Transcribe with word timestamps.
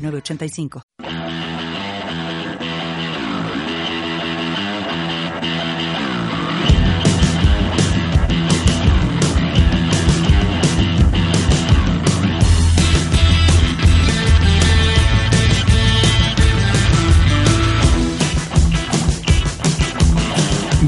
906985. 0.00 0.82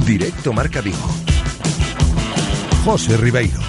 Directo 0.06 0.53
Marca 0.53 0.81
Vigo. 0.81 0.98
José 2.84 3.17
Ribeiro. 3.17 3.61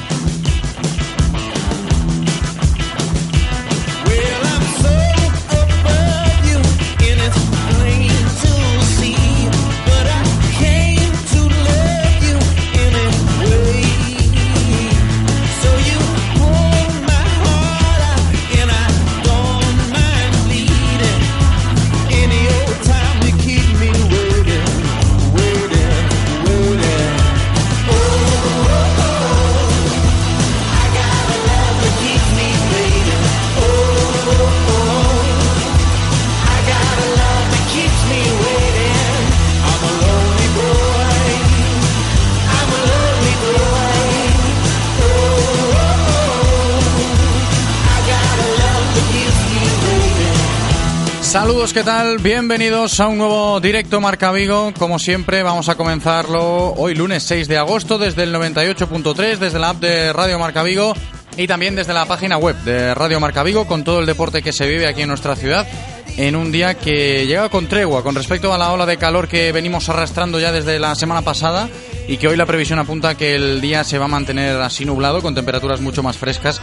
Saludos, 51.34 51.74
¿qué 51.74 51.84
tal? 51.84 52.20
Bienvenidos 52.20 53.00
a 53.00 53.08
un 53.08 53.18
nuevo 53.18 53.60
directo 53.60 54.00
Marca 54.00 54.32
Vigo. 54.32 54.72
Como 54.78 55.00
siempre, 55.00 55.42
vamos 55.42 55.68
a 55.68 55.74
comenzarlo 55.74 56.74
hoy 56.74 56.94
lunes 56.94 57.24
6 57.24 57.48
de 57.48 57.58
agosto 57.58 57.98
desde 57.98 58.22
el 58.22 58.36
98.3, 58.36 59.40
desde 59.40 59.58
la 59.58 59.70
app 59.70 59.78
de 59.78 60.14
Radio 60.14 60.38
Marca 60.38 60.62
Vigo 60.62 60.94
y 61.36 61.48
también 61.48 61.76
desde 61.76 61.92
la 61.92 62.06
página 62.06 62.38
web 62.38 62.56
de 62.58 62.94
Radio 62.94 63.20
Marca 63.20 63.42
Vigo 63.42 63.66
con 63.66 63.84
todo 63.84 64.00
el 64.00 64.06
deporte 64.06 64.44
que 64.44 64.54
se 64.54 64.68
vive 64.68 64.86
aquí 64.86 65.02
en 65.02 65.08
nuestra 65.08 65.36
ciudad 65.36 65.68
en 66.18 66.36
un 66.36 66.52
día 66.52 66.76
que 66.76 67.26
llega 67.26 67.50
con 67.50 67.68
tregua 67.68 68.04
con 68.04 68.14
respecto 68.14 68.54
a 68.54 68.58
la 68.60 68.72
ola 68.72 68.86
de 68.86 68.98
calor 68.98 69.28
que 69.28 69.52
venimos 69.52 69.90
arrastrando 69.90 70.40
ya 70.40 70.52
desde 70.52 70.78
la 70.78 70.94
semana 70.94 71.24
pasada 71.24 71.68
y 72.08 72.18
que 72.18 72.28
hoy 72.28 72.38
la 72.38 72.46
previsión 72.46 72.78
apunta 72.78 73.16
que 73.16 73.34
el 73.34 73.60
día 73.60 73.84
se 73.84 73.98
va 73.98 74.06
a 74.06 74.10
mantener 74.10 74.62
así 74.62 74.86
nublado 74.86 75.24
con 75.24 75.34
temperaturas 75.34 75.82
mucho 75.82 76.04
más 76.04 76.16
frescas 76.16 76.62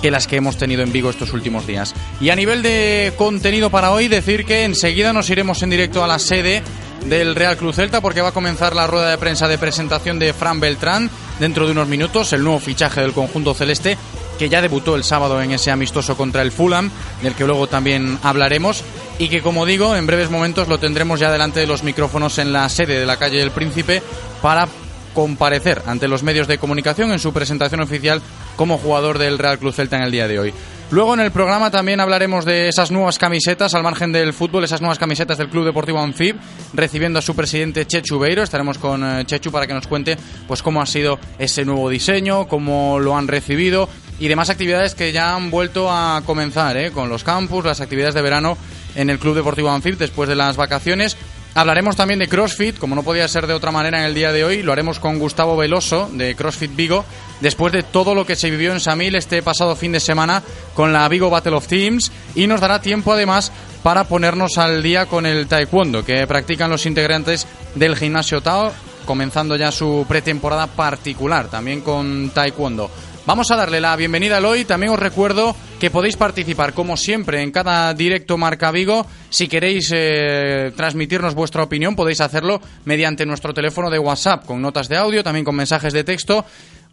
que 0.00 0.10
las 0.10 0.26
que 0.26 0.36
hemos 0.36 0.56
tenido 0.56 0.82
en 0.82 0.92
Vigo 0.92 1.10
estos 1.10 1.32
últimos 1.32 1.66
días. 1.66 1.94
Y 2.20 2.30
a 2.30 2.36
nivel 2.36 2.62
de 2.62 3.12
contenido 3.16 3.70
para 3.70 3.92
hoy, 3.92 4.08
decir 4.08 4.44
que 4.44 4.64
enseguida 4.64 5.12
nos 5.12 5.30
iremos 5.30 5.62
en 5.62 5.70
directo 5.70 6.02
a 6.02 6.06
la 6.06 6.18
sede 6.18 6.62
del 7.06 7.34
Real 7.34 7.56
Cruz 7.56 7.76
Celta 7.76 8.00
porque 8.00 8.20
va 8.20 8.28
a 8.28 8.32
comenzar 8.32 8.74
la 8.74 8.86
rueda 8.86 9.10
de 9.10 9.18
prensa 9.18 9.48
de 9.48 9.58
presentación 9.58 10.18
de 10.18 10.32
Fran 10.32 10.60
Beltrán 10.60 11.10
dentro 11.38 11.66
de 11.66 11.72
unos 11.72 11.88
minutos, 11.88 12.32
el 12.32 12.44
nuevo 12.44 12.58
fichaje 12.58 13.00
del 13.00 13.12
conjunto 13.12 13.54
celeste 13.54 13.96
que 14.38 14.48
ya 14.48 14.62
debutó 14.62 14.96
el 14.96 15.04
sábado 15.04 15.42
en 15.42 15.52
ese 15.52 15.70
amistoso 15.70 16.16
contra 16.16 16.40
el 16.40 16.50
Fulham, 16.50 16.90
del 17.22 17.34
que 17.34 17.44
luego 17.44 17.66
también 17.66 18.18
hablaremos, 18.22 18.82
y 19.18 19.28
que 19.28 19.42
como 19.42 19.66
digo, 19.66 19.94
en 19.94 20.06
breves 20.06 20.30
momentos 20.30 20.66
lo 20.66 20.78
tendremos 20.78 21.20
ya 21.20 21.30
delante 21.30 21.60
de 21.60 21.66
los 21.66 21.82
micrófonos 21.82 22.38
en 22.38 22.50
la 22.50 22.66
sede 22.70 22.98
de 22.98 23.04
la 23.04 23.18
calle 23.18 23.36
del 23.36 23.50
Príncipe 23.50 24.02
para 24.40 24.66
comparecer 25.12 25.82
ante 25.86 26.08
los 26.08 26.22
medios 26.22 26.48
de 26.48 26.56
comunicación 26.56 27.12
en 27.12 27.18
su 27.18 27.34
presentación 27.34 27.82
oficial 27.82 28.22
como 28.60 28.76
jugador 28.76 29.16
del 29.16 29.38
Real 29.38 29.58
Club 29.58 29.72
Celta 29.72 29.96
en 29.96 30.02
el 30.02 30.10
día 30.10 30.28
de 30.28 30.38
hoy. 30.38 30.52
Luego 30.90 31.14
en 31.14 31.20
el 31.20 31.30
programa 31.30 31.70
también 31.70 31.98
hablaremos 31.98 32.44
de 32.44 32.68
esas 32.68 32.90
nuevas 32.90 33.18
camisetas 33.18 33.72
al 33.72 33.82
margen 33.82 34.12
del 34.12 34.34
fútbol, 34.34 34.64
esas 34.64 34.82
nuevas 34.82 34.98
camisetas 34.98 35.38
del 35.38 35.48
Club 35.48 35.64
Deportivo 35.64 35.98
Anfib, 35.98 36.36
recibiendo 36.74 37.20
a 37.20 37.22
su 37.22 37.34
presidente 37.34 37.86
Chechu 37.86 38.18
Beiro. 38.18 38.42
Estaremos 38.42 38.76
con 38.76 39.02
eh, 39.02 39.24
Chechu 39.24 39.50
para 39.50 39.66
que 39.66 39.72
nos 39.72 39.86
cuente 39.86 40.18
pues 40.46 40.62
cómo 40.62 40.82
ha 40.82 40.84
sido 40.84 41.18
ese 41.38 41.64
nuevo 41.64 41.88
diseño, 41.88 42.48
cómo 42.48 42.98
lo 43.00 43.16
han 43.16 43.28
recibido 43.28 43.88
y 44.18 44.28
demás 44.28 44.50
actividades 44.50 44.94
que 44.94 45.10
ya 45.10 45.34
han 45.34 45.50
vuelto 45.50 45.90
a 45.90 46.22
comenzar, 46.26 46.76
¿eh? 46.76 46.90
con 46.90 47.08
los 47.08 47.24
campus, 47.24 47.64
las 47.64 47.80
actividades 47.80 48.14
de 48.14 48.20
verano 48.20 48.58
en 48.94 49.08
el 49.08 49.18
Club 49.18 49.36
Deportivo 49.36 49.70
Anfib 49.70 49.96
después 49.96 50.28
de 50.28 50.36
las 50.36 50.58
vacaciones. 50.58 51.16
Hablaremos 51.52 51.96
también 51.96 52.20
de 52.20 52.28
CrossFit, 52.28 52.78
como 52.78 52.94
no 52.94 53.02
podía 53.02 53.26
ser 53.26 53.48
de 53.48 53.54
otra 53.54 53.72
manera 53.72 53.98
en 53.98 54.04
el 54.04 54.14
día 54.14 54.30
de 54.30 54.44
hoy. 54.44 54.62
Lo 54.62 54.72
haremos 54.72 55.00
con 55.00 55.18
Gustavo 55.18 55.56
Veloso 55.56 56.08
de 56.12 56.36
CrossFit 56.36 56.76
Vigo, 56.76 57.04
después 57.40 57.72
de 57.72 57.82
todo 57.82 58.14
lo 58.14 58.24
que 58.24 58.36
se 58.36 58.50
vivió 58.50 58.72
en 58.72 58.78
Samil 58.78 59.16
este 59.16 59.42
pasado 59.42 59.74
fin 59.74 59.90
de 59.90 59.98
semana 59.98 60.44
con 60.74 60.92
la 60.92 61.08
Vigo 61.08 61.28
Battle 61.28 61.56
of 61.56 61.66
Teams. 61.66 62.12
Y 62.36 62.46
nos 62.46 62.60
dará 62.60 62.80
tiempo 62.80 63.12
además 63.12 63.50
para 63.82 64.04
ponernos 64.04 64.58
al 64.58 64.80
día 64.82 65.06
con 65.06 65.26
el 65.26 65.48
Taekwondo 65.48 66.04
que 66.04 66.24
practican 66.28 66.70
los 66.70 66.86
integrantes 66.86 67.48
del 67.74 67.96
gimnasio 67.96 68.40
Tao, 68.42 68.72
comenzando 69.04 69.56
ya 69.56 69.72
su 69.72 70.06
pretemporada 70.08 70.68
particular 70.68 71.48
también 71.48 71.80
con 71.80 72.30
Taekwondo. 72.30 72.90
Vamos 73.30 73.52
a 73.52 73.56
darle 73.56 73.80
la 73.80 73.94
bienvenida 73.94 74.38
a 74.38 74.40
hoy. 74.40 74.64
También 74.64 74.92
os 74.92 74.98
recuerdo 74.98 75.54
que 75.78 75.88
podéis 75.88 76.16
participar, 76.16 76.74
como 76.74 76.96
siempre, 76.96 77.40
en 77.42 77.52
cada 77.52 77.94
directo 77.94 78.36
Marca 78.36 78.72
Vigo. 78.72 79.06
Si 79.28 79.46
queréis 79.46 79.92
eh, 79.94 80.72
transmitirnos 80.74 81.36
vuestra 81.36 81.62
opinión, 81.62 81.94
podéis 81.94 82.20
hacerlo 82.22 82.60
mediante 82.86 83.24
nuestro 83.24 83.54
teléfono 83.54 83.88
de 83.88 84.00
WhatsApp, 84.00 84.44
con 84.46 84.60
notas 84.60 84.88
de 84.88 84.96
audio, 84.96 85.22
también 85.22 85.44
con 85.44 85.54
mensajes 85.54 85.92
de 85.92 86.02
texto. 86.02 86.44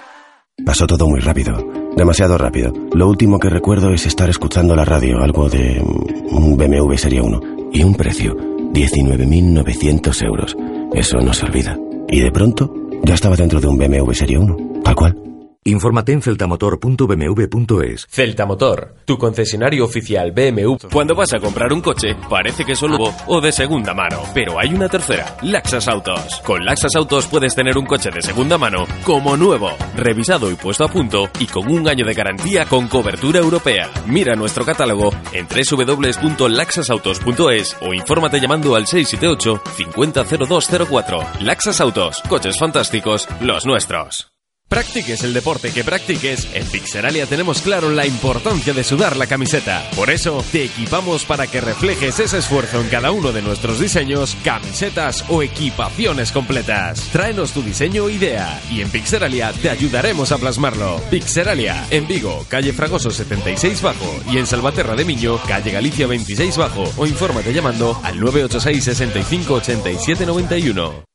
Pasó 0.66 0.86
todo 0.86 1.08
muy 1.08 1.20
rápido, 1.20 1.54
demasiado 1.96 2.38
rápido. 2.38 2.74
Lo 2.94 3.08
último 3.08 3.40
que 3.40 3.50
recuerdo 3.50 3.92
es 3.94 4.06
estar 4.06 4.30
escuchando 4.30 4.76
la 4.76 4.86
radio, 4.86 5.18
algo 5.22 5.50
de 5.50 5.82
un 5.82 6.58
BMW 6.58 6.96
Serie 6.96 7.22
1, 7.22 7.42
y 7.72 7.84
un 7.84 7.96
precio, 7.96 8.36
19.900 8.36 10.26
euros. 10.26 10.56
Eso 10.94 11.18
no 11.18 11.34
se 11.34 11.46
olvida. 11.46 11.78
Y 12.08 12.20
de 12.20 12.32
pronto, 12.32 12.74
ya 13.04 13.16
estaba 13.16 13.36
dentro 13.36 13.60
de 13.60 13.68
un 13.68 13.78
BMW 13.78 14.12
Serie 14.14 14.38
1, 14.38 14.82
tal 14.84 14.96
cual. 14.96 15.18
Infórmate 15.68 16.12
en 16.12 16.22
celtamotor.bmw.es. 16.22 18.06
Celta 18.08 18.46
Motor, 18.46 18.98
tu 19.04 19.18
concesionario 19.18 19.86
oficial 19.86 20.32
BMW. 20.32 20.76
Cuando 20.94 21.16
vas 21.16 21.34
a 21.34 21.40
comprar 21.40 21.74
un 21.74 21.82
coche, 21.82 22.16
parece 22.30 22.64
que 22.64 22.74
es 22.74 22.80
solo 22.80 23.12
o 23.26 23.42
de 23.42 23.52
segunda 23.52 23.96
mano, 23.96 24.22
pero 24.36 24.60
hay 24.60 24.76
una 24.76 24.88
tercera, 24.88 25.36
Laxas 25.42 25.88
Autos. 25.88 26.40
Con 26.46 26.64
Laxas 26.64 26.96
Autos 26.96 27.26
puedes 27.26 27.56
tener 27.56 27.80
un 27.80 27.88
coche 27.88 28.12
de 28.12 28.22
segunda 28.22 28.60
mano 28.60 28.86
como 29.04 29.36
nuevo, 29.38 29.72
revisado 29.96 30.52
y 30.52 30.56
puesto 30.56 30.84
a 30.84 30.88
punto 30.88 31.32
y 31.40 31.48
con 31.48 31.68
un 31.68 31.90
año 31.90 32.06
de 32.06 32.14
garantía 32.14 32.68
con 32.68 32.88
cobertura 32.88 33.40
europea. 33.40 33.90
Mira 34.06 34.36
nuestro 34.36 34.66
catálogo 34.66 35.12
en 35.32 35.48
www.laxasautos.es 35.48 37.78
o 37.82 37.92
infórmate 37.92 38.40
llamando 38.40 38.76
al 38.76 38.86
678 38.86 39.64
500204. 39.78 41.20
Laxas 41.40 41.82
Autos, 41.82 42.22
coches 42.30 42.60
fantásticos, 42.60 43.28
los 43.42 43.66
nuestros. 43.66 44.35
Practiques 44.68 45.24
el 45.24 45.34
deporte 45.34 45.72
que 45.72 45.84
practiques, 45.84 46.48
en 46.54 46.66
Pixeralia 46.66 47.28
tenemos 47.28 47.62
claro 47.62 47.92
la 47.92 48.08
importancia 48.08 48.74
de 48.74 48.84
sudar 48.84 49.16
la 49.16 49.28
camiseta. 49.28 49.88
Por 49.96 50.10
eso, 50.10 50.44
te 50.52 50.64
equipamos 50.64 51.24
para 51.24 51.46
que 51.46 51.62
reflejes 51.62 52.20
ese 52.20 52.40
esfuerzo 52.40 52.82
en 52.82 52.90
cada 52.90 53.12
uno 53.12 53.32
de 53.32 53.44
nuestros 53.44 53.80
diseños, 53.80 54.36
camisetas 54.44 55.24
o 55.30 55.44
equipaciones 55.44 56.32
completas. 56.32 57.00
Tráenos 57.12 57.52
tu 57.52 57.62
diseño 57.62 58.06
o 58.06 58.10
idea 58.10 58.60
y 58.72 58.82
en 58.82 58.90
Pixeralia 58.90 59.54
te 59.54 59.70
ayudaremos 59.70 60.32
a 60.32 60.40
plasmarlo. 60.40 61.00
Pixeralia, 61.12 61.86
en 61.92 62.08
Vigo, 62.08 62.44
calle 62.50 62.74
Fragoso 62.74 63.12
76 63.12 63.84
Bajo 63.84 64.20
y 64.32 64.40
en 64.40 64.48
Salvaterra 64.48 64.96
de 64.96 65.06
Miño, 65.06 65.40
calle 65.48 65.72
Galicia 65.72 66.08
26 66.08 66.58
Bajo 66.58 66.92
o 66.98 67.06
infórmate 67.06 67.54
llamando 67.54 68.02
al 68.04 68.20
986 68.20 68.84
65 68.84 69.54
87 69.54 70.26
91. 70.26 71.15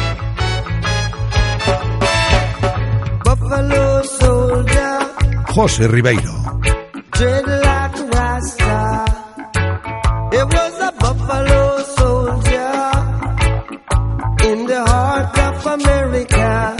Of 15.37 15.67
America. 15.67 16.75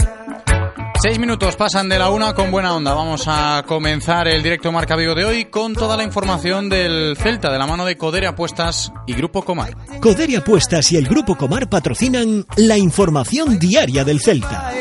Seis 1.02 1.18
minutos 1.18 1.56
pasan 1.56 1.88
de 1.88 1.98
la 1.98 2.10
una 2.10 2.32
con 2.32 2.50
buena 2.50 2.74
onda. 2.74 2.94
Vamos 2.94 3.24
a 3.26 3.64
comenzar 3.66 4.28
el 4.28 4.42
directo 4.42 4.70
Marca 4.70 4.96
Vigo 4.96 5.14
de 5.14 5.24
hoy 5.24 5.46
con 5.46 5.74
toda 5.74 5.96
la 5.96 6.04
información 6.04 6.68
del 6.68 7.16
Celta 7.16 7.50
de 7.52 7.58
la 7.58 7.66
mano 7.66 7.84
de 7.84 7.96
Codere 7.96 8.28
Apuestas 8.28 8.92
y 9.06 9.14
Grupo 9.14 9.42
Comar. 9.42 9.76
Codere 10.00 10.36
Apuestas 10.36 10.92
y 10.92 10.96
el 10.96 11.08
Grupo 11.08 11.36
Comar 11.36 11.68
patrocinan 11.68 12.46
la 12.56 12.78
información 12.78 13.58
diaria 13.58 14.04
del 14.04 14.20
Celta. 14.20 14.72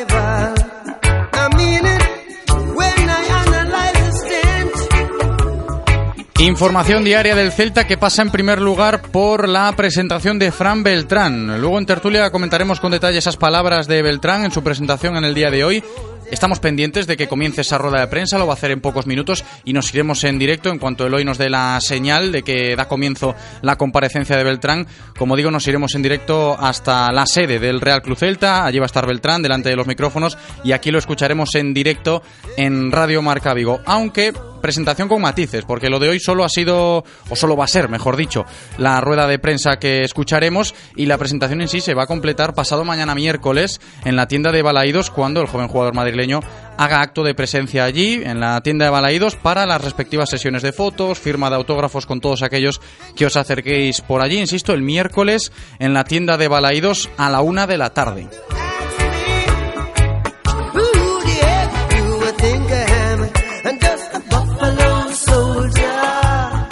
Información 6.42 7.04
diaria 7.04 7.36
del 7.36 7.52
Celta 7.52 7.86
que 7.86 8.00
pasa 8.00 8.24
en 8.24 8.32
primer 8.32 8.60
lugar 8.60 9.04
por 9.04 9.48
la 9.48 9.72
presentación 9.74 10.40
de 10.40 10.52
Fran 10.52 10.82
Beltrán. 10.82 11.62
Luego 11.62 11.78
en 11.78 11.86
tertulia 11.86 12.32
comentaremos 12.32 12.80
con 12.80 12.92
detalle 12.92 13.20
esas 13.20 13.38
palabras 13.38 13.88
de 13.88 14.02
Beltrán 14.02 14.46
en 14.46 14.52
su 14.52 14.64
presentación 14.64 15.16
en 15.18 15.24
el 15.24 15.36
día 15.36 15.52
de 15.52 15.64
hoy. 15.64 15.84
Estamos 16.32 16.60
pendientes 16.60 17.08
de 17.08 17.18
que 17.18 17.28
comience 17.28 17.60
esa 17.60 17.78
rueda 17.78 18.00
de 18.00 18.08
prensa, 18.08 18.38
lo 18.38 18.48
va 18.48 18.54
a 18.54 18.56
hacer 18.56 18.72
en 18.72 18.80
pocos 18.80 19.06
minutos 19.06 19.44
y 19.66 19.74
nos 19.74 19.94
iremos 19.94 20.24
en 20.24 20.40
directo 20.40 20.70
en 20.70 20.80
cuanto 20.80 21.06
el 21.06 21.14
hoy 21.14 21.26
nos 21.26 21.38
dé 21.38 21.50
la 21.50 21.80
señal 21.82 22.32
de 22.32 22.42
que 22.42 22.74
da 22.78 22.88
comienzo 22.88 23.36
la 23.62 23.76
comparecencia 23.76 24.38
de 24.38 24.46
Beltrán. 24.46 24.88
Como 25.18 25.36
digo, 25.36 25.52
nos 25.52 25.68
iremos 25.68 25.94
en 25.94 26.04
directo 26.04 26.56
hasta 26.58 27.12
la 27.12 27.26
sede 27.26 27.60
del 27.60 27.82
Real 27.82 28.02
Club 28.02 28.18
Celta, 28.18 28.66
allí 28.66 28.80
va 28.80 28.86
a 28.86 28.88
estar 28.88 29.06
Beltrán 29.06 29.42
delante 29.42 29.70
de 29.70 29.76
los 29.76 29.88
micrófonos 29.88 30.38
y 30.64 30.72
aquí 30.72 30.90
lo 30.90 31.00
escucharemos 31.00 31.54
en 31.56 31.74
directo 31.74 32.24
en 32.56 32.94
Radio 32.94 33.22
Marca 33.22 33.54
Vigo, 33.54 33.82
aunque 33.86 34.34
presentación 34.62 35.08
con 35.08 35.22
matices, 35.22 35.66
porque 35.66 35.90
lo 35.90 36.00
de 36.00 36.10
hoy 36.10 36.20
solo 36.20 36.44
ha 36.44 36.50
sido, 36.50 37.04
o 37.30 37.36
solo 37.36 37.58
va 37.58 37.66
a 37.66 37.68
ser, 37.68 37.90
mejor 37.90 38.16
dicho, 38.16 38.46
la 38.78 39.02
rueda 39.02 39.28
de 39.28 39.40
prensa 39.40 39.78
que 39.78 40.04
escucharemos 40.04 40.74
y 40.96 41.06
la 41.06 41.18
presentación 41.18 41.62
en 41.62 41.68
sí 41.68 41.82
se 41.82 41.94
va 41.94 42.04
a 42.04 42.08
completar 42.08 42.54
pasado 42.54 42.86
mañana 42.86 43.16
miércoles 43.16 43.82
en 44.06 44.16
la 44.16 44.28
tienda 44.28 44.52
de 44.52 44.62
Balaídos 44.62 45.10
cuando 45.10 45.42
el 45.42 45.48
joven 45.48 45.68
jugador 45.68 45.94
madrileño 45.94 46.40
haga 46.78 47.02
acto 47.02 47.24
de 47.24 47.36
presencia 47.36 47.84
allí, 47.84 48.22
en 48.24 48.40
la 48.40 48.62
tienda 48.62 48.86
de 48.86 48.92
Balaídos, 48.92 49.36
para 49.36 49.66
las 49.66 49.84
respectivas 49.84 50.30
sesiones 50.30 50.62
de 50.62 50.72
fotos, 50.72 51.20
firma 51.20 51.50
de 51.50 51.56
autógrafos 51.58 52.06
con 52.06 52.22
todos 52.22 52.42
aquellos 52.42 52.82
que 53.16 53.26
os 53.26 53.36
acerquéis 53.36 54.02
por 54.02 54.22
allí, 54.22 54.40
insisto, 54.40 54.74
el 54.74 54.82
miércoles 54.82 55.52
en 55.80 55.94
la 55.94 56.04
tienda 56.04 56.38
de 56.38 56.48
Balaídos 56.48 57.10
a 57.18 57.30
la 57.30 57.42
una 57.42 57.68
de 57.68 57.78
la 57.78 57.92
tarde. 57.92 58.28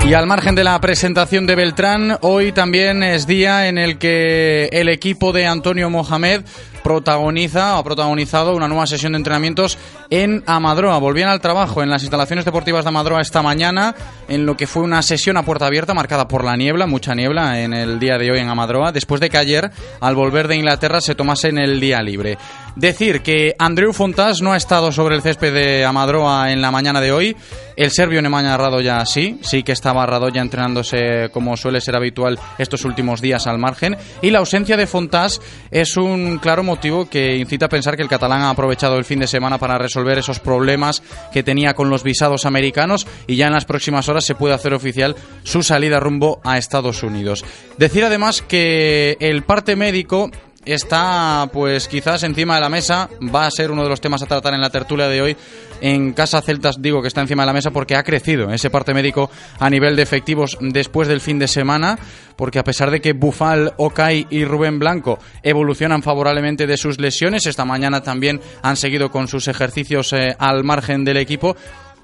Y 0.10 0.16
al 0.16 0.26
margen 0.26 0.56
de 0.56 0.64
la 0.64 0.82
presentación 0.82 1.46
de 1.46 1.54
Beltrán, 1.54 2.18
hoy 2.22 2.52
también 2.52 3.04
es 3.04 3.28
día 3.28 3.68
en 3.68 3.78
el 3.78 4.00
que 4.00 4.68
el 4.72 4.90
equipo 4.90 5.34
de 5.34 5.46
Antonio 5.46 5.92
Mohamed 5.92 6.42
protagoniza 6.90 7.76
o 7.76 7.80
ha 7.82 7.84
protagonizado 7.84 8.56
una 8.56 8.68
nueva 8.68 8.88
sesión 8.88 9.12
de 9.12 9.18
entrenamientos 9.18 9.78
en 10.10 10.44
Amadroa. 10.48 10.98
Volvían 10.98 11.30
al 11.30 11.40
trabajo 11.40 11.84
en 11.84 11.90
las 11.92 12.02
instalaciones 12.02 12.46
deportivas 12.46 12.84
de 12.84 12.88
Amadroa 12.88 13.22
esta 13.22 13.44
mañana, 13.44 13.94
en 14.28 14.48
lo 14.48 14.58
que 14.58 14.66
fue 14.66 14.82
una 14.82 15.04
sesión 15.04 15.38
a 15.38 15.44
puerta 15.44 15.68
abierta 15.68 15.94
marcada 15.94 16.28
por 16.28 16.44
la 16.44 16.58
niebla, 16.58 16.88
mucha 16.88 17.14
niebla 17.14 17.62
en 17.62 17.76
el 17.76 18.00
día 18.00 18.18
de 18.18 18.32
hoy 18.32 18.40
en 18.40 18.50
Amadroa, 18.50 18.92
después 18.92 19.22
de 19.22 19.30
que 19.30 19.38
ayer, 19.38 19.70
al 20.00 20.16
volver 20.16 20.48
de 20.48 20.56
Inglaterra, 20.56 21.00
se 21.00 21.14
tomase 21.14 21.50
en 21.50 21.60
el 21.60 21.80
día 21.80 22.02
libre. 22.02 22.40
Decir 22.76 23.22
que 23.22 23.54
Andreu 23.60 23.94
Fontás 23.94 24.42
no 24.42 24.54
ha 24.54 24.58
estado 24.58 24.92
sobre 24.92 25.16
el 25.16 25.22
césped 25.22 25.54
de 25.54 25.86
Amadroa 25.86 26.52
en 26.52 26.60
la 26.62 26.72
mañana 26.72 27.02
de 27.02 27.12
hoy. 27.12 27.36
El 27.76 27.92
serbio 27.92 28.22
Nemanja 28.22 28.58
Radoya 28.58 29.06
sí, 29.06 29.40
sí 29.42 29.64
que 29.64 29.74
estaba 29.74 30.06
Radoya 30.06 30.42
entrenándose 30.42 31.30
como 31.32 31.56
suele 31.56 31.82
ser 31.82 31.96
habitual 31.96 32.40
estos 32.58 32.84
últimos 32.84 33.22
días 33.22 33.48
al 33.48 33.60
margen. 33.60 33.96
Y 34.22 34.32
la 34.32 34.40
ausencia 34.40 34.76
de 34.76 34.88
Fontás 34.88 35.40
es 35.72 35.98
un 35.98 36.40
claro 36.40 36.64
motivo 36.64 36.79
que 36.80 37.36
incita 37.36 37.66
a 37.66 37.70
pensar 37.70 37.96
que 37.96 38.04
el 38.04 38.08
catalán 38.08 38.42
ha 38.42 38.50
aprovechado 38.50 38.98
el 38.98 39.06
fin 39.06 39.20
de 39.20 39.28
semana 39.28 39.58
para 39.58 39.78
resolver 39.78 40.18
esos 40.18 40.40
problemas 40.40 41.04
que 41.34 41.44
tenía 41.44 41.74
con 41.74 41.90
los 41.90 42.04
visados 42.04 42.46
americanos 42.46 43.06
y 43.28 43.36
ya 43.36 43.48
en 43.48 43.54
las 43.54 43.66
próximas 43.66 44.08
horas 44.08 44.26
se 44.26 44.36
puede 44.36 44.54
hacer 44.54 44.74
oficial 44.74 45.16
su 45.44 45.62
salida 45.62 46.00
rumbo 46.00 46.40
a 46.44 46.58
Estados 46.58 47.04
Unidos. 47.04 47.44
Decir 47.78 48.06
además 48.06 48.42
que 48.42 49.18
el 49.20 49.44
parte 49.44 49.76
médico 49.76 50.32
está 50.74 51.50
pues 51.52 51.88
quizás 51.88 52.24
encima 52.24 52.56
de 52.56 52.62
la 52.62 52.70
mesa, 52.70 53.10
va 53.34 53.46
a 53.46 53.52
ser 53.52 53.72
uno 53.72 53.84
de 53.84 53.90
los 53.90 54.02
temas 54.02 54.22
a 54.22 54.26
tratar 54.26 54.54
en 54.54 54.62
la 54.62 54.70
tertulia 54.70 55.08
de 55.08 55.22
hoy. 55.22 55.38
En 55.82 56.14
Casa 56.14 56.42
Celtas 56.42 56.82
digo 56.82 57.02
que 57.02 57.08
está 57.08 57.22
encima 57.22 57.44
de 57.44 57.48
la 57.48 57.54
mesa 57.54 57.72
porque 57.72 57.96
ha 57.96 58.04
crecido 58.04 58.52
ese 58.52 58.70
parte 58.70 58.94
médico 58.94 59.30
a 59.60 59.70
nivel 59.70 59.96
de 59.96 60.04
efectivos 60.04 60.58
después 60.60 61.08
del 61.08 61.22
fin 61.22 61.40
de 61.40 61.48
semana, 61.48 61.98
porque 62.36 62.60
a 62.60 62.64
pesar 62.64 62.92
de 62.92 63.02
que 63.02 63.14
Bufal, 63.14 63.74
Okai 63.78 64.28
y 64.30 64.46
Rubén 64.46 64.80
Blanco 64.80 65.20
evolucionan 65.44 66.04
favorablemente 66.04 66.68
de 66.68 66.78
sus 66.78 67.00
lesiones, 67.00 67.46
esta 67.46 67.66
mañana 67.66 68.02
también 68.02 68.42
han 68.62 68.76
seguido 68.76 69.12
con 69.12 69.28
sus 69.28 69.48
ejercicios 69.48 70.14
eh, 70.14 70.36
al 70.38 70.64
margen 70.64 71.04
del 71.04 71.18
equipo. 71.18 71.56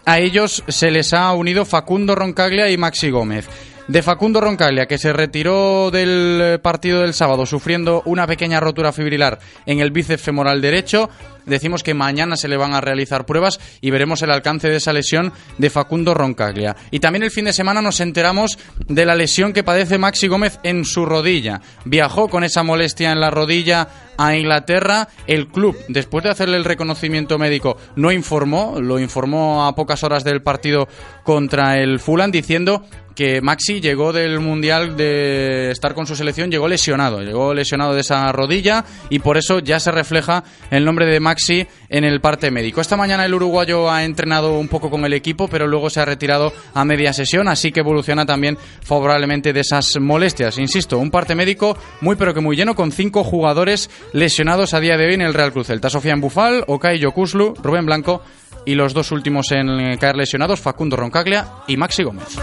A 0.06 0.20
ellos 0.20 0.64
se 0.68 0.92
les 0.92 1.14
ha 1.14 1.32
unido 1.34 1.66
Facundo 1.66 2.16
Roncaglia 2.16 2.70
y 2.70 2.78
Maxi 2.78 3.10
Gómez 3.10 3.48
de 3.88 4.02
Facundo 4.02 4.42
Roncaglia, 4.42 4.88
que 4.88 4.98
se 4.98 5.14
retiró 5.14 5.92
del 5.92 6.60
partido 6.62 7.02
del 7.02 7.14
sábado 7.14 7.46
sufriendo 7.46 8.02
una 8.06 8.26
pequeña 8.26 8.60
rotura 8.60 8.92
fibrilar 8.92 9.40
en 9.66 9.80
el 9.80 9.92
bíceps 9.92 10.24
femoral 10.24 10.62
derecho. 10.62 11.10
Decimos 11.46 11.84
que 11.84 11.94
mañana 11.94 12.38
se 12.38 12.48
le 12.48 12.58
van 12.58 12.74
a 12.74 12.82
realizar 12.82 13.26
pruebas 13.26 13.60
y 13.82 13.92
veremos 13.92 14.22
el 14.22 14.32
alcance 14.32 14.70
de 14.70 14.78
esa 14.78 14.94
lesión 14.94 15.34
de 15.58 15.70
Facundo 15.70 16.14
Roncaglia. 16.14 16.76
Y 16.92 17.00
también 17.00 17.24
el 17.24 17.32
fin 17.32 17.46
de 17.46 17.54
semana 17.54 17.82
nos 17.82 18.00
enteramos 18.00 18.58
de 18.88 19.06
la 19.06 19.16
lesión 19.16 19.54
que 19.54 19.64
padece 19.64 19.98
Maxi 19.98 20.28
Gómez 20.28 20.60
en 20.64 20.86
su 20.86 21.06
rodilla. 21.06 21.62
Viajó 21.86 22.28
con 22.30 22.44
esa 22.44 22.64
molestia 22.64 23.12
en 23.12 23.20
la 23.20 23.30
rodilla 23.30 23.88
a 24.18 24.36
Inglaterra. 24.36 25.08
El 25.28 25.48
club, 25.48 25.78
después 25.88 26.24
de 26.24 26.32
hacerle 26.32 26.58
el 26.58 26.66
reconocimiento 26.66 27.38
médico, 27.38 27.78
no 27.96 28.12
informó, 28.12 28.80
lo 28.80 29.00
informó 29.00 29.66
a 29.66 29.76
pocas 29.76 30.04
horas 30.04 30.24
del 30.24 30.42
partido 30.42 30.88
contra 31.24 31.78
el 31.78 32.00
Fulham 32.00 32.32
diciendo 32.32 32.84
que 33.16 33.42
Maxi 33.42 33.80
llegó 33.80 34.12
del 34.12 34.40
Mundial 34.42 34.98
de 34.98 35.72
estar 35.72 35.94
con 35.94 36.06
su 36.06 36.16
selección, 36.16 36.52
llegó 36.52 36.68
lesionado, 36.68 37.22
llegó 37.22 37.54
lesionado 37.54 37.94
de 37.94 38.02
esa 38.02 38.32
rodilla 38.32 38.84
y 39.10 39.20
por 39.20 39.38
eso 39.38 39.60
ya 39.60 39.80
se 39.80 39.92
refleja 39.92 40.44
el 40.70 40.84
nombre 40.84 41.06
de 41.06 41.20
Maxi 41.20 41.35
Maxi 41.36 41.68
en 41.90 42.06
el 42.06 42.22
parte 42.22 42.50
médico. 42.50 42.80
Esta 42.80 42.96
mañana 42.96 43.26
el 43.26 43.34
uruguayo 43.34 43.92
ha 43.92 44.06
entrenado 44.06 44.58
un 44.58 44.70
poco 44.70 44.90
con 44.90 45.04
el 45.04 45.12
equipo, 45.12 45.50
pero 45.50 45.68
luego 45.68 45.90
se 45.90 46.00
ha 46.00 46.06
retirado 46.06 46.54
a 46.74 46.86
media 46.86 47.12
sesión, 47.12 47.50
así 47.50 47.74
que 47.74 47.82
evoluciona 47.82 48.26
también 48.26 48.58
favorablemente 48.82 49.52
de 49.52 49.60
esas 49.60 50.00
molestias. 50.00 50.58
Insisto, 50.58 50.98
un 50.98 51.12
parte 51.12 51.36
médico 51.36 51.78
muy 52.00 52.16
pero 52.16 52.34
que 52.34 52.40
muy 52.40 52.56
lleno 52.56 52.74
con 52.74 52.94
cinco 52.94 53.26
jugadores 53.26 53.90
lesionados 54.14 54.74
a 54.74 54.80
día 54.80 54.96
de 54.96 55.08
hoy 55.08 55.16
en 55.16 55.22
el 55.22 55.34
Real 55.34 55.52
Cruz 55.52 55.68
Celta. 55.68 55.90
Sofía 55.90 56.16
Bufal, 56.16 56.64
Okai 56.68 57.00
Yokuslu, 57.00 57.56
Rubén 57.62 57.86
Blanco 57.86 58.22
y 58.66 58.76
los 58.76 58.94
dos 58.94 59.12
últimos 59.12 59.52
en 59.52 59.98
caer 59.98 60.16
lesionados, 60.16 60.62
Facundo 60.62 60.96
Roncaglia 60.96 61.48
y 61.68 61.76
Maxi 61.76 62.04
Gómez. 62.04 62.38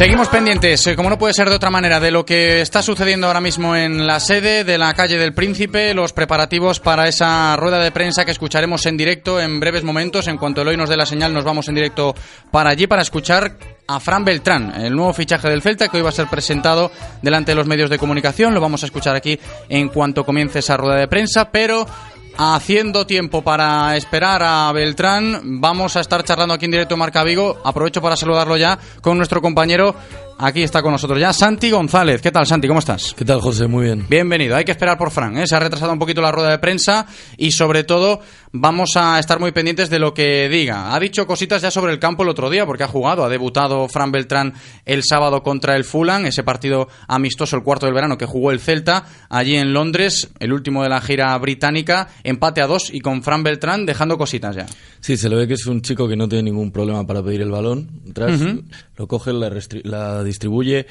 Seguimos 0.00 0.28
pendientes, 0.28 0.86
eh, 0.86 0.96
como 0.96 1.10
no 1.10 1.18
puede 1.18 1.34
ser 1.34 1.50
de 1.50 1.56
otra 1.56 1.68
manera, 1.68 2.00
de 2.00 2.10
lo 2.10 2.24
que 2.24 2.62
está 2.62 2.82
sucediendo 2.82 3.26
ahora 3.26 3.42
mismo 3.42 3.76
en 3.76 4.06
la 4.06 4.18
sede 4.18 4.64
de 4.64 4.78
la 4.78 4.94
calle 4.94 5.18
del 5.18 5.34
Príncipe, 5.34 5.92
los 5.92 6.14
preparativos 6.14 6.80
para 6.80 7.06
esa 7.06 7.54
rueda 7.56 7.78
de 7.80 7.92
prensa 7.92 8.24
que 8.24 8.30
escucharemos 8.30 8.86
en 8.86 8.96
directo 8.96 9.38
en 9.38 9.60
breves 9.60 9.84
momentos. 9.84 10.26
En 10.26 10.38
cuanto 10.38 10.62
el 10.62 10.68
hoy 10.68 10.78
nos 10.78 10.88
dé 10.88 10.96
la 10.96 11.04
señal, 11.04 11.34
nos 11.34 11.44
vamos 11.44 11.68
en 11.68 11.74
directo 11.74 12.14
para 12.50 12.70
allí 12.70 12.86
para 12.86 13.02
escuchar 13.02 13.58
a 13.86 14.00
Fran 14.00 14.24
Beltrán, 14.24 14.72
el 14.80 14.96
nuevo 14.96 15.12
fichaje 15.12 15.50
del 15.50 15.60
Celta 15.60 15.88
que 15.88 15.98
hoy 15.98 16.02
va 16.02 16.08
a 16.08 16.12
ser 16.12 16.28
presentado 16.28 16.90
delante 17.20 17.50
de 17.50 17.56
los 17.56 17.66
medios 17.66 17.90
de 17.90 17.98
comunicación. 17.98 18.54
Lo 18.54 18.60
vamos 18.62 18.82
a 18.82 18.86
escuchar 18.86 19.14
aquí 19.16 19.38
en 19.68 19.90
cuanto 19.90 20.24
comience 20.24 20.60
esa 20.60 20.78
rueda 20.78 20.98
de 20.98 21.08
prensa, 21.08 21.50
pero 21.50 21.84
haciendo 22.36 23.06
tiempo 23.06 23.42
para 23.42 23.96
esperar 23.96 24.42
a 24.42 24.72
Beltrán, 24.72 25.60
vamos 25.60 25.96
a 25.96 26.00
estar 26.00 26.24
charlando 26.24 26.54
aquí 26.54 26.64
en 26.64 26.70
directo 26.70 26.94
en 26.94 27.00
Marca 27.00 27.24
Vigo. 27.24 27.60
Aprovecho 27.64 28.00
para 28.00 28.16
saludarlo 28.16 28.56
ya 28.56 28.78
con 29.00 29.16
nuestro 29.16 29.40
compañero 29.40 29.94
Aquí 30.42 30.62
está 30.62 30.80
con 30.80 30.92
nosotros 30.92 31.20
ya 31.20 31.34
Santi 31.34 31.70
González. 31.70 32.22
¿Qué 32.22 32.30
tal, 32.30 32.46
Santi? 32.46 32.66
¿Cómo 32.66 32.80
estás? 32.80 33.12
¿Qué 33.12 33.26
tal, 33.26 33.42
José? 33.42 33.66
Muy 33.66 33.84
bien. 33.84 34.06
Bienvenido. 34.08 34.56
Hay 34.56 34.64
que 34.64 34.70
esperar 34.70 34.96
por 34.96 35.10
Fran. 35.10 35.36
¿eh? 35.36 35.46
Se 35.46 35.54
ha 35.54 35.60
retrasado 35.60 35.92
un 35.92 35.98
poquito 35.98 36.22
la 36.22 36.32
rueda 36.32 36.48
de 36.48 36.58
prensa 36.58 37.06
y, 37.36 37.50
sobre 37.50 37.84
todo, 37.84 38.20
vamos 38.50 38.96
a 38.96 39.18
estar 39.18 39.38
muy 39.38 39.52
pendientes 39.52 39.90
de 39.90 39.98
lo 39.98 40.14
que 40.14 40.48
diga. 40.48 40.94
Ha 40.94 40.98
dicho 40.98 41.26
cositas 41.26 41.60
ya 41.60 41.70
sobre 41.70 41.92
el 41.92 41.98
campo 41.98 42.22
el 42.22 42.30
otro 42.30 42.48
día 42.48 42.64
porque 42.64 42.84
ha 42.84 42.88
jugado. 42.88 43.22
Ha 43.22 43.28
debutado 43.28 43.86
Fran 43.88 44.12
Beltrán 44.12 44.54
el 44.86 45.02
sábado 45.04 45.42
contra 45.42 45.76
el 45.76 45.84
Fulham, 45.84 46.24
ese 46.24 46.42
partido 46.42 46.88
amistoso, 47.06 47.56
el 47.56 47.62
cuarto 47.62 47.84
del 47.84 47.94
verano 47.94 48.16
que 48.16 48.24
jugó 48.24 48.50
el 48.50 48.60
Celta 48.60 49.04
allí 49.28 49.56
en 49.56 49.74
Londres, 49.74 50.30
el 50.38 50.54
último 50.54 50.82
de 50.82 50.88
la 50.88 51.02
gira 51.02 51.36
británica. 51.36 52.08
Empate 52.24 52.62
a 52.62 52.66
dos 52.66 52.88
y 52.90 53.00
con 53.00 53.22
Fran 53.22 53.42
Beltrán 53.42 53.84
dejando 53.84 54.16
cositas 54.16 54.56
ya. 54.56 54.64
Sí, 55.00 55.18
se 55.18 55.28
le 55.28 55.36
ve 55.36 55.46
que 55.46 55.54
es 55.54 55.66
un 55.66 55.82
chico 55.82 56.08
que 56.08 56.16
no 56.16 56.28
tiene 56.28 56.44
ningún 56.44 56.72
problema 56.72 57.06
para 57.06 57.22
pedir 57.22 57.42
el 57.42 57.50
balón. 57.50 57.90
lo 58.96 59.06
coge, 59.06 59.34
la, 59.34 59.50
la 59.84 60.29
distribuye. 60.30 60.86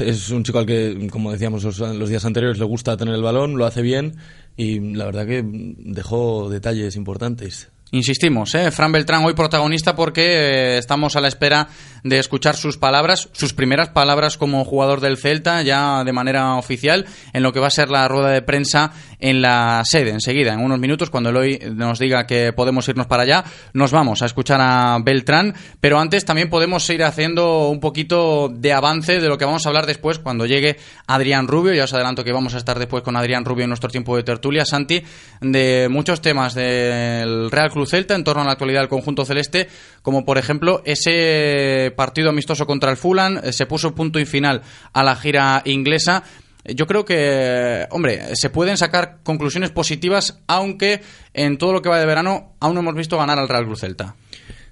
Es 0.00 0.30
un 0.30 0.42
chico 0.42 0.58
al 0.58 0.66
que, 0.66 1.08
como 1.10 1.30
decíamos 1.30 1.62
los, 1.62 2.08
días 2.08 2.24
anteriores, 2.24 2.58
le 2.58 2.64
gusta 2.64 2.96
tener 2.96 3.14
el 3.14 3.22
balón, 3.22 3.56
lo 3.56 3.64
hace 3.64 3.80
bien 3.80 4.16
y 4.56 4.80
la 4.94 5.06
verdad 5.06 5.26
que 5.26 5.44
dejó 5.44 6.50
detalles 6.50 6.96
importantes. 6.96 7.70
Insistimos, 7.90 8.54
¿eh? 8.54 8.70
Fran 8.70 8.90
Beltrán 8.90 9.24
hoy 9.24 9.34
protagonista 9.34 9.94
porque 9.94 10.22
eh, 10.22 10.78
estamos 10.78 11.14
a 11.14 11.20
la 11.20 11.28
espera 11.28 11.68
de 12.02 12.18
escuchar 12.18 12.56
sus 12.56 12.76
palabras, 12.76 13.28
sus 13.32 13.54
primeras 13.54 13.88
palabras 13.90 14.36
como 14.36 14.64
jugador 14.64 15.00
del 15.00 15.16
Celta, 15.16 15.62
ya 15.62 16.02
de 16.04 16.12
manera 16.12 16.56
oficial, 16.56 17.06
en 17.32 17.42
lo 17.42 17.52
que 17.52 17.60
va 17.60 17.68
a 17.68 17.70
ser 17.70 17.90
la 17.90 18.08
rueda 18.08 18.30
de 18.30 18.42
prensa 18.42 18.92
en 19.20 19.40
la 19.40 19.82
sede. 19.84 20.10
Enseguida, 20.10 20.52
en 20.52 20.60
unos 20.60 20.78
minutos, 20.80 21.08
cuando 21.08 21.30
Eloy 21.30 21.58
nos 21.72 21.98
diga 21.98 22.26
que 22.26 22.52
podemos 22.52 22.86
irnos 22.88 23.06
para 23.06 23.22
allá, 23.22 23.44
nos 23.72 23.92
vamos 23.92 24.22
a 24.22 24.26
escuchar 24.26 24.60
a 24.60 24.98
Beltrán, 25.02 25.54
pero 25.80 25.98
antes 25.98 26.24
también 26.24 26.50
podemos 26.50 26.88
ir 26.90 27.04
haciendo 27.04 27.68
un 27.68 27.80
poquito 27.80 28.50
de 28.52 28.72
avance 28.72 29.20
de 29.20 29.28
lo 29.28 29.38
que 29.38 29.44
vamos 29.44 29.64
a 29.64 29.68
hablar 29.68 29.86
después 29.86 30.18
cuando 30.18 30.46
llegue 30.46 30.76
Adrián 31.06 31.48
Rubio. 31.48 31.72
Ya 31.72 31.84
os 31.84 31.94
adelanto 31.94 32.24
que 32.24 32.32
vamos 32.32 32.54
a 32.54 32.58
estar 32.58 32.78
después 32.78 33.02
con 33.02 33.16
Adrián 33.16 33.44
Rubio 33.44 33.64
en 33.64 33.70
nuestro 33.70 33.88
tiempo 33.88 34.16
de 34.16 34.24
tertulia, 34.24 34.64
Santi, 34.64 35.02
de 35.40 35.88
muchos 35.90 36.20
temas 36.20 36.54
del 36.54 37.50
Real 37.50 37.70
Club 37.74 37.86
Celta 37.86 38.14
en 38.14 38.24
torno 38.24 38.42
a 38.42 38.46
la 38.46 38.52
actualidad 38.52 38.80
del 38.80 38.88
conjunto 38.88 39.24
celeste, 39.24 39.68
como 40.00 40.24
por 40.24 40.38
ejemplo 40.38 40.80
ese 40.84 41.92
partido 41.94 42.30
amistoso 42.30 42.66
contra 42.66 42.90
el 42.90 42.96
Fulham, 42.96 43.38
eh, 43.42 43.52
se 43.52 43.66
puso 43.66 43.94
punto 43.94 44.18
y 44.18 44.24
final 44.24 44.62
a 44.92 45.02
la 45.02 45.16
gira 45.16 45.60
inglesa. 45.66 46.24
Yo 46.64 46.86
creo 46.86 47.04
que, 47.04 47.86
hombre, 47.90 48.34
se 48.36 48.48
pueden 48.48 48.78
sacar 48.78 49.18
conclusiones 49.22 49.70
positivas, 49.70 50.40
aunque 50.46 51.02
en 51.34 51.58
todo 51.58 51.74
lo 51.74 51.82
que 51.82 51.90
va 51.90 51.98
de 51.98 52.06
verano 52.06 52.54
aún 52.58 52.74
no 52.74 52.80
hemos 52.80 52.94
visto 52.94 53.18
ganar 53.18 53.38
al 53.38 53.50
Real 53.50 53.66
Cruz 53.66 53.80
Celta. 53.80 54.14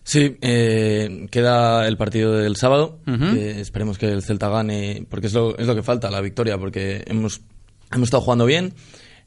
Sí, 0.04 0.36
eh, 0.40 1.28
queda 1.30 1.86
el 1.86 1.96
partido 1.96 2.32
del 2.32 2.56
sábado. 2.56 2.98
esperemos 3.06 3.98
que 3.98 4.06
el 4.06 4.22
Celta 4.22 4.48
gane, 4.48 5.06
porque 5.10 5.26
es 5.26 5.34
lo, 5.34 5.56
es 5.58 5.66
lo 5.66 5.74
que 5.74 5.82
falta, 5.82 6.10
la 6.10 6.22
victoria, 6.22 6.56
porque 6.56 7.04
hemos, 7.06 7.42
hemos 7.92 8.06
estado 8.06 8.22
jugando 8.22 8.46
bien. 8.46 8.72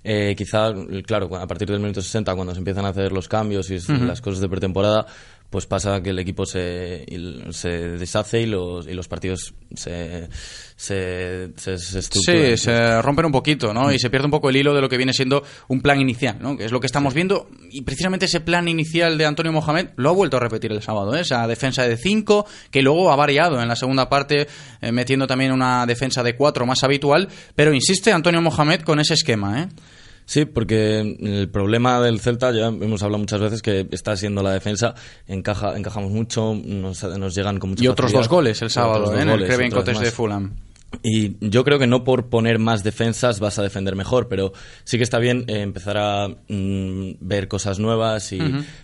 Eh, 0.07 0.35
quizá, 0.37 0.71
claro, 1.03 1.35
a 1.35 1.47
partir 1.47 1.67
del 1.67 1.79
minuto 1.79 1.99
60, 1.99 2.35
cuando 2.35 2.53
se 2.53 2.59
empiezan 2.59 2.85
a 2.85 2.89
hacer 2.89 3.11
los 3.11 3.27
cambios 3.27 3.71
y 3.71 3.79
las 4.05 4.21
cosas 4.21 4.39
de 4.39 4.47
pretemporada, 4.47 5.07
pues 5.49 5.65
pasa 5.65 6.01
que 6.01 6.09
el 6.09 6.19
equipo 6.19 6.45
se, 6.45 7.05
se 7.51 7.69
deshace 7.69 8.41
y 8.41 8.45
los, 8.45 8.87
y 8.87 8.93
los 8.93 9.07
partidos 9.07 9.53
se, 9.73 10.27
se, 10.75 11.51
se, 11.55 11.77
Sí, 11.77 12.57
se 12.57 13.01
rompen 13.01 13.25
un 13.25 13.31
poquito, 13.31 13.73
¿no? 13.73 13.91
Y 13.91 13.99
se 13.99 14.09
pierde 14.09 14.25
un 14.25 14.31
poco 14.31 14.49
el 14.49 14.57
hilo 14.57 14.73
de 14.73 14.81
lo 14.81 14.89
que 14.89 14.97
viene 14.97 15.13
siendo 15.13 15.43
un 15.67 15.81
plan 15.81 16.01
inicial, 16.01 16.37
¿no? 16.41 16.57
Que 16.57 16.65
es 16.65 16.71
lo 16.71 16.79
que 16.79 16.87
estamos 16.87 17.13
viendo. 17.13 17.47
Y 17.71 17.83
precisamente 17.83 18.25
ese 18.25 18.41
plan 18.41 18.67
inicial 18.67 19.17
de 19.17 19.25
Antonio 19.25 19.51
Mohamed 19.51 19.89
lo 19.95 20.09
ha 20.09 20.13
vuelto 20.13 20.37
a 20.37 20.39
repetir 20.39 20.71
el 20.71 20.81
sábado, 20.81 21.15
¿eh? 21.15 21.21
Esa 21.21 21.47
defensa 21.47 21.87
de 21.87 21.97
5, 21.97 22.45
que 22.71 22.81
luego 22.81 23.11
ha 23.11 23.15
variado 23.15 23.61
en 23.61 23.67
la 23.67 23.75
segunda 23.75 24.09
parte, 24.09 24.47
eh, 24.81 24.91
metiendo 24.91 25.27
también 25.27 25.51
una 25.51 25.85
defensa 25.85 26.23
de 26.23 26.35
4 26.35 26.65
más 26.65 26.83
habitual. 26.83 27.29
Pero 27.55 27.73
insiste 27.73 28.11
Antonio 28.11 28.41
Mohamed 28.41 28.81
con 28.81 28.99
ese 28.99 29.13
esquema, 29.13 29.61
¿eh? 29.61 29.67
Sí, 30.25 30.45
porque 30.45 30.99
el 30.99 31.49
problema 31.49 32.01
del 32.01 32.19
Celta, 32.19 32.51
ya 32.51 32.67
hemos 32.67 33.03
hablado 33.03 33.19
muchas 33.19 33.39
veces 33.39 33.61
que 33.61 33.87
está 33.91 34.15
siendo 34.17 34.41
la 34.41 34.51
defensa, 34.51 34.95
encaja, 35.27 35.77
encajamos 35.77 36.11
mucho, 36.11 36.55
nos, 36.55 37.03
nos 37.03 37.35
llegan 37.35 37.59
con 37.59 37.71
mucha 37.71 37.83
Y 37.83 37.87
otros 37.87 38.11
dos 38.11 38.27
goles 38.27 38.61
el 38.61 38.71
sábado, 38.71 39.15
¿eh? 39.15 39.21
en 39.21 39.29
el 39.29 39.47
Kevin 39.47 39.71
Cotes 39.71 39.99
de 39.99 40.11
Fulham. 40.11 40.51
Y 41.03 41.35
yo 41.41 41.63
creo 41.63 41.79
que 41.79 41.87
no 41.87 42.03
por 42.03 42.29
poner 42.29 42.59
más 42.59 42.83
defensas 42.83 43.39
vas 43.39 43.59
a 43.59 43.63
defender 43.63 43.95
mejor, 43.95 44.27
pero 44.27 44.53
sí 44.83 44.97
que 44.97 45.03
está 45.03 45.19
bien 45.19 45.43
eh, 45.47 45.61
empezar 45.61 45.97
a 45.97 46.27
mm, 46.27 47.15
ver 47.19 47.47
cosas 47.47 47.79
nuevas 47.79 48.31
y 48.31 48.39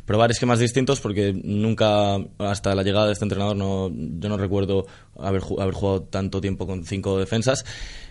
probar 0.05 0.31
esquemas 0.31 0.59
distintos, 0.59 0.99
porque 0.99 1.33
nunca, 1.33 2.17
hasta 2.37 2.75
la 2.75 2.83
llegada 2.83 3.07
de 3.07 3.13
este 3.13 3.25
entrenador, 3.25 3.55
no, 3.55 3.89
yo 3.93 4.29
no 4.29 4.37
recuerdo 4.37 4.85
haber, 5.17 5.41
haber 5.59 5.73
jugado 5.73 6.03
tanto 6.03 6.41
tiempo 6.41 6.67
con 6.67 6.83
cinco 6.83 7.17
defensas. 7.17 7.65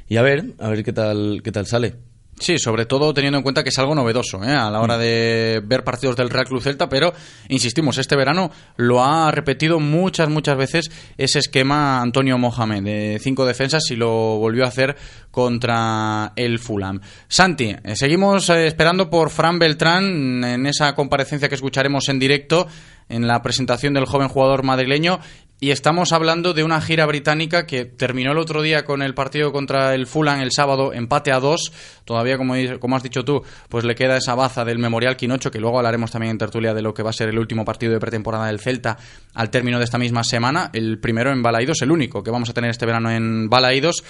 Y 0.09 0.17
a 0.17 0.23
ver, 0.23 0.55
a 0.59 0.69
ver 0.69 0.83
qué 0.83 0.93
tal, 0.93 1.41
qué 1.45 1.53
tal 1.53 1.67
sale. 1.67 2.10
Sí, 2.41 2.59
sobre 2.59 2.87
todo 2.87 3.13
teniendo 3.13 3.37
en 3.37 3.43
cuenta 3.43 3.63
que 3.63 3.69
es 3.69 3.79
algo 3.79 3.95
novedoso 3.95 4.43
¿eh? 4.43 4.51
a 4.51 4.71
la 4.71 4.81
hora 4.81 4.97
de 4.97 5.61
ver 5.63 5.85
partidos 5.85 6.17
del 6.17 6.31
Real 6.31 6.47
Club 6.47 6.63
Celta, 6.63 6.89
pero 6.89 7.13
insistimos, 7.51 7.99
este 7.99 8.17
verano 8.17 8.51
lo 8.77 9.05
ha 9.05 9.31
repetido 9.31 9.79
muchas, 9.79 10.31
muchas 10.31 10.57
veces 10.57 10.91
ese 11.19 11.39
esquema 11.39 12.01
Antonio 12.01 12.39
Mohamed 12.39 12.83
de 12.83 13.19
cinco 13.21 13.45
defensas 13.45 13.91
y 13.91 13.97
lo 13.97 14.39
volvió 14.39 14.65
a 14.65 14.69
hacer 14.69 14.97
contra 15.31 16.33
el 16.35 16.59
Fulham. 16.59 17.03
Santi, 17.29 17.77
eh, 17.85 17.95
seguimos 17.95 18.49
eh, 18.49 18.67
esperando 18.67 19.11
por 19.11 19.29
Fran 19.29 19.59
Beltrán 19.59 20.43
en 20.43 20.65
esa 20.65 20.95
comparecencia 20.95 21.51
que 21.51 21.57
escucharemos 21.57 22.09
en 22.09 22.19
directo 22.19 22.67
en 23.11 23.27
la 23.27 23.43
presentación 23.43 23.93
del 23.93 24.07
joven 24.07 24.29
jugador 24.29 24.63
madrileño 24.63 25.21
y 25.63 25.73
estamos 25.73 26.13
hablando 26.13 26.55
de 26.55 26.65
una 26.65 26.81
gira 26.81 27.05
británica 27.05 27.67
que 27.67 27.85
terminó 27.85 28.33
el 28.33 28.39
otro 28.39 28.63
día 28.63 28.87
con 28.87 29.03
el 29.03 29.13
partido 29.13 29.53
contra 29.53 29.95
el 29.95 30.07
Fulham 30.07 30.41
el 30.41 30.53
sábado, 30.53 30.95
empate 30.95 31.33
a 31.33 31.39
dos. 31.39 31.71
Todavía, 32.07 32.39
como, 32.39 32.55
como 32.81 32.97
has 32.97 33.03
dicho 33.03 33.25
tú, 33.27 33.43
pues 33.69 33.85
le 33.85 33.95
queda 33.95 34.17
esa 34.17 34.35
baza 34.35 34.65
del 34.65 34.79
Memorial 34.79 35.19
Quinocho, 35.19 35.51
que 35.51 35.61
luego 35.61 35.77
hablaremos 35.77 36.11
también 36.11 36.31
en 36.31 36.39
tertulia 36.39 36.73
de 36.73 36.81
lo 36.81 36.95
que 36.95 37.03
va 37.03 37.11
a 37.11 37.13
ser 37.13 37.29
el 37.29 37.39
último 37.39 37.67
partido 37.67 37.93
de 37.93 38.01
pretemporada 38.01 38.47
del 38.47 38.59
Celta 38.59 38.97
al 39.35 39.51
término 39.51 39.79
de 39.79 39.85
esta 39.85 39.99
misma 39.99 40.25
semana. 40.25 40.71
El 40.73 40.99
primero 40.99 41.31
en 41.31 41.43
Balaídos, 41.43 41.83
el 41.83 41.91
único 41.91 42.23
que 42.23 42.31
vamos 42.31 42.49
a 42.49 42.55
tener 42.55 42.71
este 42.71 42.87
verano 42.87 43.11
en 43.11 43.51
Balaídos. 43.51 44.03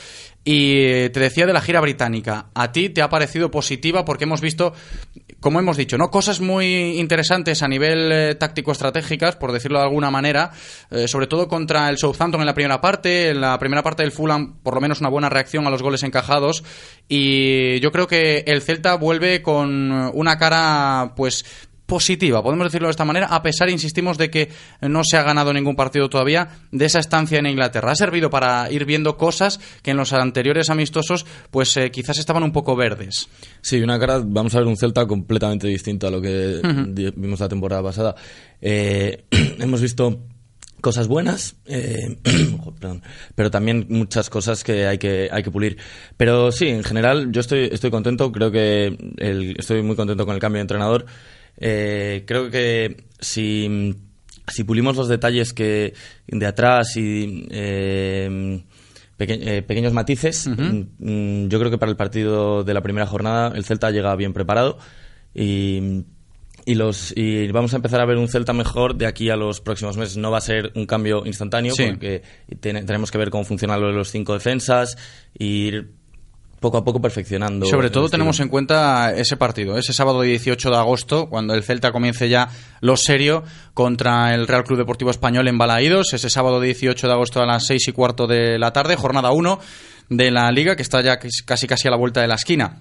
Y 0.44 1.10
te 1.10 1.20
decía 1.20 1.46
de 1.46 1.52
la 1.52 1.60
gira 1.60 1.80
británica. 1.80 2.46
¿A 2.54 2.72
ti 2.72 2.88
te 2.88 3.02
ha 3.02 3.10
parecido 3.10 3.50
positiva? 3.50 4.06
Porque 4.06 4.24
hemos 4.24 4.40
visto, 4.40 4.72
como 5.38 5.58
hemos 5.58 5.76
dicho, 5.76 5.98
¿no? 5.98 6.10
Cosas 6.10 6.40
muy 6.40 6.98
interesantes 6.98 7.62
a 7.62 7.68
nivel 7.68 8.10
eh, 8.10 8.34
táctico-estratégicas, 8.36 9.36
por 9.36 9.52
decirlo 9.52 9.78
de 9.80 9.84
alguna 9.84 10.10
manera, 10.10 10.50
eh, 10.90 11.08
sobre 11.08 11.26
todo 11.26 11.39
contra 11.48 11.88
el 11.88 11.98
Southampton 11.98 12.40
en 12.40 12.46
la 12.46 12.54
primera 12.54 12.80
parte, 12.80 13.30
en 13.30 13.40
la 13.40 13.58
primera 13.58 13.82
parte 13.82 14.02
del 14.02 14.12
Fulham 14.12 14.58
por 14.62 14.74
lo 14.74 14.80
menos 14.80 15.00
una 15.00 15.10
buena 15.10 15.28
reacción 15.28 15.66
a 15.66 15.70
los 15.70 15.82
goles 15.82 16.02
encajados 16.02 16.64
y 17.08 17.80
yo 17.80 17.90
creo 17.92 18.06
que 18.06 18.44
el 18.46 18.62
Celta 18.62 18.94
vuelve 18.96 19.42
con 19.42 19.92
una 20.14 20.38
cara 20.38 21.12
pues 21.16 21.44
positiva, 21.90 22.40
podemos 22.40 22.68
decirlo 22.68 22.86
de 22.86 22.92
esta 22.92 23.04
manera, 23.04 23.26
a 23.26 23.42
pesar, 23.42 23.68
insistimos, 23.68 24.16
de 24.16 24.30
que 24.30 24.48
no 24.80 25.02
se 25.02 25.16
ha 25.16 25.24
ganado 25.24 25.52
ningún 25.52 25.74
partido 25.74 26.08
todavía 26.08 26.48
de 26.70 26.84
esa 26.84 27.00
estancia 27.00 27.40
en 27.40 27.46
Inglaterra. 27.46 27.90
Ha 27.90 27.96
servido 27.96 28.30
para 28.30 28.70
ir 28.70 28.84
viendo 28.84 29.16
cosas 29.16 29.58
que 29.82 29.90
en 29.90 29.96
los 29.96 30.12
anteriores 30.12 30.70
amistosos, 30.70 31.26
pues 31.50 31.76
eh, 31.76 31.90
quizás 31.90 32.16
estaban 32.18 32.44
un 32.44 32.52
poco 32.52 32.76
verdes. 32.76 33.28
Sí, 33.60 33.80
una 33.80 33.98
cara, 33.98 34.22
vamos 34.24 34.54
a 34.54 34.58
ver 34.58 34.68
un 34.68 34.76
Celta 34.76 35.04
completamente 35.04 35.66
distinto 35.66 36.06
a 36.06 36.12
lo 36.12 36.22
que 36.22 36.60
vimos 37.16 37.40
la 37.40 37.48
temporada 37.48 37.82
pasada. 37.82 38.14
Eh, 38.62 39.24
hemos 39.58 39.80
visto 39.80 40.16
cosas 40.80 41.08
buenas, 41.08 41.56
eh, 41.66 42.16
perdón, 42.80 43.02
pero 43.34 43.50
también 43.50 43.86
muchas 43.88 44.30
cosas 44.30 44.64
que 44.64 44.86
hay 44.86 44.98
que 44.98 45.28
hay 45.30 45.42
que 45.42 45.50
pulir. 45.50 45.78
Pero 46.16 46.52
sí, 46.52 46.68
en 46.68 46.84
general 46.84 47.32
yo 47.32 47.40
estoy 47.40 47.68
estoy 47.72 47.90
contento. 47.90 48.32
Creo 48.32 48.50
que 48.50 48.86
el, 49.18 49.56
estoy 49.58 49.82
muy 49.82 49.96
contento 49.96 50.26
con 50.26 50.34
el 50.34 50.40
cambio 50.40 50.58
de 50.58 50.62
entrenador. 50.62 51.06
Eh, 51.56 52.24
creo 52.26 52.50
que 52.50 53.04
si 53.18 53.94
si 54.48 54.64
pulimos 54.64 54.96
los 54.96 55.08
detalles 55.08 55.52
que 55.52 55.94
de 56.26 56.46
atrás 56.46 56.96
y 56.96 57.46
eh, 57.50 58.62
pequeños 59.16 59.92
matices, 59.92 60.48
mm, 60.48 61.48
yo 61.48 61.58
creo 61.58 61.70
que 61.70 61.78
para 61.78 61.90
el 61.90 61.96
partido 61.96 62.64
de 62.64 62.74
la 62.74 62.80
primera 62.80 63.06
jornada 63.06 63.52
el 63.54 63.64
Celta 63.64 63.90
llega 63.90 64.14
bien 64.16 64.32
preparado 64.32 64.78
y 65.34 66.04
y, 66.70 66.76
los, 66.76 67.12
y 67.16 67.50
vamos 67.50 67.72
a 67.72 67.76
empezar 67.76 68.00
a 68.00 68.04
ver 68.04 68.16
un 68.16 68.28
Celta 68.28 68.52
mejor 68.52 68.94
de 68.94 69.06
aquí 69.06 69.28
a 69.28 69.34
los 69.34 69.60
próximos 69.60 69.96
meses. 69.96 70.16
No 70.16 70.30
va 70.30 70.38
a 70.38 70.40
ser 70.40 70.70
un 70.76 70.86
cambio 70.86 71.26
instantáneo 71.26 71.74
porque 71.76 72.22
tenemos 72.60 73.10
que 73.10 73.18
ver 73.18 73.30
cómo 73.30 73.42
funcionan 73.42 73.80
los 73.80 74.12
cinco 74.12 74.34
defensas 74.34 74.96
y 75.36 75.66
ir 75.66 75.90
poco 76.60 76.78
a 76.78 76.84
poco 76.84 77.00
perfeccionando. 77.00 77.66
Sobre 77.66 77.90
todo 77.90 78.08
tenemos 78.08 78.38
en 78.38 78.48
cuenta 78.48 79.12
ese 79.16 79.36
partido, 79.36 79.78
ese 79.78 79.92
sábado 79.92 80.22
18 80.22 80.70
de 80.70 80.76
agosto, 80.76 81.28
cuando 81.28 81.54
el 81.54 81.64
Celta 81.64 81.90
comience 81.90 82.28
ya 82.28 82.50
lo 82.80 82.96
serio 82.96 83.42
contra 83.74 84.32
el 84.32 84.46
Real 84.46 84.62
Club 84.62 84.78
Deportivo 84.78 85.10
Español 85.10 85.48
en 85.48 85.58
Balaídos, 85.58 86.12
ese 86.12 86.30
sábado 86.30 86.60
18 86.60 87.04
de 87.04 87.12
agosto 87.12 87.42
a 87.42 87.46
las 87.46 87.66
6 87.66 87.88
y 87.88 87.92
cuarto 87.92 88.28
de 88.28 88.60
la 88.60 88.72
tarde, 88.72 88.94
jornada 88.94 89.32
1 89.32 89.58
de 90.08 90.30
la 90.30 90.48
Liga, 90.52 90.76
que 90.76 90.82
está 90.82 91.00
ya 91.00 91.18
casi 91.18 91.66
casi 91.66 91.88
a 91.88 91.90
la 91.90 91.96
vuelta 91.96 92.20
de 92.20 92.28
la 92.28 92.36
esquina. 92.36 92.78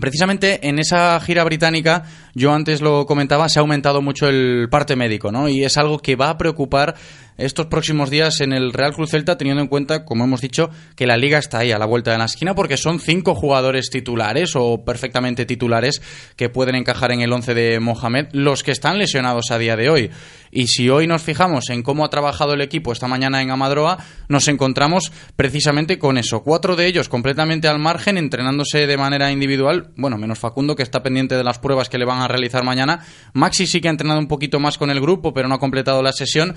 Precisamente 0.00 0.68
en 0.68 0.78
esa 0.78 1.18
gira 1.20 1.42
británica, 1.42 2.04
yo 2.34 2.52
antes 2.52 2.80
lo 2.80 3.04
comentaba, 3.06 3.48
se 3.48 3.58
ha 3.58 3.62
aumentado 3.62 4.00
mucho 4.00 4.28
el 4.28 4.68
parte 4.70 4.94
médico, 4.94 5.32
¿no? 5.32 5.48
Y 5.48 5.64
es 5.64 5.76
algo 5.76 5.98
que 5.98 6.14
va 6.14 6.30
a 6.30 6.38
preocupar 6.38 6.94
estos 7.38 7.66
próximos 7.66 8.10
días 8.10 8.40
en 8.40 8.52
el 8.52 8.72
Real 8.72 8.92
Cruz 8.92 9.10
Celta, 9.10 9.38
teniendo 9.38 9.62
en 9.62 9.68
cuenta, 9.68 10.04
como 10.04 10.24
hemos 10.24 10.40
dicho, 10.40 10.70
que 10.96 11.06
la 11.06 11.16
liga 11.16 11.38
está 11.38 11.60
ahí 11.60 11.72
a 11.72 11.78
la 11.78 11.86
vuelta 11.86 12.12
de 12.12 12.18
la 12.18 12.24
esquina, 12.26 12.54
porque 12.54 12.76
son 12.76 13.00
cinco 13.00 13.34
jugadores 13.34 13.90
titulares 13.90 14.54
o 14.56 14.84
perfectamente 14.84 15.46
titulares 15.46 16.02
que 16.36 16.48
pueden 16.50 16.74
encajar 16.74 17.12
en 17.12 17.22
el 17.22 17.32
once 17.32 17.54
de 17.54 17.80
Mohamed, 17.80 18.26
los 18.32 18.62
que 18.62 18.72
están 18.72 18.98
lesionados 18.98 19.50
a 19.50 19.58
día 19.58 19.76
de 19.76 19.88
hoy. 19.88 20.10
Y 20.50 20.66
si 20.68 20.88
hoy 20.88 21.06
nos 21.06 21.22
fijamos 21.22 21.70
en 21.70 21.82
cómo 21.82 22.04
ha 22.04 22.10
trabajado 22.10 22.54
el 22.54 22.60
equipo 22.60 22.92
esta 22.92 23.06
mañana 23.06 23.42
en 23.42 23.50
Amadroa, 23.50 23.98
nos 24.28 24.48
encontramos 24.48 25.12
precisamente 25.36 25.98
con 25.98 26.18
eso. 26.18 26.42
Cuatro 26.42 26.74
de 26.74 26.86
ellos 26.86 27.08
completamente 27.08 27.68
al 27.68 27.78
margen, 27.78 28.18
entrenándose 28.18 28.86
de 28.86 28.96
manera 28.96 29.30
individual. 29.30 29.90
Bueno, 29.96 30.18
menos 30.18 30.38
Facundo, 30.38 30.74
que 30.74 30.82
está 30.82 31.02
pendiente 31.02 31.36
de 31.36 31.44
las 31.44 31.58
pruebas 31.58 31.88
que 31.88 31.98
le 31.98 32.04
van 32.04 32.20
a 32.20 32.28
realizar 32.28 32.64
mañana. 32.64 33.04
Maxi 33.32 33.66
sí 33.66 33.80
que 33.80 33.88
ha 33.88 33.92
entrenado 33.92 34.18
un 34.18 34.28
poquito 34.28 34.58
más 34.58 34.78
con 34.78 34.90
el 34.90 35.00
grupo, 35.00 35.32
pero 35.32 35.48
no 35.48 35.54
ha 35.54 35.60
completado 35.60 36.02
la 36.02 36.12
sesión. 36.12 36.54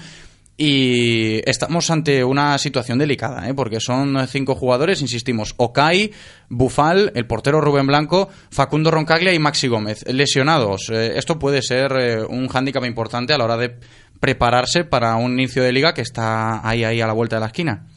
Y 0.64 1.42
estamos 1.50 1.90
ante 1.90 2.24
una 2.24 2.56
situación 2.60 3.00
delicada, 3.00 3.50
¿eh? 3.50 3.54
porque 3.56 3.80
son 3.80 4.28
cinco 4.28 4.54
jugadores, 4.54 5.02
insistimos, 5.02 5.56
Okai, 5.58 6.12
Bufal, 6.50 7.12
el 7.16 7.26
portero 7.26 7.62
Rubén 7.62 7.88
Blanco, 7.88 8.30
Facundo 8.52 8.92
Roncaglia 8.92 9.34
y 9.34 9.40
Maxi 9.40 9.68
Gómez, 9.68 10.06
lesionados. 10.08 10.92
Eh, 10.92 11.14
esto 11.18 11.40
puede 11.40 11.64
ser 11.64 11.92
eh, 12.00 12.24
un 12.24 12.48
hándicap 12.48 12.86
importante 12.86 13.34
a 13.34 13.40
la 13.40 13.46
hora 13.46 13.58
de 13.58 13.76
prepararse 14.20 14.84
para 14.84 15.16
un 15.16 15.32
inicio 15.32 15.64
de 15.64 15.72
liga 15.72 15.96
que 15.96 16.02
está 16.02 16.62
ahí, 16.64 16.84
ahí 16.84 17.02
a 17.02 17.08
la 17.08 17.14
vuelta 17.14 17.38
de 17.38 17.40
la 17.40 17.48
esquina. 17.48 17.88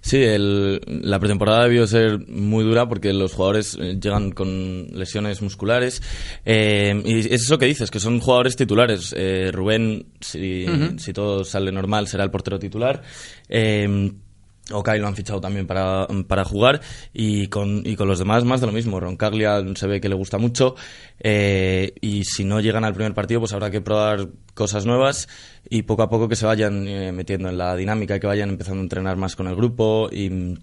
Sí, 0.00 0.24
la 0.28 1.18
pretemporada 1.18 1.64
debió 1.64 1.86
ser 1.86 2.26
muy 2.28 2.64
dura 2.64 2.88
porque 2.88 3.12
los 3.12 3.34
jugadores 3.34 3.76
eh, 3.80 3.98
llegan 4.00 4.30
con 4.32 4.86
lesiones 4.92 5.42
musculares. 5.42 6.02
Eh, 6.44 7.00
y 7.04 7.18
es 7.18 7.42
eso 7.42 7.58
que 7.58 7.66
dices, 7.66 7.90
que 7.90 8.00
son 8.00 8.20
jugadores 8.20 8.56
titulares. 8.56 9.14
Eh, 9.16 9.50
Rubén, 9.52 10.06
si, 10.20 10.66
si, 10.98 11.12
todo 11.12 11.44
sale 11.44 11.72
normal, 11.72 12.06
será 12.06 12.24
el 12.24 12.30
portero 12.30 12.58
titular. 12.58 13.02
Ok, 14.70 14.90
lo 14.98 15.06
han 15.06 15.16
fichado 15.16 15.40
también 15.40 15.66
para, 15.66 16.06
para 16.26 16.44
jugar 16.44 16.82
y 17.14 17.46
con, 17.46 17.82
y 17.86 17.96
con 17.96 18.06
los 18.06 18.18
demás 18.18 18.44
más 18.44 18.60
de 18.60 18.66
lo 18.66 18.72
mismo. 18.72 19.00
Roncaglia 19.00 19.64
se 19.74 19.86
ve 19.86 20.00
que 20.00 20.10
le 20.10 20.14
gusta 20.14 20.36
mucho 20.36 20.74
eh, 21.20 21.94
y 22.02 22.24
si 22.24 22.44
no 22.44 22.60
llegan 22.60 22.84
al 22.84 22.92
primer 22.92 23.14
partido 23.14 23.40
pues 23.40 23.54
habrá 23.54 23.70
que 23.70 23.80
probar 23.80 24.28
cosas 24.52 24.84
nuevas 24.84 25.26
y 25.70 25.82
poco 25.82 26.02
a 26.02 26.10
poco 26.10 26.28
que 26.28 26.36
se 26.36 26.44
vayan 26.44 26.86
eh, 26.86 27.12
metiendo 27.12 27.48
en 27.48 27.56
la 27.56 27.74
dinámica 27.76 28.20
que 28.20 28.26
vayan 28.26 28.50
empezando 28.50 28.80
a 28.80 28.82
entrenar 28.82 29.16
más 29.16 29.36
con 29.36 29.46
el 29.46 29.56
grupo 29.56 30.10
y, 30.12 30.58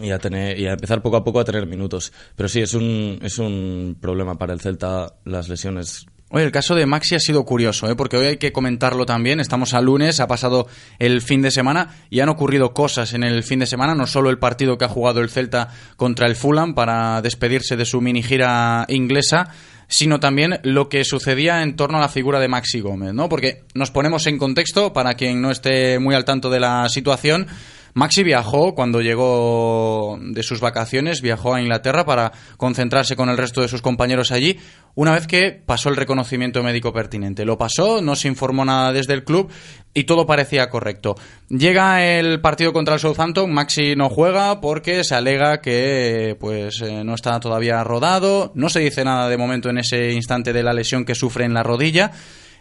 y 0.00 0.10
a 0.10 0.20
tener 0.20 0.58
y 0.60 0.66
a 0.66 0.74
empezar 0.74 1.02
poco 1.02 1.16
a 1.16 1.24
poco 1.24 1.40
a 1.40 1.44
tener 1.44 1.66
minutos. 1.66 2.12
Pero 2.36 2.48
sí, 2.48 2.60
es 2.60 2.74
un, 2.74 3.18
es 3.22 3.38
un 3.38 3.96
problema 4.00 4.38
para 4.38 4.52
el 4.52 4.60
Celta 4.60 5.14
las 5.24 5.48
lesiones 5.48 6.06
Oye, 6.34 6.46
el 6.46 6.50
caso 6.50 6.74
de 6.74 6.86
Maxi 6.86 7.14
ha 7.14 7.20
sido 7.20 7.44
curioso, 7.44 7.90
¿eh? 7.90 7.94
porque 7.94 8.16
hoy 8.16 8.26
hay 8.26 8.36
que 8.38 8.52
comentarlo 8.52 9.04
también. 9.04 9.38
Estamos 9.38 9.74
a 9.74 9.82
lunes, 9.82 10.18
ha 10.18 10.26
pasado 10.26 10.66
el 10.98 11.20
fin 11.20 11.42
de 11.42 11.50
semana 11.50 11.90
y 12.08 12.20
han 12.20 12.30
ocurrido 12.30 12.72
cosas 12.72 13.12
en 13.12 13.22
el 13.22 13.42
fin 13.42 13.58
de 13.58 13.66
semana. 13.66 13.94
No 13.94 14.06
solo 14.06 14.30
el 14.30 14.38
partido 14.38 14.78
que 14.78 14.86
ha 14.86 14.88
jugado 14.88 15.20
el 15.20 15.28
Celta 15.28 15.68
contra 15.98 16.26
el 16.26 16.34
Fulham 16.34 16.74
para 16.74 17.20
despedirse 17.20 17.76
de 17.76 17.84
su 17.84 18.00
mini 18.00 18.22
gira 18.22 18.86
inglesa, 18.88 19.50
sino 19.88 20.20
también 20.20 20.58
lo 20.62 20.88
que 20.88 21.04
sucedía 21.04 21.62
en 21.62 21.76
torno 21.76 21.98
a 21.98 22.00
la 22.00 22.08
figura 22.08 22.40
de 22.40 22.48
Maxi 22.48 22.80
Gómez, 22.80 23.12
¿no? 23.12 23.28
Porque 23.28 23.64
nos 23.74 23.90
ponemos 23.90 24.26
en 24.26 24.38
contexto 24.38 24.94
para 24.94 25.12
quien 25.12 25.42
no 25.42 25.50
esté 25.50 25.98
muy 25.98 26.14
al 26.14 26.24
tanto 26.24 26.48
de 26.48 26.60
la 26.60 26.88
situación. 26.88 27.46
Maxi 27.94 28.22
viajó 28.22 28.74
cuando 28.74 29.02
llegó 29.02 30.18
de 30.20 30.42
sus 30.42 30.60
vacaciones, 30.60 31.20
viajó 31.20 31.54
a 31.54 31.60
Inglaterra 31.60 32.06
para 32.06 32.32
concentrarse 32.56 33.16
con 33.16 33.28
el 33.28 33.36
resto 33.36 33.60
de 33.60 33.68
sus 33.68 33.82
compañeros 33.82 34.32
allí, 34.32 34.58
una 34.94 35.12
vez 35.12 35.26
que 35.26 35.52
pasó 35.52 35.90
el 35.90 35.96
reconocimiento 35.96 36.62
médico 36.62 36.92
pertinente. 36.92 37.44
Lo 37.44 37.58
pasó, 37.58 38.00
no 38.00 38.16
se 38.16 38.28
informó 38.28 38.64
nada 38.64 38.92
desde 38.92 39.12
el 39.12 39.24
club 39.24 39.50
y 39.92 40.04
todo 40.04 40.26
parecía 40.26 40.70
correcto. 40.70 41.16
Llega 41.48 42.02
el 42.02 42.40
partido 42.40 42.72
contra 42.72 42.94
el 42.94 43.00
Southampton, 43.00 43.52
Maxi 43.52 43.94
no 43.94 44.08
juega 44.08 44.60
porque 44.60 45.04
se 45.04 45.14
alega 45.14 45.60
que 45.60 46.36
pues 46.40 46.80
eh, 46.80 47.04
no 47.04 47.14
está 47.14 47.38
todavía 47.40 47.84
rodado, 47.84 48.52
no 48.54 48.70
se 48.70 48.80
dice 48.80 49.04
nada 49.04 49.28
de 49.28 49.36
momento 49.36 49.68
en 49.68 49.78
ese 49.78 50.12
instante 50.12 50.54
de 50.54 50.62
la 50.62 50.72
lesión 50.72 51.04
que 51.04 51.14
sufre 51.14 51.44
en 51.44 51.54
la 51.54 51.62
rodilla. 51.62 52.12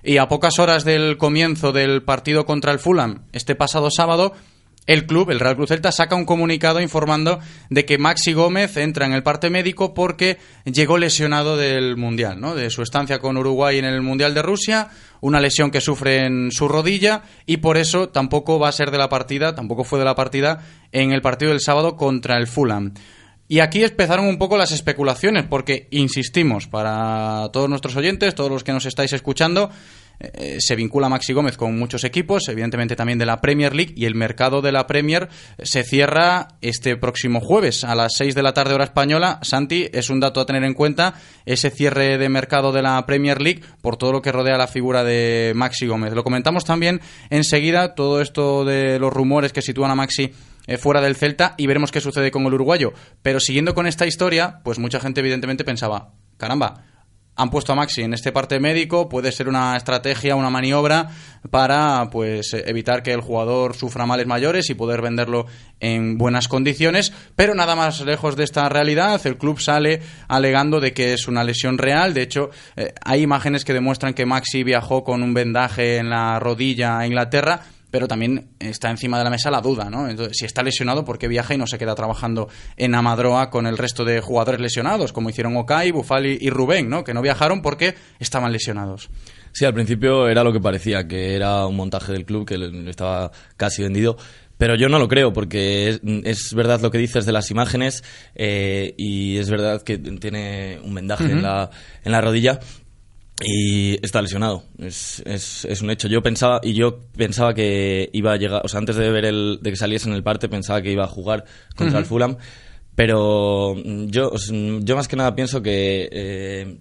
Y 0.04 0.18
a 0.18 0.28
pocas 0.28 0.58
horas 0.58 0.84
del 0.84 1.18
comienzo 1.18 1.72
del 1.72 2.02
partido 2.02 2.46
contra 2.46 2.72
el 2.72 2.80
Fulham, 2.80 3.24
este 3.34 3.54
pasado 3.54 3.92
sábado, 3.92 4.34
el 4.92 5.06
club, 5.06 5.32
el 5.32 5.40
Real 5.40 5.56
Cruz 5.56 5.70
Celta, 5.70 5.92
saca 5.92 6.16
un 6.16 6.26
comunicado 6.26 6.82
informando 6.82 7.40
de 7.70 7.86
que 7.86 7.98
Maxi 7.98 8.34
Gómez 8.34 8.76
entra 8.76 9.06
en 9.06 9.14
el 9.14 9.24
parte 9.24 9.50
médico 9.50 9.94
porque 9.94 10.38
llegó 10.66 10.98
lesionado 10.98 11.56
del 11.56 11.96
Mundial, 11.96 12.42
¿no? 12.42 12.56
de 12.56 12.70
su 12.70 12.82
estancia 12.82 13.20
con 13.20 13.38
Uruguay 13.38 13.78
en 13.78 13.86
el 13.86 14.02
Mundial 14.02 14.34
de 14.34 14.42
Rusia, 14.42 14.90
una 15.22 15.40
lesión 15.40 15.72
que 15.72 15.80
sufre 15.80 16.26
en 16.26 16.52
su 16.52 16.68
rodilla 16.68 17.22
y 17.46 17.58
por 17.58 17.78
eso 17.78 18.10
tampoco 18.10 18.60
va 18.60 18.68
a 18.68 18.74
ser 18.74 18.92
de 18.92 18.98
la 18.98 19.08
partida, 19.08 19.56
tampoco 19.56 19.86
fue 19.86 20.00
de 20.00 20.06
la 20.06 20.16
partida 20.16 20.66
en 20.92 21.14
el 21.14 21.22
partido 21.22 21.52
del 21.52 21.62
sábado 21.62 21.96
contra 21.96 22.38
el 22.38 22.48
Fulham. 22.48 22.94
Y 23.48 23.60
aquí 23.60 23.84
empezaron 23.84 24.28
un 24.28 24.38
poco 24.38 24.58
las 24.58 24.72
especulaciones, 24.72 25.46
porque 25.46 25.90
insistimos, 25.92 26.68
para 26.68 27.50
todos 27.52 27.68
nuestros 27.68 27.98
oyentes, 27.98 28.34
todos 28.34 28.50
los 28.50 28.64
que 28.64 28.72
nos 28.72 28.86
estáis 28.86 29.12
escuchando, 29.12 29.70
eh, 30.22 30.58
se 30.60 30.76
vincula 30.76 31.10
Maxi 31.10 31.34
Gómez 31.34 31.58
con 31.58 31.78
muchos 31.78 32.04
equipos, 32.04 32.48
evidentemente 32.48 32.96
también 32.96 33.18
de 33.18 33.26
la 33.26 33.42
Premier 33.42 33.76
League, 33.76 33.94
y 33.96 34.06
el 34.06 34.16
mercado 34.16 34.62
de 34.62 34.72
la 34.72 34.86
Premier 34.86 35.30
se 35.62 35.84
cierra 35.84 36.50
este 36.62 36.96
próximo 36.98 37.40
jueves 37.40 37.84
a 37.84 37.96
las 37.96 38.14
6 38.18 38.36
de 38.36 38.44
la 38.44 38.54
tarde 38.54 38.76
hora 38.76 38.84
española. 38.84 39.40
Santi, 39.42 39.90
es 39.92 40.10
un 40.10 40.20
dato 40.20 40.40
a 40.40 40.46
tener 40.46 40.64
en 40.64 40.74
cuenta 40.74 41.16
ese 41.46 41.72
cierre 41.72 42.18
de 42.18 42.30
mercado 42.30 42.72
de 42.72 42.82
la 42.82 43.06
Premier 43.06 43.42
League 43.42 43.62
por 43.82 43.98
todo 43.98 44.12
lo 44.12 44.22
que 44.22 44.32
rodea 44.32 44.58
la 44.58 44.68
figura 44.68 45.04
de 45.04 45.54
Maxi 45.56 45.88
Gómez. 45.88 46.14
Lo 46.14 46.24
comentamos 46.24 46.66
también 46.66 47.02
enseguida, 47.30 47.96
todo 47.96 48.22
esto 48.22 48.64
de 48.66 49.00
los 49.00 49.12
rumores 49.12 49.54
que 49.54 49.62
sitúan 49.62 49.92
a 49.92 49.96
Maxi 49.96 50.32
eh, 50.68 50.78
fuera 50.78 51.02
del 51.02 51.16
Celta 51.16 51.56
y 51.58 51.68
veremos 51.68 51.92
qué 51.92 52.02
sucede 52.02 52.32
con 52.32 52.46
el 52.46 52.54
uruguayo. 52.54 52.94
Pero 53.22 53.40
siguiendo 53.40 53.74
con 53.74 53.88
esta 53.88 54.06
historia, 54.06 54.60
pues 54.64 54.80
mucha 54.80 55.00
gente 55.00 55.22
evidentemente 55.22 55.64
pensaba, 55.64 56.14
caramba, 56.38 56.86
han 57.36 57.50
puesto 57.50 57.72
a 57.72 57.76
Maxi 57.76 58.02
en 58.04 58.14
este 58.14 58.32
parte 58.32 58.60
médico, 58.60 59.10
puede 59.10 59.32
ser 59.32 59.48
una 59.48 59.76
estrategia, 59.76 60.36
una 60.36 60.50
maniobra 60.50 61.10
para 61.50 62.10
pues 62.12 62.54
evitar 62.54 63.04
que 63.04 63.14
el 63.14 63.22
jugador 63.22 63.76
sufra 63.76 64.06
males 64.06 64.28
mayores 64.28 64.70
y 64.70 64.76
poder 64.76 65.02
venderlo 65.02 65.46
en 65.80 66.18
buenas 66.18 66.48
condiciones, 66.48 67.14
pero 67.36 67.56
nada 67.56 67.76
más 67.76 68.02
lejos 68.02 68.36
de 68.36 68.44
esta 68.44 68.68
realidad, 68.70 69.20
el 69.26 69.38
club 69.38 69.60
sale 69.60 70.02
alegando 70.28 70.80
de 70.80 70.94
que 70.94 71.14
es 71.14 71.28
una 71.28 71.44
lesión 71.44 71.78
real, 71.78 72.14
de 72.14 72.22
hecho 72.22 72.52
eh, 72.76 72.94
hay 73.04 73.22
imágenes 73.22 73.66
que 73.66 73.74
demuestran 73.74 74.14
que 74.14 74.26
Maxi 74.26 74.64
viajó 74.64 75.04
con 75.04 75.24
un 75.24 75.34
vendaje 75.34 75.98
en 75.98 76.10
la 76.10 76.40
rodilla 76.40 77.00
a 77.00 77.08
Inglaterra, 77.08 77.62
pero 77.92 78.08
también 78.08 78.48
está 78.60 78.90
encima 78.90 79.18
de 79.18 79.26
la 79.26 79.30
mesa 79.30 79.52
la 79.52 79.62
duda, 79.62 79.90
¿no? 79.90 80.10
Entonces, 80.10 80.38
si 80.38 80.46
está 80.46 80.64
lesionado, 80.64 81.06
¿por 81.06 81.20
qué 81.20 81.28
viaja 81.28 81.54
y 81.54 81.58
no 81.58 81.68
se 81.68 81.78
queda 81.78 81.94
trabajando 81.94 82.48
en 82.78 82.96
Amadroa 82.96 83.50
con 83.50 83.68
el 83.68 83.78
resto 83.78 84.06
de 84.06 84.22
jugadores 84.22 84.62
lesionados, 84.62 85.14
como 85.14 85.30
hicieron 85.30 85.56
Okai, 85.58 85.92
Bufali 85.92 86.38
y 86.40 86.50
Rubén, 86.50 86.90
¿no? 86.90 87.04
Que 87.04 87.14
no 87.14 87.22
viajaron 87.22 87.62
porque 87.62 87.96
estaban 88.20 88.52
lesionados. 88.52 89.10
Sí, 89.52 89.66
al 89.66 89.74
principio 89.74 90.30
era 90.30 90.44
lo 90.44 90.54
que 90.54 90.62
parecía, 90.62 91.08
que 91.08 91.36
era 91.36 91.66
un 91.68 91.76
montaje 91.76 92.14
del 92.14 92.26
club 92.26 92.48
que 92.48 92.90
estaba 92.90 93.32
casi 93.58 93.84
vendido. 93.84 94.18
Pero 94.58 94.76
yo 94.76 94.90
no 94.90 95.00
lo 95.00 95.08
creo, 95.08 95.34
porque 95.34 96.00
es, 96.24 96.54
verdad 96.54 96.80
lo 96.82 96.92
que 96.92 97.00
dices 97.00 97.26
de 97.26 97.32
las 97.32 97.50
imágenes 97.50 98.04
eh, 98.36 98.94
y 98.96 99.38
es 99.38 99.50
verdad 99.50 99.82
que 99.82 99.98
tiene 99.98 100.80
un 100.84 100.94
vendaje 100.94 101.32
en, 101.32 101.42
la, 101.42 101.72
en 102.04 102.12
la 102.12 102.22
rodilla 102.22 102.60
y 103.42 104.04
está 104.06 104.22
lesionado. 104.22 104.64
Es, 104.78 105.22
es, 105.26 105.66
es, 105.66 105.82
un 105.82 105.90
hecho. 105.90 106.08
Yo 106.08 106.22
pensaba 106.22 106.60
y 106.64 106.74
yo 106.74 107.00
pensaba 107.16 107.54
que 107.54 108.10
iba 108.14 108.34
a 108.34 108.38
llegar, 108.38 108.62
o 108.64 108.68
sea, 108.68 108.80
antes 108.80 108.96
de 108.96 109.10
ver 109.10 109.26
el 109.26 109.60
de 109.62 109.72
que 109.72 109.76
saliese 109.76 110.10
en 110.10 110.16
el 110.16 110.24
parte 110.24 110.50
pensaba 110.50 110.82
que 110.82 110.92
iba 110.92 111.04
a 111.04 111.08
jugar 111.08 111.46
contra 111.76 112.00
el 112.00 112.06
Fulham, 112.06 112.38
pero 112.96 113.76
yo 114.08 114.32
yo 114.36 114.96
más 114.96 115.08
que 115.08 115.16
nada 115.16 115.36
pienso 115.36 115.62
que 115.62 116.10
eh, 116.12 116.78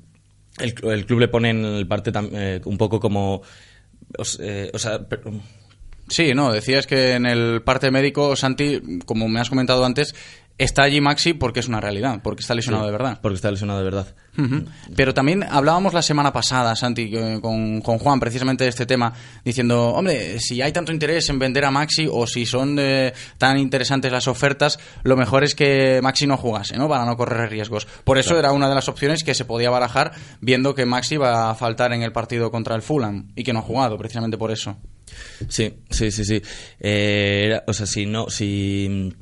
el, 0.59 0.75
el, 0.91 1.07
club 1.07 1.21
le 1.21 1.29
pone 1.29 1.51
en 1.51 1.65
el 1.65 1.87
parte 1.87 2.13
eh, 2.15 2.61
un 2.65 2.77
poco 2.77 3.01
como 3.01 3.43
eh, 4.39 4.71
o 4.73 4.79
sea, 4.79 5.01
Sí, 6.09 6.35
no, 6.35 6.53
decías 6.53 6.89
que 6.89 7.13
en 7.13 7.25
el 7.25 7.63
parte 7.63 7.93
médico, 7.93 8.35
Santi, 8.35 8.99
como 9.07 9.29
me 9.29 9.39
has 9.39 9.49
comentado 9.49 9.85
antes, 9.85 10.13
está 10.61 10.83
allí 10.83 11.01
Maxi 11.01 11.33
porque 11.33 11.61
es 11.61 11.69
una 11.69 11.81
realidad, 11.81 12.21
porque 12.23 12.43
está 12.43 12.55
lesionado 12.55 12.85
de 12.85 12.93
verdad. 12.93 13.19
Porque 13.23 13.37
está 13.37 13.51
lesionado 13.51 13.79
de 13.79 13.85
verdad. 13.85 14.07
Pero 14.95 15.13
también 15.13 15.43
hablábamos 15.43 15.93
la 15.93 16.03
semana 16.03 16.33
pasada, 16.33 16.77
Santi, 16.77 17.11
con, 17.41 17.81
con, 17.81 17.99
Juan, 17.99 18.21
precisamente 18.21 18.65
de 18.65 18.71
este 18.71 18.87
tema, 18.87 19.13
diciendo, 19.45 19.89
hombre, 19.89 20.39
si 20.41 20.63
hay 20.63 20.73
tanto 20.73 20.93
interés 20.93 21.29
en 21.29 21.39
vender 21.39 21.65
a 21.65 21.71
Maxi 21.71 22.07
o 22.11 22.27
si 22.27 22.47
son 22.47 22.77
eh, 22.79 23.13
tan 23.39 23.59
interesantes 23.59 24.13
las 24.13 24.29
ofertas, 24.29 24.79
lo 25.03 25.17
mejor 25.17 25.45
es 25.45 25.55
que 25.55 26.01
Maxi 26.03 26.27
no 26.27 26.37
jugase, 26.37 26.77
¿no? 26.77 26.89
Para 26.89 27.05
no 27.05 27.17
correr 27.17 27.51
riesgos. 27.51 27.87
Por 28.05 28.19
eso 28.19 28.39
era 28.39 28.53
una 28.53 28.69
de 28.69 28.75
las 28.75 28.89
opciones 28.89 29.25
que 29.25 29.35
se 29.35 29.45
podía 29.45 29.71
barajar, 29.71 30.13
viendo 30.41 30.75
que 30.75 30.87
Maxi 30.87 31.17
va 31.17 31.51
a 31.51 31.55
faltar 31.55 31.93
en 31.93 32.03
el 32.03 32.13
partido 32.13 32.51
contra 32.51 32.75
el 32.77 32.83
Fulham 32.83 33.33
y 33.35 33.43
que 33.43 33.53
no 33.53 33.59
ha 33.61 33.63
jugado, 33.63 33.99
precisamente 33.99 34.39
por 34.39 34.51
eso. 34.51 34.77
Sí, 35.49 35.75
sí, 35.91 36.11
sí, 36.11 36.25
sí. 36.25 36.43
Eh, 36.79 37.61
o 37.67 37.73
sea, 37.73 37.87
si 37.87 38.07
no, 38.07 38.31
si 38.31 39.13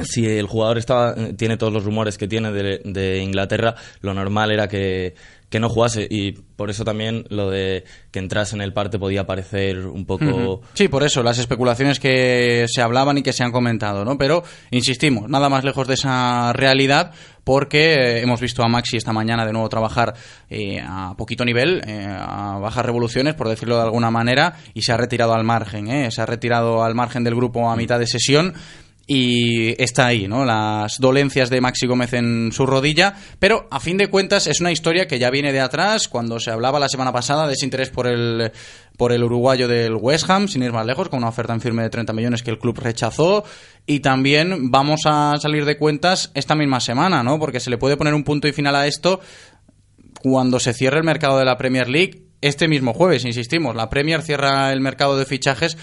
si 0.00 0.26
el 0.26 0.46
jugador 0.46 0.78
estaba, 0.78 1.14
tiene 1.36 1.56
todos 1.56 1.72
los 1.72 1.84
rumores 1.84 2.16
que 2.16 2.28
tiene 2.28 2.50
de, 2.50 3.22
Inglaterra, 3.22 3.74
lo 4.00 4.14
normal 4.14 4.50
era 4.50 4.68
que, 4.68 5.14
no 5.60 5.68
jugase 5.68 6.06
y 6.08 6.32
por 6.32 6.70
eso 6.70 6.82
también 6.82 7.26
lo 7.28 7.50
de 7.50 7.84
que 8.10 8.20
entrase 8.20 8.56
en 8.56 8.62
el 8.62 8.72
parte 8.72 8.98
podía 8.98 9.26
parecer 9.26 9.86
un 9.86 10.06
poco... 10.06 10.62
Sí, 10.72 10.88
por 10.88 11.02
eso, 11.02 11.22
las 11.22 11.38
especulaciones 11.38 12.00
que 12.00 12.64
se 12.68 12.80
hablaban 12.80 13.18
y 13.18 13.22
que 13.22 13.34
se 13.34 13.44
han 13.44 13.52
comentado, 13.52 14.02
¿no? 14.06 14.16
Pero, 14.16 14.44
insistimos, 14.70 15.28
nada 15.28 15.50
más 15.50 15.62
lejos 15.62 15.86
de 15.86 15.94
esa 15.94 16.54
realidad 16.54 17.12
porque 17.44 18.20
hemos 18.20 18.40
visto 18.40 18.62
a 18.62 18.68
Maxi 18.68 18.96
esta 18.96 19.12
mañana 19.12 19.44
de 19.44 19.52
nuevo 19.52 19.68
trabajar 19.68 20.14
eh, 20.48 20.80
a 20.80 21.14
poquito 21.18 21.44
nivel, 21.44 21.82
eh, 21.86 22.06
a 22.08 22.58
bajas 22.58 22.86
revoluciones, 22.86 23.34
por 23.34 23.48
decirlo 23.48 23.76
de 23.76 23.82
alguna 23.82 24.10
manera, 24.10 24.54
y 24.72 24.82
se 24.82 24.92
ha 24.92 24.96
retirado 24.96 25.34
al 25.34 25.44
margen, 25.44 25.88
¿eh? 25.88 26.10
se 26.10 26.22
ha 26.22 26.26
retirado 26.26 26.82
al 26.82 26.94
margen 26.94 27.24
del 27.24 27.34
grupo 27.34 27.68
a 27.68 27.76
mitad 27.76 27.98
de 27.98 28.06
sesión 28.06 28.54
y 29.14 29.74
está 29.76 30.06
ahí, 30.06 30.26
¿no? 30.26 30.46
Las 30.46 30.98
dolencias 30.98 31.50
de 31.50 31.60
Maxi 31.60 31.86
Gómez 31.86 32.14
en 32.14 32.50
su 32.50 32.64
rodilla, 32.64 33.14
pero 33.38 33.68
a 33.70 33.78
fin 33.78 33.98
de 33.98 34.08
cuentas 34.08 34.46
es 34.46 34.62
una 34.62 34.72
historia 34.72 35.06
que 35.06 35.18
ya 35.18 35.28
viene 35.28 35.52
de 35.52 35.60
atrás, 35.60 36.08
cuando 36.08 36.40
se 36.40 36.50
hablaba 36.50 36.80
la 36.80 36.88
semana 36.88 37.12
pasada 37.12 37.46
de 37.46 37.52
ese 37.52 37.66
interés 37.66 37.90
por 37.90 38.06
el, 38.06 38.52
por 38.96 39.12
el 39.12 39.22
uruguayo 39.22 39.68
del 39.68 39.96
West 39.96 40.30
Ham, 40.30 40.48
sin 40.48 40.62
ir 40.62 40.72
más 40.72 40.86
lejos, 40.86 41.10
con 41.10 41.18
una 41.18 41.28
oferta 41.28 41.52
en 41.52 41.60
firme 41.60 41.82
de 41.82 41.90
30 41.90 42.10
millones 42.14 42.42
que 42.42 42.52
el 42.52 42.58
club 42.58 42.78
rechazó, 42.78 43.44
y 43.84 44.00
también 44.00 44.70
vamos 44.70 45.02
a 45.04 45.34
salir 45.38 45.66
de 45.66 45.76
cuentas 45.76 46.30
esta 46.32 46.54
misma 46.54 46.80
semana, 46.80 47.22
¿no? 47.22 47.38
Porque 47.38 47.60
se 47.60 47.68
le 47.68 47.76
puede 47.76 47.98
poner 47.98 48.14
un 48.14 48.24
punto 48.24 48.48
y 48.48 48.52
final 48.52 48.74
a 48.76 48.86
esto 48.86 49.20
cuando 50.22 50.58
se 50.58 50.72
cierre 50.72 50.96
el 50.96 51.04
mercado 51.04 51.36
de 51.36 51.44
la 51.44 51.58
Premier 51.58 51.86
League 51.86 52.28
este 52.40 52.66
mismo 52.66 52.94
jueves, 52.94 53.26
insistimos, 53.26 53.76
la 53.76 53.90
Premier 53.90 54.22
cierra 54.22 54.72
el 54.72 54.80
mercado 54.80 55.18
de 55.18 55.26
fichajes 55.26 55.76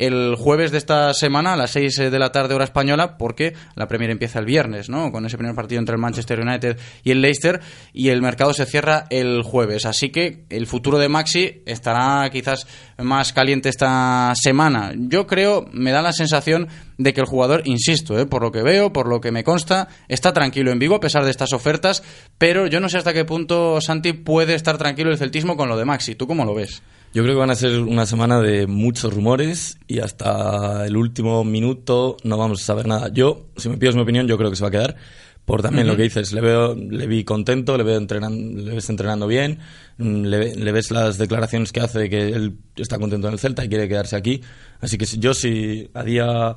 el 0.00 0.34
jueves 0.34 0.72
de 0.72 0.78
esta 0.78 1.12
semana 1.12 1.52
a 1.52 1.56
las 1.56 1.72
6 1.72 2.10
de 2.10 2.18
la 2.18 2.32
tarde 2.32 2.54
hora 2.54 2.64
española 2.64 3.18
porque 3.18 3.52
la 3.74 3.86
Premier 3.86 4.10
empieza 4.10 4.38
el 4.38 4.46
viernes, 4.46 4.88
¿no? 4.88 5.12
Con 5.12 5.26
ese 5.26 5.36
primer 5.36 5.54
partido 5.54 5.78
entre 5.78 5.94
el 5.94 6.00
Manchester 6.00 6.40
United 6.40 6.78
y 7.04 7.10
el 7.10 7.20
Leicester 7.20 7.60
y 7.92 8.08
el 8.08 8.22
mercado 8.22 8.54
se 8.54 8.64
cierra 8.64 9.04
el 9.10 9.42
jueves. 9.42 9.84
Así 9.84 10.08
que 10.08 10.46
el 10.48 10.66
futuro 10.66 10.98
de 10.98 11.10
Maxi 11.10 11.62
estará 11.66 12.30
quizás 12.30 12.66
más 12.96 13.34
caliente 13.34 13.68
esta 13.68 14.32
semana. 14.40 14.92
Yo 14.96 15.26
creo, 15.26 15.66
me 15.70 15.92
da 15.92 16.00
la 16.00 16.14
sensación 16.14 16.68
de 16.96 17.12
que 17.12 17.20
el 17.20 17.26
jugador, 17.26 17.62
insisto, 17.66 18.18
¿eh? 18.18 18.24
por 18.24 18.40
lo 18.40 18.52
que 18.52 18.62
veo, 18.62 18.94
por 18.94 19.06
lo 19.06 19.20
que 19.20 19.32
me 19.32 19.44
consta, 19.44 19.88
está 20.08 20.32
tranquilo 20.32 20.72
en 20.72 20.78
vivo 20.78 20.94
a 20.94 21.00
pesar 21.00 21.24
de 21.24 21.30
estas 21.30 21.52
ofertas, 21.52 22.02
pero 22.38 22.66
yo 22.66 22.80
no 22.80 22.88
sé 22.88 22.96
hasta 22.96 23.12
qué 23.12 23.26
punto 23.26 23.82
Santi 23.82 24.14
puede 24.14 24.54
estar 24.54 24.78
tranquilo 24.78 25.10
el 25.10 25.18
celtismo 25.18 25.58
con 25.58 25.68
lo 25.68 25.76
de 25.76 25.84
Maxi. 25.84 26.14
¿Tú 26.14 26.26
cómo 26.26 26.46
lo 26.46 26.54
ves? 26.54 26.82
Yo 27.12 27.24
creo 27.24 27.34
que 27.34 27.40
van 27.40 27.50
a 27.50 27.56
ser 27.56 27.80
una 27.80 28.06
semana 28.06 28.40
de 28.40 28.68
muchos 28.68 29.12
rumores 29.12 29.78
y 29.88 29.98
hasta 29.98 30.86
el 30.86 30.96
último 30.96 31.42
minuto 31.42 32.16
no 32.22 32.38
vamos 32.38 32.62
a 32.62 32.64
saber 32.64 32.86
nada. 32.86 33.08
Yo, 33.12 33.48
si 33.56 33.68
me 33.68 33.78
pides 33.78 33.96
mi 33.96 34.02
opinión, 34.02 34.28
yo 34.28 34.38
creo 34.38 34.48
que 34.48 34.56
se 34.56 34.62
va 34.62 34.68
a 34.68 34.70
quedar. 34.70 34.96
Por 35.44 35.62
también 35.62 35.88
lo 35.88 35.96
que 35.96 36.04
dices, 36.04 36.32
le 36.32 36.40
veo, 36.40 36.76
le 36.76 37.08
vi 37.08 37.24
contento, 37.24 37.76
le 37.76 37.82
veo 37.82 37.96
entrenando, 37.96 38.62
le 38.62 38.74
ves 38.74 38.88
entrenando 38.88 39.26
bien, 39.26 39.58
mm, 39.98 40.24
le, 40.26 40.72
ves 40.72 40.92
las 40.92 41.18
declaraciones 41.18 41.72
que 41.72 41.80
hace 41.80 42.08
que 42.08 42.28
él 42.28 42.58
está 42.76 42.98
contento 42.98 43.26
en 43.26 43.32
el 43.32 43.40
Celta 43.40 43.64
y 43.64 43.68
quiere 43.68 43.88
quedarse 43.88 44.14
aquí. 44.14 44.42
Así 44.80 44.96
que 44.96 45.06
yo 45.06 45.34
si 45.34 45.90
a 45.92 46.04
día 46.04 46.54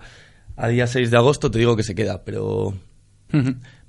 a 0.56 0.68
día 0.68 0.86
6 0.86 1.10
de 1.10 1.18
agosto 1.18 1.50
te 1.50 1.58
digo 1.58 1.76
que 1.76 1.82
se 1.82 1.96
queda, 1.96 2.24
pero 2.24 2.76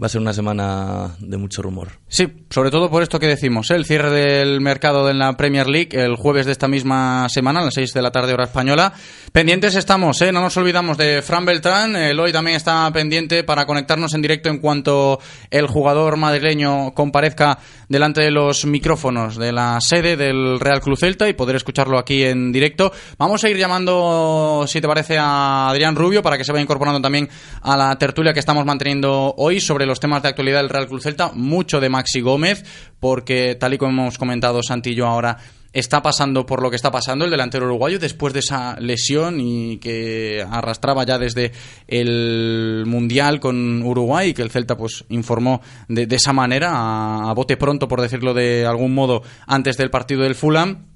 va 0.02 0.07
a 0.07 0.09
ser 0.09 0.20
una 0.20 0.33
semana 0.33 1.14
de 1.20 1.37
mucho 1.37 1.62
rumor. 1.62 1.88
Sí, 2.09 2.26
sobre 2.50 2.70
todo 2.70 2.90
por 2.90 3.02
esto 3.02 3.20
que 3.20 3.26
decimos, 3.26 3.70
¿eh? 3.70 3.74
el 3.74 3.85
cierre 3.85 4.11
del 4.11 4.61
mercado 4.61 5.09
en 5.09 5.18
la 5.18 5.37
Premier 5.37 5.68
League 5.68 5.90
el 5.92 6.16
jueves 6.16 6.46
de 6.46 6.52
esta 6.52 6.68
misma 6.68 7.28
semana, 7.28 7.61
a 7.61 7.64
las 7.64 7.74
6 7.74 7.92
de 7.92 8.02
la 8.02 8.11
tarde 8.11 8.33
hora 8.33 8.44
española. 8.44 8.92
Pendientes 9.33 9.74
estamos, 9.76 10.20
¿eh? 10.22 10.33
no 10.33 10.40
nos 10.40 10.57
olvidamos 10.57 10.98
de 10.98 11.22
Fran 11.22 11.44
Beltrán, 11.44 11.94
el 11.96 12.18
hoy 12.18 12.33
también 12.33 12.57
está 12.57 12.90
pendiente 12.92 13.44
para 13.44 13.66
conectarnos 13.66 14.14
en 14.14 14.22
directo 14.22 14.48
en 14.48 14.59
cuanto 14.59 15.20
el 15.50 15.66
jugador 15.66 16.16
madrileño 16.16 16.92
comparezca 16.92 17.59
delante 17.88 18.22
de 18.22 18.30
los 18.30 18.64
micrófonos 18.64 19.37
de 19.37 19.52
la 19.52 19.78
sede 19.80 20.16
del 20.16 20.59
Real 20.59 20.80
Club 20.80 20.98
Celta 20.98 21.28
y 21.28 21.35
poder 21.35 21.57
escucharlo 21.57 21.98
aquí 21.98 22.24
en 22.24 22.50
directo. 22.52 22.92
Vamos 23.18 23.44
a 23.44 23.50
ir 23.50 23.57
llamando, 23.57 24.64
si 24.66 24.80
te 24.80 24.88
parece, 24.88 25.18
a 25.18 25.68
Adrián 25.68 25.94
Rubio 25.94 26.22
para 26.22 26.37
que 26.37 26.44
se 26.44 26.52
vaya 26.52 26.62
incorporando 26.62 27.00
también 27.00 27.28
a 27.62 27.76
la 27.76 27.96
tertulia 27.96 28.33
que 28.33 28.40
estamos 28.40 28.64
manteniendo 28.64 29.35
hoy 29.37 29.61
sobre 29.61 29.84
los 29.87 30.01
temas 30.01 30.23
de 30.23 30.29
actualidad 30.29 30.61
del 30.61 30.68
Real 30.68 30.88
Club 30.88 31.03
Celta, 31.03 31.33
mucho 31.33 31.81
de 31.81 31.88
Maxi 31.88 32.20
Gómez, 32.20 32.64
porque 33.01 33.55
tal 33.55 33.75
y 33.75 33.79
como 33.79 34.03
hemos 34.03 34.18
comentado 34.18 34.62
Santi 34.62 34.90
y 34.90 34.94
yo 34.94 35.07
ahora, 35.07 35.38
está 35.75 36.01
pasando 36.01 36.47
por 36.47 36.62
lo 36.62 36.70
que 36.70 36.77
está 36.77 36.90
pasando 36.90 37.25
el 37.25 37.31
delantero 37.31 37.66
uruguayo 37.66 37.99
después 37.99 38.33
de 38.33 38.40
esa 38.40 38.79
lesión 38.81 39.40
y 39.40 39.79
que 39.79 40.47
arrastraba 40.49 41.05
ya 41.05 41.18
desde 41.18 41.53
el 41.88 42.85
Mundial 42.87 43.40
con 43.40 43.83
Uruguay 43.83 44.33
que 44.33 44.42
el 44.42 44.51
Celta 44.51 44.77
pues 44.77 45.05
informó 45.09 45.61
de, 45.88 46.07
esa 46.14 46.33
manera, 46.33 46.70
a, 46.70 47.29
a 47.29 47.35
bote 47.35 47.57
pronto 47.57 47.88
por 47.88 48.01
decirlo 48.01 48.35
de 48.35 48.64
algún 48.64 48.94
modo, 48.94 49.23
antes 49.47 49.77
del 49.77 49.90
partido 49.90 50.23
del 50.23 50.37
Fulham 50.37 50.93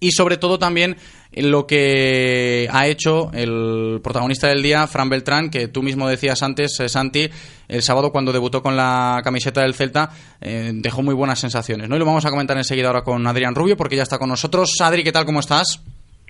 y 0.00 0.12
sobre 0.12 0.36
todo 0.36 0.58
también 0.58 0.96
lo 1.32 1.66
que 1.66 2.68
ha 2.72 2.86
hecho 2.86 3.30
el 3.32 4.00
protagonista 4.02 4.48
del 4.48 4.62
día, 4.62 4.86
Fran 4.86 5.08
Beltrán, 5.08 5.50
que 5.50 5.68
tú 5.68 5.82
mismo 5.82 6.08
decías 6.08 6.42
antes, 6.42 6.78
eh, 6.80 6.88
Santi, 6.88 7.28
el 7.68 7.82
sábado 7.82 8.10
cuando 8.10 8.32
debutó 8.32 8.62
con 8.62 8.76
la 8.76 9.20
camiseta 9.22 9.60
del 9.62 9.74
Celta, 9.74 10.10
eh, 10.40 10.70
dejó 10.74 11.02
muy 11.02 11.14
buenas 11.14 11.38
sensaciones. 11.38 11.88
¿no? 11.88 11.96
Y 11.96 11.98
lo 11.98 12.06
vamos 12.06 12.24
a 12.24 12.30
comentar 12.30 12.56
enseguida 12.56 12.88
ahora 12.88 13.02
con 13.02 13.26
Adrián 13.26 13.54
Rubio, 13.54 13.76
porque 13.76 13.96
ya 13.96 14.02
está 14.02 14.18
con 14.18 14.28
nosotros. 14.28 14.70
Adri, 14.80 15.04
¿qué 15.04 15.12
tal? 15.12 15.26
¿Cómo 15.26 15.40
estás? 15.40 15.82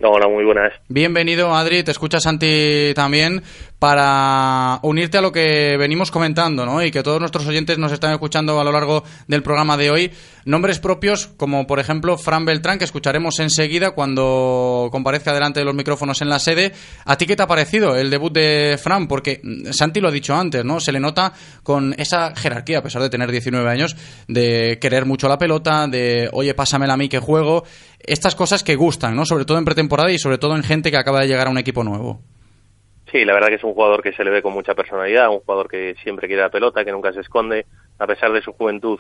Hola, 0.03 0.29
muy 0.29 0.45
buenas. 0.45 0.75
Bienvenido, 0.89 1.55
Adri. 1.55 1.83
Te 1.83 1.91
escucha 1.91 2.21
Santi 2.21 2.93
también 2.95 3.43
para 3.79 4.81
unirte 4.83 5.19
a 5.19 5.21
lo 5.21 5.33
que 5.33 5.77
venimos 5.79 6.11
comentando, 6.11 6.65
¿no? 6.65 6.83
Y 6.83 6.91
que 6.91 7.03
todos 7.03 7.21
nuestros 7.21 7.47
oyentes 7.47 7.77
nos 7.79 7.93
están 7.93 8.13
escuchando 8.13 8.59
a 8.59 8.65
lo 8.65 8.73
largo 8.73 9.05
del 9.29 9.43
programa 9.43 9.77
de 9.77 9.91
hoy. 9.91 10.11
Nombres 10.47 10.79
propios, 10.79 11.27
como 11.37 11.67
por 11.67 11.79
ejemplo 11.79 12.17
Fran 12.17 12.45
Beltrán, 12.45 12.79
que 12.79 12.85
escucharemos 12.85 13.39
enseguida 13.39 13.91
cuando 13.91 14.89
comparezca 14.91 15.35
delante 15.35 15.61
de 15.61 15.67
los 15.67 15.75
micrófonos 15.75 16.23
en 16.23 16.29
la 16.29 16.39
sede. 16.39 16.73
¿A 17.05 17.17
ti 17.19 17.27
qué 17.27 17.37
te 17.37 17.43
ha 17.43 17.47
parecido 17.47 17.97
el 17.97 18.11
debut 18.11 18.33
de 18.33 18.79
Fran? 18.83 19.09
Porque 19.09 19.43
Santi 19.73 20.01
lo 20.01 20.09
ha 20.09 20.13
dicho 20.13 20.35
antes, 20.35 20.65
¿no? 20.65 20.81
Se 20.81 20.93
le 20.93 21.01
nota 21.01 21.33
con 21.63 21.95
esa 21.99 22.35
jerarquía, 22.35 22.79
a 22.79 22.83
pesar 22.83 23.03
de 23.03 23.11
tener 23.11 23.31
19 23.31 23.69
años, 23.69 23.97
de 24.27 24.79
querer 24.81 25.05
mucho 25.05 25.29
la 25.29 25.37
pelota, 25.37 25.87
de, 25.87 26.31
oye, 26.33 26.55
pásamela 26.55 26.95
a 26.95 26.97
mí 26.97 27.09
que 27.09 27.19
juego. 27.19 27.65
Estas 27.99 28.35
cosas 28.35 28.63
que 28.63 28.77
gustan, 28.77 29.17
¿no? 29.17 29.27
Sobre 29.27 29.45
todo 29.45 29.59
en 29.59 29.65
pretemporada 29.65 30.13
y 30.13 30.19
sobre 30.19 30.39
todo 30.39 30.57
en 30.57 30.63
gente 30.63 30.91
que 30.91 30.97
acaba 30.97 31.21
de 31.21 31.29
llegar 31.29 31.49
a 31.49 31.51
un 31.51 31.59
equipo 31.59 31.85
nuevo. 31.85 32.36
Sí, 33.11 33.25
la 33.25 33.35
verdad 33.35 33.49
que 33.49 33.55
es 33.55 33.65
un 33.65 33.75
jugador 33.75 34.03
que 34.03 34.13
se 34.13 34.25
le 34.25 34.31
ve 34.31 34.43
con 34.43 34.53
mucha 34.53 34.75
personalidad, 34.75 35.31
un 35.31 35.41
jugador 35.41 35.69
que 35.69 35.95
siempre 36.03 36.27
quiere 36.27 36.43
la 36.43 36.51
pelota, 36.51 36.85
que 36.85 36.93
nunca 36.93 37.13
se 37.13 37.21
esconde, 37.21 37.67
a 37.99 38.07
pesar 38.07 38.33
de 38.33 38.43
su 38.43 38.53
juventud, 38.53 38.99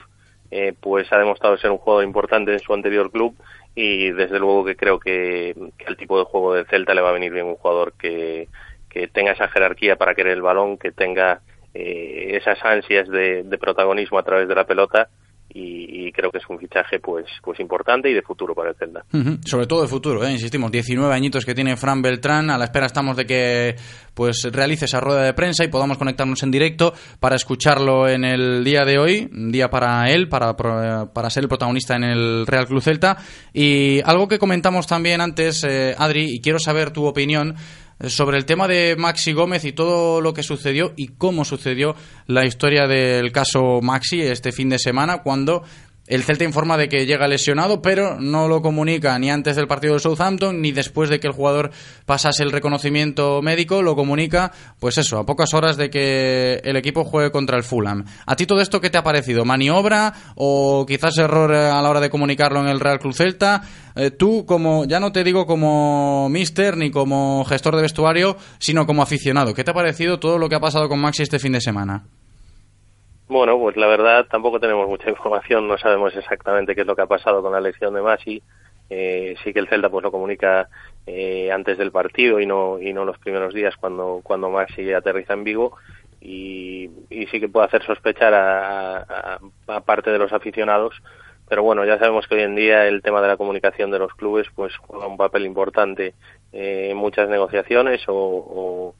eh, 0.51 0.75
pues 0.81 1.13
ha 1.13 1.19
demostrado 1.19 1.59
ser 1.59 1.73
un 1.73 1.79
jugador 1.79 2.05
importante 2.05 2.53
en 2.53 2.61
su 2.61 2.73
anterior 2.73 3.11
club 3.11 3.35
y 3.75 4.13
desde 4.13 4.39
luego 4.39 4.65
que 4.65 4.77
creo 4.77 5.01
que, 5.01 5.57
el 5.87 5.97
tipo 5.97 6.19
de 6.19 6.25
juego 6.25 6.55
del 6.55 6.67
Celta 6.67 6.95
le 6.95 7.01
va 7.01 7.11
a 7.11 7.13
venir 7.13 7.33
bien 7.33 7.47
un 7.47 7.57
jugador 7.57 7.95
que, 7.99 8.49
que 8.89 9.09
tenga 9.09 9.33
esa 9.33 9.49
jerarquía 9.49 9.97
para 9.97 10.15
querer 10.15 10.35
el 10.35 10.43
balón, 10.43 10.79
que 10.79 10.93
tenga 10.93 11.41
eh, 11.75 12.39
esas 12.39 12.65
ansias 12.65 13.07
de, 13.09 13.45
protagonismo 13.61 14.19
a 14.19 14.23
través 14.23 14.49
de 14.49 14.55
la 14.55 14.67
pelota 14.67 15.11
y, 15.53 15.86
creo 16.17 16.31
que 16.31 16.39
es 16.39 16.45
un 16.49 16.59
fichaje 16.59 16.99
pues 16.99 17.27
pues 17.43 17.61
importante 17.61 18.11
y 18.11 18.15
de 18.15 18.23
futuro 18.23 18.55
para 18.55 18.71
el 18.71 18.77
Celta. 18.77 19.05
Sobre 19.45 19.67
todo 19.67 19.83
de 19.83 19.89
futuro, 19.89 20.25
¿eh? 20.25 20.33
insistimos, 20.33 20.73
19 20.73 21.15
añitos 21.15 21.45
que 21.45 21.55
tiene 21.55 21.77
Fran 21.77 22.03
Beltrán, 22.03 22.51
a 22.51 22.59
la 22.59 22.65
espera 22.65 22.87
estamos 22.87 23.17
de 23.17 23.27
que 23.27 23.77
pues 24.15 24.49
realice 24.51 24.87
esa 24.87 24.99
rueda 24.99 25.23
de 25.23 25.35
prensa 25.35 25.63
y 25.65 25.69
podamos 25.69 25.99
conectarnos 25.99 26.43
en 26.43 26.51
directo 26.51 26.95
para 27.21 27.37
escucharlo 27.37 28.09
en 28.09 28.25
el 28.25 28.65
día 28.65 28.85
de 28.85 28.99
hoy, 28.99 29.29
un 29.31 29.53
día 29.53 29.69
para 29.69 30.11
él, 30.11 30.29
para, 30.29 30.57
para 30.57 31.31
ser 31.31 31.45
el 31.45 31.49
protagonista 31.49 31.97
en 31.97 32.05
el 32.05 32.47
Real 32.47 32.67
Club 32.67 32.81
Celta. 32.81 33.19
Y 33.53 34.01
algo 34.05 34.27
que 34.27 34.39
comentamos 34.39 34.87
también 34.87 35.21
antes, 35.21 35.63
eh, 35.65 35.95
Adri, 35.99 36.35
y 36.35 36.41
quiero 36.41 36.59
saber 36.59 36.93
tu 36.93 37.05
opinión, 37.05 37.57
sobre 38.01 38.37
el 38.37 38.45
tema 38.45 38.69
de 38.69 38.95
Maxi 38.99 39.33
Gómez 39.33 39.65
y 39.65 39.73
todo 39.73 40.21
lo 40.21 40.35
que 40.35 40.43
sucedió 40.43 40.93
y 40.97 41.09
cómo 41.09 41.45
sucedió 41.45 41.97
la 42.27 42.45
historia 42.45 42.87
del 42.87 43.33
caso 43.33 43.81
Maxi 43.81 44.21
este 44.21 44.53
fin 44.53 44.69
de 44.69 44.79
semana 44.79 45.23
cuando 45.23 45.63
el 46.07 46.23
Celta 46.23 46.45
informa 46.45 46.77
de 46.77 46.89
que 46.89 47.07
llega 47.07 47.27
lesionado, 47.27 47.83
pero 47.83 48.21
no 48.21 48.49
lo 48.49 48.63
comunica 48.63 49.19
ni 49.19 49.31
antes 49.31 49.57
del 49.57 49.67
partido 49.67 49.95
de 49.95 50.01
Southampton 50.01 50.61
ni 50.61 50.73
después 50.73 51.11
de 51.11 51.19
que 51.19 51.27
el 51.27 51.33
jugador 51.33 51.71
pasase 52.05 52.43
el 52.43 52.53
reconocimiento 52.53 53.43
médico, 53.43 53.83
lo 53.83 53.97
comunica, 53.97 54.53
pues 54.79 54.99
eso, 54.99 55.19
a 55.19 55.27
pocas 55.27 55.53
horas 55.55 55.77
de 55.77 55.91
que 55.91 56.61
el 56.65 56.77
equipo 56.77 57.05
juegue 57.05 57.31
contra 57.31 57.57
el 57.57 57.65
Fulham. 57.65 58.05
¿A 58.27 58.37
ti 58.37 58.47
todo 58.47 58.61
esto 58.61 58.81
qué 58.81 58.91
te 58.91 58.99
ha 58.99 59.03
parecido? 59.03 59.45
¿Maniobra 59.45 60.13
o 60.37 60.87
quizás 60.87 61.19
error 61.19 61.53
a 61.53 61.83
la 61.83 61.91
hora 61.91 62.01
de 62.01 62.11
comunicarlo 62.11 62.61
en 62.61 62.69
el 62.69 62.81
Real 62.81 62.99
Club 62.99 63.15
Celta? 63.15 63.63
Eh, 63.97 64.11
tú, 64.11 64.45
como, 64.47 64.85
ya 64.85 65.01
no 65.01 65.11
te 65.11 65.25
digo 65.25 65.47
como 65.47 66.29
mister 66.29 66.77
ni 66.77 66.91
como 66.91 67.45
gestor 67.45 67.77
de 67.77 67.83
vestuario, 67.83 68.37
sino 68.59 68.87
como 68.87 69.03
aficionado, 69.03 69.55
¿qué 69.55 69.65
te 69.65 69.71
ha 69.71 69.75
parecido 69.75 70.21
todo 70.21 70.39
lo 70.39 70.49
que 70.49 70.55
ha 70.55 70.61
pasado 70.61 70.89
con 70.89 71.01
Maxi 71.01 71.23
este 71.23 71.39
fin 71.39 71.53
de 71.53 71.61
semana? 71.61 72.05
Bueno, 73.29 73.59
pues 73.59 73.77
la 73.77 73.89
verdad 73.89 74.27
tampoco 74.31 74.61
tenemos 74.61 74.89
mucha 74.89 75.11
información, 75.11 75.67
no 75.67 75.79
sabemos 75.79 76.15
exactamente 76.15 76.75
qué 76.75 76.83
es 76.83 76.87
lo 76.87 76.95
que 76.95 77.03
ha 77.03 77.07
pasado 77.07 77.43
con 77.43 77.53
la 77.53 77.59
elección 77.59 77.95
de 77.95 78.03
Masi. 78.03 78.43
Eh, 78.89 79.35
sí 79.43 79.53
que 79.53 79.59
el 79.59 79.69
Celta 79.69 79.91
pues 79.91 80.05
lo 80.05 80.13
comunica 80.13 80.69
eh, 81.09 81.51
antes 81.51 81.77
del 81.77 81.91
partido 81.91 82.39
y 82.39 82.47
no 82.47 82.79
y 82.81 82.93
no 82.93 83.05
los 83.05 83.19
primeros 83.19 83.53
días 83.53 83.75
cuando 83.77 84.21
cuando 84.23 84.49
Maxi 84.49 84.93
aterriza 84.93 85.33
en 85.33 85.43
Vigo 85.43 85.77
y, 86.21 86.89
sí 87.11 87.41
que 87.41 87.49
puede 87.49 87.67
hacer 87.67 87.85
sospechar 87.85 88.33
a, 88.33 89.41
parte 89.85 90.13
de 90.13 90.19
los 90.19 90.33
aficionados 90.33 91.03
pero 91.49 91.65
bueno 91.65 91.85
ya 91.85 91.99
sabemos 91.99 92.29
que 92.29 92.37
hoy 92.37 92.43
en 92.43 92.55
día 92.55 92.87
el 92.87 93.03
tema 93.03 93.21
de 93.21 93.27
la 93.27 93.37
comunicación 93.37 93.91
de 93.91 93.99
los 93.99 94.15
clubes 94.15 94.47
pues 94.55 94.77
juega 94.77 95.09
un 95.09 95.17
papel 95.17 95.47
importante 95.47 96.15
eh, 96.53 96.91
en 96.93 96.97
muchas 96.97 97.29
negociaciones 97.29 98.05
o, 98.07 98.95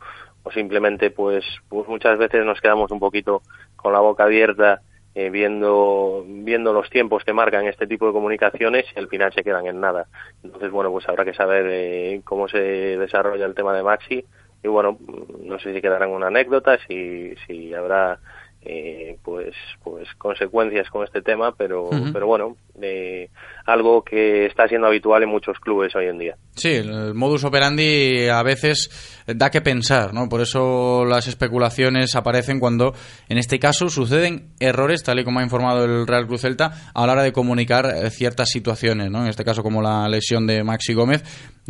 o 0.47 0.51
simplemente 0.53 1.11
pues, 1.11 1.45
pues 1.69 1.89
muchas 1.89 2.19
veces 2.19 2.45
nos 2.45 2.61
quedamos 2.61 2.91
un 2.93 3.01
poquito 3.01 3.43
con 3.77 3.93
la 3.93 4.01
boca 4.01 4.25
abierta 4.25 4.81
eh, 5.15 5.31
viendo 5.31 6.25
viendo 6.27 6.75
los 6.75 6.91
tiempos 6.91 7.25
que 7.25 7.33
marcan 7.33 7.67
este 7.67 7.87
tipo 7.87 8.07
de 8.07 8.13
comunicaciones 8.13 8.85
y 8.95 8.99
al 8.99 9.09
final 9.09 9.33
se 9.33 9.43
quedan 9.43 9.67
en 9.67 9.81
nada. 9.81 10.09
Entonces, 10.43 10.71
bueno, 10.71 10.91
pues 10.91 11.09
habrá 11.09 11.25
que 11.25 11.33
saber 11.33 11.67
eh, 11.71 12.21
cómo 12.23 12.49
se 12.49 12.59
desarrolla 12.59 13.47
el 13.47 13.55
tema 13.55 13.75
de 13.75 13.83
Maxi 13.83 14.27
y 14.63 14.69
bueno, 14.69 14.99
no 15.43 15.59
sé 15.59 15.73
si 15.73 15.81
quedarán 15.81 16.11
una 16.11 16.27
anécdota, 16.27 16.79
si, 16.87 17.35
si 17.47 17.73
habrá 17.73 18.19
eh, 18.69 19.17
pues 19.23 19.55
pues 19.85 20.09
consecuencias 20.19 20.91
con 20.91 21.05
este 21.05 21.23
tema 21.23 21.55
pero 21.57 21.89
pero 22.13 22.27
bueno 22.27 22.57
eh, 22.83 23.31
algo 23.65 24.03
que 24.03 24.47
está 24.47 24.67
siendo 24.67 24.89
habitual 24.89 25.23
en 25.23 25.29
muchos 25.29 25.59
clubes 25.61 25.95
hoy 25.95 26.07
en 26.07 26.19
día. 26.19 26.37
Sí 26.57 26.71
el 26.71 27.15
modus 27.15 27.45
operandi 27.45 28.29
a 28.29 28.43
veces 28.43 29.23
da 29.27 29.51
que 29.51 29.61
pensar 29.61 30.13
no 30.13 30.29
por 30.29 30.41
eso 30.41 31.05
las 31.05 31.29
especulaciones 31.29 32.17
aparecen 32.17 32.59
cuando 32.59 32.93
en 33.29 33.39
este 33.39 33.61
caso 33.61 33.89
suceden 33.89 34.51
errores 34.59 35.05
tal 35.05 35.21
y 35.21 35.25
como 35.25 35.39
ha 35.39 35.45
informado 35.45 35.85
el 35.85 36.07
Real 36.07 36.27
Cruz 36.27 36.41
Celta 36.41 36.91
a 36.93 37.07
la 37.07 37.13
hora 37.13 37.23
de 37.23 37.33
comunicar 37.33 38.11
ciertas 38.11 38.49
situaciones 38.49 39.11
no 39.13 39.23
en 39.23 39.29
este 39.29 39.45
caso 39.45 39.63
como 39.63 39.81
la 39.81 40.09
lesión 40.09 40.47
de 40.47 40.65
Maxi 40.65 40.93
Gómez 40.93 41.23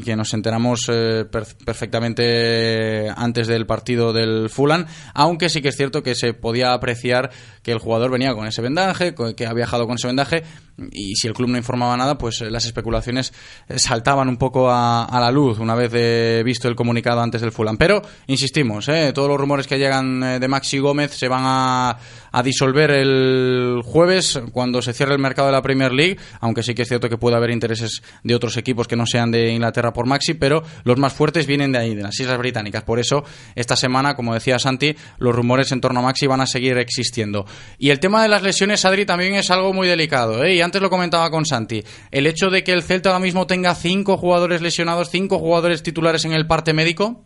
que 0.04 0.16
nos 0.16 0.34
enteramos 0.34 0.88
eh, 0.88 1.24
perfectamente 1.64 3.08
antes 3.16 3.46
del 3.46 3.66
partido 3.66 4.12
del 4.12 4.50
Fulham, 4.50 4.86
aunque 5.14 5.48
sí 5.48 5.62
que 5.62 5.68
es 5.68 5.76
cierto 5.76 6.02
que 6.02 6.14
se 6.14 6.34
podía 6.34 6.72
apreciar 6.72 7.30
que 7.62 7.72
el 7.72 7.78
jugador 7.78 8.10
venía 8.10 8.34
con 8.34 8.46
ese 8.46 8.62
vendaje, 8.62 9.14
que 9.36 9.46
ha 9.46 9.52
viajado 9.52 9.86
con 9.86 9.96
ese 9.96 10.06
vendaje, 10.06 10.44
y 10.92 11.16
si 11.16 11.26
el 11.26 11.34
club 11.34 11.48
no 11.48 11.56
informaba 11.56 11.96
nada, 11.96 12.18
pues 12.18 12.42
eh, 12.42 12.50
las 12.50 12.66
especulaciones 12.66 13.32
eh, 13.68 13.78
saltaban 13.78 14.28
un 14.28 14.36
poco 14.36 14.70
a, 14.70 15.08
la 15.10 15.30
luz 15.30 15.58
una 15.58 15.74
vez 15.74 16.44
visto 16.44 16.68
el 16.68 16.76
comunicado 16.76 17.20
antes 17.22 17.40
del 17.40 17.52
Fulham. 17.52 17.78
Pero, 17.78 18.02
insistimos, 18.26 18.86
todos 19.14 19.28
los 19.28 19.40
rumores 19.40 19.66
que 19.66 19.78
llegan 19.78 20.20
de 20.20 20.48
Maxi 20.48 20.78
Gómez 20.78 21.12
se 21.12 21.28
van 21.28 21.42
a, 21.44 21.98
a 22.36 22.42
disolver 22.42 22.90
el 22.90 23.80
jueves 23.82 24.38
cuando 24.52 24.82
se 24.82 24.92
cierre 24.92 25.14
el 25.14 25.18
mercado 25.18 25.48
de 25.48 25.52
la 25.52 25.62
Premier 25.62 25.90
League, 25.90 26.18
aunque 26.40 26.62
sí 26.62 26.74
que 26.74 26.82
es 26.82 26.88
cierto 26.88 27.08
que 27.08 27.16
puede 27.16 27.34
haber 27.34 27.48
intereses 27.48 28.02
de 28.24 28.34
otros 28.34 28.58
equipos 28.58 28.86
que 28.86 28.94
no 28.94 29.06
sean 29.06 29.30
de 29.30 29.52
Inglaterra 29.52 29.94
por 29.94 30.04
Maxi, 30.04 30.34
pero 30.34 30.62
los 30.84 30.98
más 30.98 31.14
fuertes 31.14 31.46
vienen 31.46 31.72
de 31.72 31.78
ahí, 31.78 31.94
de 31.94 32.02
las 32.02 32.20
Islas 32.20 32.36
Británicas. 32.36 32.82
Por 32.82 32.98
eso, 32.98 33.24
esta 33.54 33.74
semana, 33.74 34.14
como 34.16 34.34
decía 34.34 34.58
Santi, 34.58 34.94
los 35.16 35.34
rumores 35.34 35.72
en 35.72 35.80
torno 35.80 36.00
a 36.00 36.02
Maxi 36.02 36.26
van 36.26 36.42
a 36.42 36.46
seguir 36.46 36.76
existiendo. 36.76 37.46
Y 37.78 37.88
el 37.88 38.00
tema 38.00 38.22
de 38.22 38.28
las 38.28 38.42
lesiones, 38.42 38.84
Adri, 38.84 39.06
también 39.06 39.34
es 39.36 39.50
algo 39.50 39.72
muy 39.72 39.88
delicado, 39.88 40.44
¿eh? 40.44 40.56
y 40.56 40.60
antes 40.60 40.82
lo 40.82 40.90
comentaba 40.90 41.30
con 41.30 41.46
Santi. 41.46 41.82
El 42.10 42.26
hecho 42.26 42.50
de 42.50 42.62
que 42.62 42.72
el 42.72 42.82
Celta 42.82 43.08
ahora 43.08 43.20
mismo 43.20 43.46
tenga 43.46 43.74
cinco 43.74 44.18
jugadores 44.18 44.60
lesionados, 44.60 45.08
cinco 45.08 45.38
jugadores 45.38 45.82
titulares 45.82 46.26
en 46.26 46.32
el 46.32 46.46
parte 46.46 46.74
médico. 46.74 47.24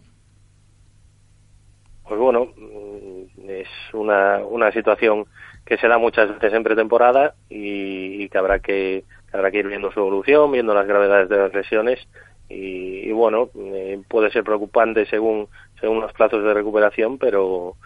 Pues 2.04 2.20
bueno, 2.20 2.46
una, 3.94 4.38
una 4.38 4.72
situación 4.72 5.26
que 5.64 5.76
se 5.76 5.88
da 5.88 5.98
muchas 5.98 6.28
veces 6.28 6.52
en 6.52 6.64
pretemporada 6.64 7.34
y, 7.48 8.28
que 8.28 8.38
habrá 8.38 8.60
que 8.60 9.04
habrá 9.32 9.50
que 9.50 9.58
ir 9.58 9.68
viendo 9.68 9.92
su 9.92 10.00
evolución, 10.00 10.50
viendo 10.50 10.74
las 10.74 10.86
gravedades 10.86 11.28
de 11.28 11.36
las 11.36 11.54
lesiones 11.54 12.08
y, 12.48 13.12
bueno, 13.12 13.50
eh, 13.54 14.02
puede 14.08 14.32
ser 14.32 14.42
preocupante 14.42 15.06
según, 15.06 15.46
según 15.80 16.00
los 16.00 16.12
plazos 16.12 16.42
de 16.42 16.52
recuperación, 16.52 17.16
pero, 17.16 17.76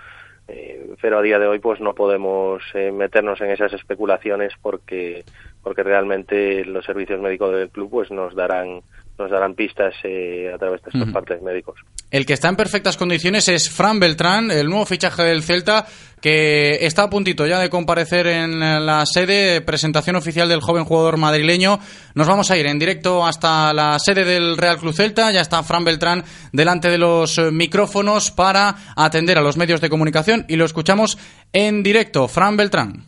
eh, 0.48 0.94
pero 1.02 1.18
a 1.18 1.22
día 1.22 1.38
de 1.38 1.46
hoy 1.46 1.58
pues 1.58 1.80
no 1.80 1.94
podemos 1.94 2.62
eh, 2.72 2.90
meternos 2.90 3.42
en 3.42 3.50
esas 3.50 3.74
especulaciones 3.74 4.54
porque, 4.62 5.24
porque 5.62 5.82
realmente 5.82 6.64
los 6.64 6.86
servicios 6.86 7.20
médicos 7.20 7.54
del 7.54 7.68
club 7.68 7.90
pues 7.90 8.10
nos 8.10 8.34
darán 8.34 8.80
nos 9.18 9.30
darán 9.30 9.54
pistas 9.54 9.94
a 9.94 10.58
través 10.58 10.82
de 10.82 10.90
estos 10.92 11.12
partes 11.12 11.40
médicos. 11.42 11.76
El 12.10 12.26
que 12.26 12.32
está 12.32 12.48
en 12.48 12.56
perfectas 12.56 12.96
condiciones 12.96 13.48
es 13.48 13.70
Fran 13.70 13.98
Beltrán, 13.98 14.50
el 14.50 14.68
nuevo 14.68 14.86
fichaje 14.86 15.22
del 15.22 15.42
Celta, 15.42 15.86
que 16.20 16.86
está 16.86 17.04
a 17.04 17.10
puntito 17.10 17.46
ya 17.46 17.58
de 17.58 17.68
comparecer 17.70 18.26
en 18.26 18.60
la 18.60 19.04
sede, 19.04 19.60
presentación 19.60 20.16
oficial 20.16 20.48
del 20.48 20.60
joven 20.60 20.84
jugador 20.84 21.16
madrileño. 21.16 21.80
Nos 22.14 22.26
vamos 22.26 22.50
a 22.50 22.56
ir 22.56 22.66
en 22.66 22.78
directo 22.78 23.26
hasta 23.26 23.72
la 23.72 23.98
sede 23.98 24.24
del 24.24 24.56
Real 24.56 24.78
Club 24.78 24.94
Celta. 24.94 25.32
Ya 25.32 25.40
está 25.40 25.62
Fran 25.62 25.84
Beltrán 25.84 26.24
delante 26.52 26.88
de 26.88 26.98
los 26.98 27.38
micrófonos 27.52 28.30
para 28.30 28.76
atender 28.96 29.38
a 29.38 29.42
los 29.42 29.56
medios 29.56 29.80
de 29.80 29.90
comunicación 29.90 30.44
y 30.48 30.56
lo 30.56 30.64
escuchamos 30.64 31.18
en 31.52 31.82
directo. 31.82 32.28
Fran 32.28 32.56
Beltrán. 32.56 33.04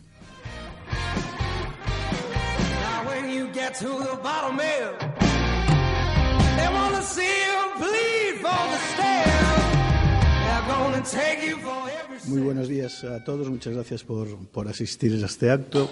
Muy 12.25 12.41
buenos 12.41 12.67
días 12.67 13.03
a 13.03 13.23
todos, 13.23 13.49
muchas 13.49 13.73
gracias 13.73 14.03
por, 14.03 14.27
por 14.51 14.67
asistir 14.67 15.13
a 15.13 15.25
este 15.25 15.51
acto. 15.51 15.89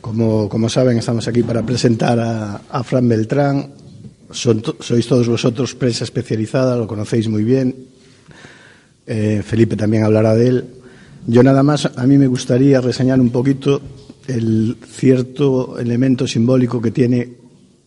Como, 0.00 0.48
como, 0.48 0.68
saben, 0.68 0.98
estamos 0.98 1.28
aquí 1.28 1.42
para 1.42 1.62
presentar 1.62 2.18
a, 2.18 2.62
a 2.68 2.82
Fran 2.82 3.08
Beltrán. 3.08 3.72
Son, 4.30 4.62
sois 4.80 5.06
todos 5.06 5.28
vosotros 5.28 5.74
prensa 5.74 6.04
especializada, 6.04 6.76
lo 6.76 6.86
conocéis 6.86 7.28
muy 7.28 7.44
bien. 7.44 7.74
Eh, 9.06 9.42
Felipe 9.46 9.76
también 9.76 10.04
hablará 10.04 10.34
de 10.34 10.48
él. 10.48 10.64
Yo 11.26 11.42
nada 11.42 11.62
más, 11.62 11.86
a 11.86 12.06
mí 12.06 12.18
me 12.18 12.26
gustaría 12.26 12.80
reseñar 12.80 13.20
un 13.20 13.30
poquito 13.30 13.80
el 14.26 14.76
cierto 14.84 15.78
elemento 15.78 16.26
simbólico 16.26 16.82
que 16.82 16.90
tiene 16.90 17.44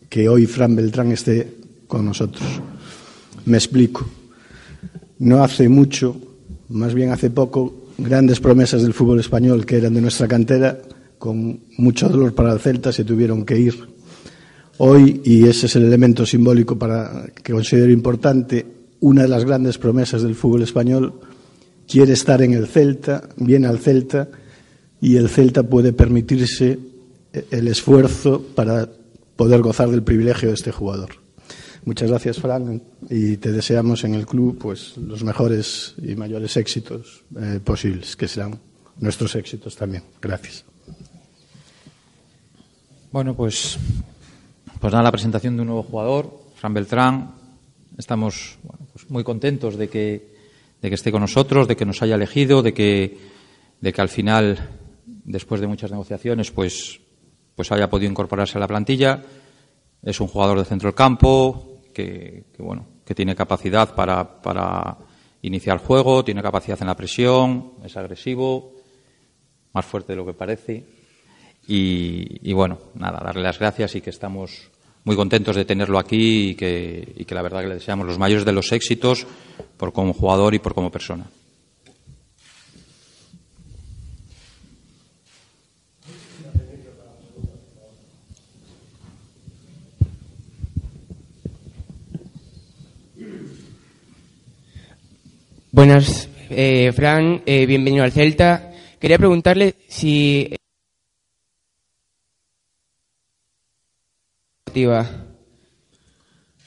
que 0.08 0.28
hoy 0.28 0.46
Fran 0.46 0.74
Beltrán 0.74 1.12
esté 1.12 1.57
con 1.88 2.04
nosotros. 2.04 2.44
Me 3.46 3.56
explico. 3.56 4.06
No 5.18 5.42
hace 5.42 5.68
mucho 5.68 6.28
más 6.68 6.94
bien 6.94 7.10
hace 7.10 7.30
poco, 7.30 7.88
grandes 7.96 8.40
promesas 8.40 8.82
del 8.82 8.92
fútbol 8.92 9.20
español 9.20 9.64
que 9.64 9.76
eran 9.76 9.94
de 9.94 10.00
nuestra 10.00 10.28
cantera, 10.28 10.78
con 11.18 11.60
mucho 11.78 12.08
dolor 12.08 12.34
para 12.34 12.52
el 12.52 12.60
Celta, 12.60 12.92
se 12.92 13.04
tuvieron 13.04 13.44
que 13.44 13.58
ir. 13.58 13.74
Hoy, 14.78 15.20
y 15.24 15.44
ese 15.48 15.66
es 15.66 15.76
el 15.76 15.84
elemento 15.84 16.24
simbólico 16.24 16.78
para, 16.78 17.26
que 17.42 17.52
considero 17.52 17.90
importante, 17.90 18.64
una 19.00 19.22
de 19.22 19.28
las 19.28 19.44
grandes 19.44 19.78
promesas 19.78 20.22
del 20.22 20.34
fútbol 20.34 20.62
español 20.62 21.14
quiere 21.88 22.12
estar 22.12 22.42
en 22.42 22.52
el 22.52 22.66
Celta, 22.66 23.28
viene 23.36 23.66
al 23.66 23.78
Celta, 23.78 24.28
y 25.00 25.16
el 25.16 25.28
Celta 25.28 25.62
puede 25.62 25.92
permitirse 25.92 26.78
el 27.50 27.68
esfuerzo 27.68 28.44
para 28.54 28.88
poder 29.36 29.60
gozar 29.62 29.90
del 29.90 30.02
privilegio 30.02 30.48
de 30.48 30.54
este 30.54 30.72
jugador. 30.72 31.27
Muchas 31.84 32.10
gracias, 32.10 32.38
Fran, 32.38 32.82
y 33.08 33.36
te 33.36 33.52
deseamos 33.52 34.04
en 34.04 34.14
el 34.14 34.26
club 34.26 34.58
pues 34.58 34.96
los 34.96 35.24
mejores 35.24 35.94
y 36.02 36.14
mayores 36.16 36.56
éxitos 36.56 37.24
eh, 37.40 37.60
posibles, 37.62 38.16
que 38.16 38.28
serán 38.28 38.58
nuestros 38.98 39.34
éxitos 39.36 39.76
también. 39.76 40.02
Gracias. 40.20 40.64
Bueno, 43.10 43.34
pues, 43.34 43.78
pues 44.80 44.92
nada, 44.92 45.02
la 45.02 45.12
presentación 45.12 45.56
de 45.56 45.62
un 45.62 45.68
nuevo 45.68 45.82
jugador, 45.82 46.42
Fran 46.56 46.74
Beltrán. 46.74 47.34
Estamos 47.96 48.58
pues 48.92 49.10
muy 49.10 49.24
contentos 49.24 49.76
de 49.76 49.88
que, 49.88 50.36
de 50.82 50.88
que 50.88 50.94
esté 50.94 51.10
con 51.10 51.22
nosotros, 51.22 51.66
de 51.66 51.76
que 51.76 51.86
nos 51.86 52.02
haya 52.02 52.16
elegido, 52.16 52.62
de 52.62 52.74
que, 52.74 53.18
de 53.80 53.92
que 53.92 54.00
al 54.00 54.08
final, 54.08 54.58
después 55.24 55.60
de 55.60 55.66
muchas 55.66 55.90
negociaciones, 55.90 56.50
pues, 56.50 57.00
pues 57.56 57.72
haya 57.72 57.88
podido 57.88 58.10
incorporarse 58.10 58.58
a 58.58 58.60
la 58.60 58.68
plantilla. 58.68 59.22
Es 60.02 60.20
un 60.20 60.28
jugador 60.28 60.58
de 60.58 60.64
centro 60.64 60.88
del 60.88 60.94
campo 60.94 61.80
que, 61.92 62.44
que 62.56 62.62
bueno, 62.62 62.86
que 63.04 63.14
tiene 63.14 63.34
capacidad 63.34 63.94
para, 63.94 64.40
para 64.40 64.96
iniciar 65.42 65.78
juego, 65.78 66.24
tiene 66.24 66.42
capacidad 66.42 66.80
en 66.80 66.88
la 66.88 66.96
presión, 66.96 67.72
es 67.84 67.96
agresivo, 67.96 68.74
más 69.72 69.84
fuerte 69.84 70.12
de 70.12 70.16
lo 70.16 70.26
que 70.26 70.34
parece 70.34 70.84
y, 71.70 72.52
bueno, 72.54 72.78
nada, 72.94 73.20
darle 73.22 73.42
las 73.42 73.58
gracias 73.58 73.94
y 73.94 74.00
que 74.00 74.08
estamos 74.08 74.70
muy 75.04 75.14
contentos 75.16 75.54
de 75.54 75.66
tenerlo 75.66 75.98
aquí 75.98 76.50
y 76.50 76.54
que, 76.54 77.12
y 77.16 77.24
que 77.26 77.34
la 77.34 77.42
verdad 77.42 77.60
que 77.60 77.68
le 77.68 77.74
deseamos 77.74 78.06
los 78.06 78.18
mayores 78.18 78.46
de 78.46 78.52
los 78.52 78.72
éxitos 78.72 79.26
por 79.76 79.92
como 79.92 80.14
jugador 80.14 80.54
y 80.54 80.60
por 80.60 80.74
como 80.74 80.90
persona. 80.90 81.26
Buenas, 95.70 96.28
Fran, 96.92 97.42
eh, 97.46 97.66
bienvenido 97.66 98.04
al 98.04 98.12
Celta. 98.12 98.72
Quería 99.00 99.18
preguntarle 99.18 99.74
si 99.88 100.54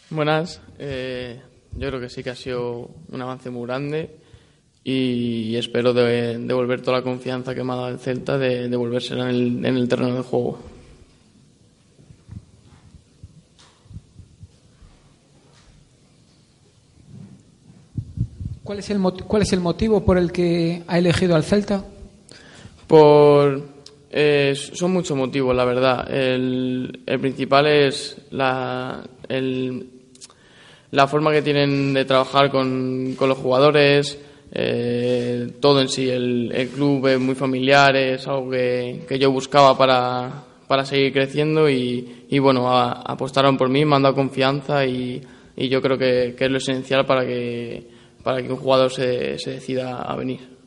Buenas, 0.10 0.62
eh, 0.80 1.40
yo 1.78 1.88
creo 1.88 2.02
que 2.02 2.10
sí 2.10 2.24
que 2.24 2.32
ha 2.32 2.36
sido 2.36 2.90
un 3.10 3.22
avance 3.22 3.50
muy 3.50 3.66
grande 3.66 4.18
y 4.84 5.56
espero 5.56 5.94
devolver 5.94 6.82
toda 6.82 6.98
la 6.98 7.04
confianza 7.04 7.56
que 7.56 7.64
me 7.64 7.74
ha 7.74 7.76
dado 7.78 7.90
el 7.90 8.00
Celta 8.00 8.38
de 8.38 8.68
devolvérsela 8.68 9.30
en 9.30 9.36
el, 9.36 9.66
en 9.66 9.78
el 9.78 9.88
terreno 9.88 10.16
de 10.16 10.24
juego. 10.24 10.71
¿Cuál 18.72 18.80
es, 18.80 18.90
el 18.90 19.02
¿Cuál 19.02 19.42
es 19.42 19.52
el 19.52 19.60
motivo 19.60 20.06
por 20.06 20.18
el 20.18 20.32
que 20.32 20.84
ha 20.88 20.98
elegido 20.98 21.36
al 21.36 21.44
Celta? 21.44 21.84
Por 22.88 23.62
eh, 24.10 24.54
son 24.56 24.94
muchos 24.94 25.18
motivos, 25.18 25.54
la 25.54 25.66
verdad. 25.66 26.10
El, 26.10 27.04
principal 27.20 27.68
es 27.68 28.16
la, 28.32 29.04
la 30.92 31.08
forma 31.10 31.34
que 31.34 31.42
tienen 31.42 31.94
de 31.94 32.06
trabajar 32.06 32.50
con, 32.50 33.14
los 33.20 33.38
jugadores, 33.40 34.18
eh, 34.54 35.52
todo 35.60 35.82
en 35.82 35.90
sí. 35.90 36.10
El, 36.10 36.70
club 36.74 37.08
es 37.08 37.20
muy 37.20 37.36
familiar, 37.36 37.94
es 37.98 38.26
algo 38.26 38.52
que, 38.52 39.18
yo 39.20 39.32
buscaba 39.34 39.78
para, 39.78 40.46
para 40.70 40.86
seguir 40.86 41.12
creciendo 41.12 41.70
y, 41.70 42.26
y 42.30 42.40
bueno, 42.40 42.72
apostaron 42.72 43.58
por 43.58 43.68
mí, 43.68 43.84
me 43.84 43.98
han 43.98 44.04
dado 44.04 44.16
confianza 44.16 44.86
y, 44.86 45.22
y 45.58 45.68
yo 45.68 45.82
creo 45.82 45.98
que, 45.98 46.36
que, 46.38 46.46
es 46.46 46.52
lo 46.52 46.60
esencial 46.60 47.06
para 47.06 47.26
que, 47.26 48.00
para 48.24 48.42
que 48.42 48.52
un 48.52 48.58
jugador 48.58 48.92
se, 48.92 49.38
se 49.40 49.52
decida 49.52 50.02
a 50.02 50.16
venir. 50.16 50.58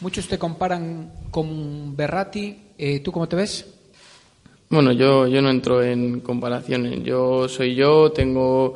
Muchos 0.00 0.28
te 0.28 0.38
comparan 0.38 1.12
con 1.30 1.96
Berratti, 1.96 2.64
eh, 2.76 3.00
¿Tú 3.00 3.12
cómo 3.12 3.28
te 3.28 3.36
ves? 3.36 3.72
Bueno, 4.68 4.90
yo, 4.92 5.28
yo 5.28 5.40
no 5.40 5.50
entro 5.50 5.82
en 5.82 6.20
comparaciones. 6.20 7.04
Yo 7.04 7.48
soy 7.48 7.76
yo, 7.76 8.10
tengo, 8.10 8.74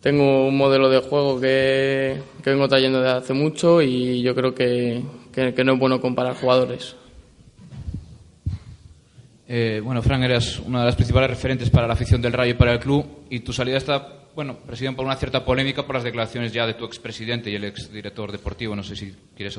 tengo 0.00 0.46
un 0.46 0.56
modelo 0.56 0.88
de 0.88 1.00
juego 1.00 1.40
que, 1.40 2.20
que 2.42 2.50
vengo 2.50 2.68
trayendo 2.68 3.00
desde 3.00 3.16
hace 3.16 3.32
mucho 3.32 3.82
y 3.82 4.22
yo 4.22 4.34
creo 4.34 4.54
que, 4.54 5.02
que, 5.32 5.64
no 5.64 5.72
es 5.72 5.78
bueno 5.78 6.00
comparar 6.00 6.36
jugadores. 6.36 6.94
Eh, 9.48 9.80
bueno, 9.82 10.00
Fran, 10.00 10.22
eres 10.22 10.60
una 10.60 10.80
de 10.80 10.86
las 10.86 10.96
principales 10.96 11.30
referentes 11.30 11.70
para 11.70 11.88
la 11.88 11.94
afición 11.94 12.22
del 12.22 12.32
Rayo 12.32 12.52
y 12.52 12.56
para 12.56 12.74
el 12.74 12.78
club 12.78 13.04
y 13.28 13.40
tu 13.40 13.52
salida 13.52 13.78
está, 13.78 14.23
bueno, 14.34 14.56
presidida 14.66 14.92
por 14.92 15.04
una 15.04 15.16
cierta 15.16 15.44
polémica 15.44 15.84
por 15.84 15.94
las 15.94 16.04
declaraciones 16.04 16.52
ya 16.52 16.66
de 16.66 16.74
tu 16.74 16.84
expresidente 16.84 17.50
y 17.50 17.54
el 17.54 17.64
exdirector 17.64 18.32
deportivo. 18.32 18.74
No 18.74 18.82
sé 18.82 18.96
si 18.96 19.14
quieres 19.36 19.58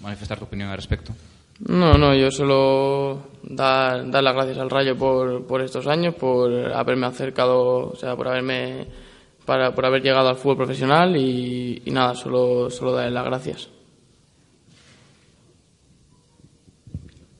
manifestar 0.00 0.38
tu 0.38 0.44
opinión 0.44 0.68
al 0.68 0.76
respecto. 0.76 1.12
No, 1.60 1.96
no, 1.96 2.14
yo 2.14 2.30
solo 2.30 3.28
dar, 3.42 4.10
dar 4.10 4.22
las 4.22 4.34
gracias 4.34 4.58
al 4.58 4.70
Rayo 4.70 4.96
por, 4.96 5.46
por 5.46 5.60
estos 5.60 5.86
años, 5.86 6.14
por 6.14 6.52
haberme 6.72 7.06
acercado, 7.06 7.90
o 7.90 7.96
sea, 7.96 8.16
por 8.16 8.28
haberme, 8.28 8.86
para, 9.44 9.72
por 9.74 9.86
haber 9.86 10.02
llegado 10.02 10.28
al 10.28 10.36
fútbol 10.36 10.56
profesional 10.56 11.16
y, 11.16 11.82
nada, 11.86 12.14
solo, 12.14 12.70
solo 12.70 12.92
darles 12.92 13.12
las 13.12 13.24
gracias. 13.24 13.68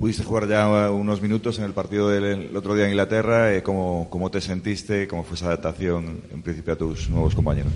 Pudiste 0.03 0.25
jugar 0.25 0.49
ya 0.49 0.91
unos 0.91 1.23
minutos 1.23 1.61
en 1.61 1.65
el 1.65 1.75
partido 1.75 2.09
del 2.09 2.57
otro 2.57 2.75
día 2.75 2.87
en 2.87 2.91
Inglaterra. 2.91 3.55
Eh, 3.55 3.62
¿Cómo, 3.62 4.09
¿Cómo 4.11 4.33
te 4.33 4.41
sentiste? 4.41 5.07
¿Cómo 5.07 5.23
fue 5.23 5.37
esa 5.37 5.47
adaptación 5.47 6.23
en 6.33 6.43
principio 6.43 6.73
a 6.73 6.77
tus 6.77 7.09
nuevos 7.09 7.37
compañeros? 7.37 7.71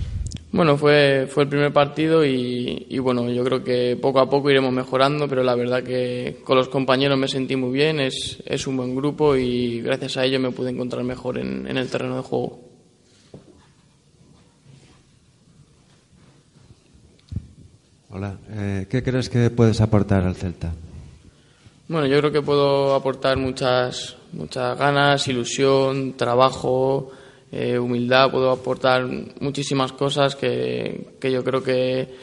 Bueno, 0.51 0.75
fue, 0.75 1.29
fue 1.29 1.43
el 1.43 1.49
primer 1.49 1.71
partido 1.71 2.25
y, 2.25 2.99
bueno, 2.99 3.29
yo 3.29 3.45
creo 3.45 3.63
que 3.63 3.97
poco 4.01 4.19
a 4.19 4.29
poco 4.29 4.51
iremos 4.51 4.73
mejorando, 4.73 5.29
pero 5.29 5.41
la 5.41 5.55
verdad 5.55 5.83
que 5.83 6.41
con 6.43 6.57
los 6.57 6.67
compañeros 6.67 7.17
me 7.17 7.29
sentí 7.29 7.55
muy 7.55 7.71
bien, 7.71 8.01
es, 8.01 8.43
es 8.45 8.67
un 8.67 8.75
buen 8.75 8.93
grupo 8.93 9.37
y 9.37 9.79
gracias 9.79 10.17
a 10.17 10.25
ello 10.25 10.37
me 10.37 10.51
pude 10.51 10.71
encontrar 10.71 11.05
mejor 11.05 11.37
en, 11.37 11.65
en 11.65 11.77
el 11.77 11.87
terreno 11.89 12.17
de 12.17 12.23
juego. 12.23 12.59
Hola, 18.09 18.35
eh, 18.49 18.85
¿qué 18.89 19.01
crees 19.01 19.29
que 19.29 19.49
puedes 19.49 19.79
aportar 19.79 20.25
al 20.25 20.35
Celta? 20.35 20.73
Bueno, 21.89 22.05
yo 22.05 22.17
creo 22.19 22.31
que 22.33 22.41
puedo 22.41 22.95
aportar 22.95 23.37
muchas, 23.37 24.17
muchas 24.33 24.77
ganas, 24.77 25.25
ilusión, 25.29 26.17
trabajo, 26.17 27.11
eh, 27.49 27.79
humildad, 27.79 28.29
puedo 28.29 28.51
aportar 28.51 29.05
muchísimas 29.39 29.93
cosas 29.93 30.35
que, 30.35 31.13
que 31.17 31.31
yo 31.31 31.45
creo 31.45 31.63
que, 31.63 32.13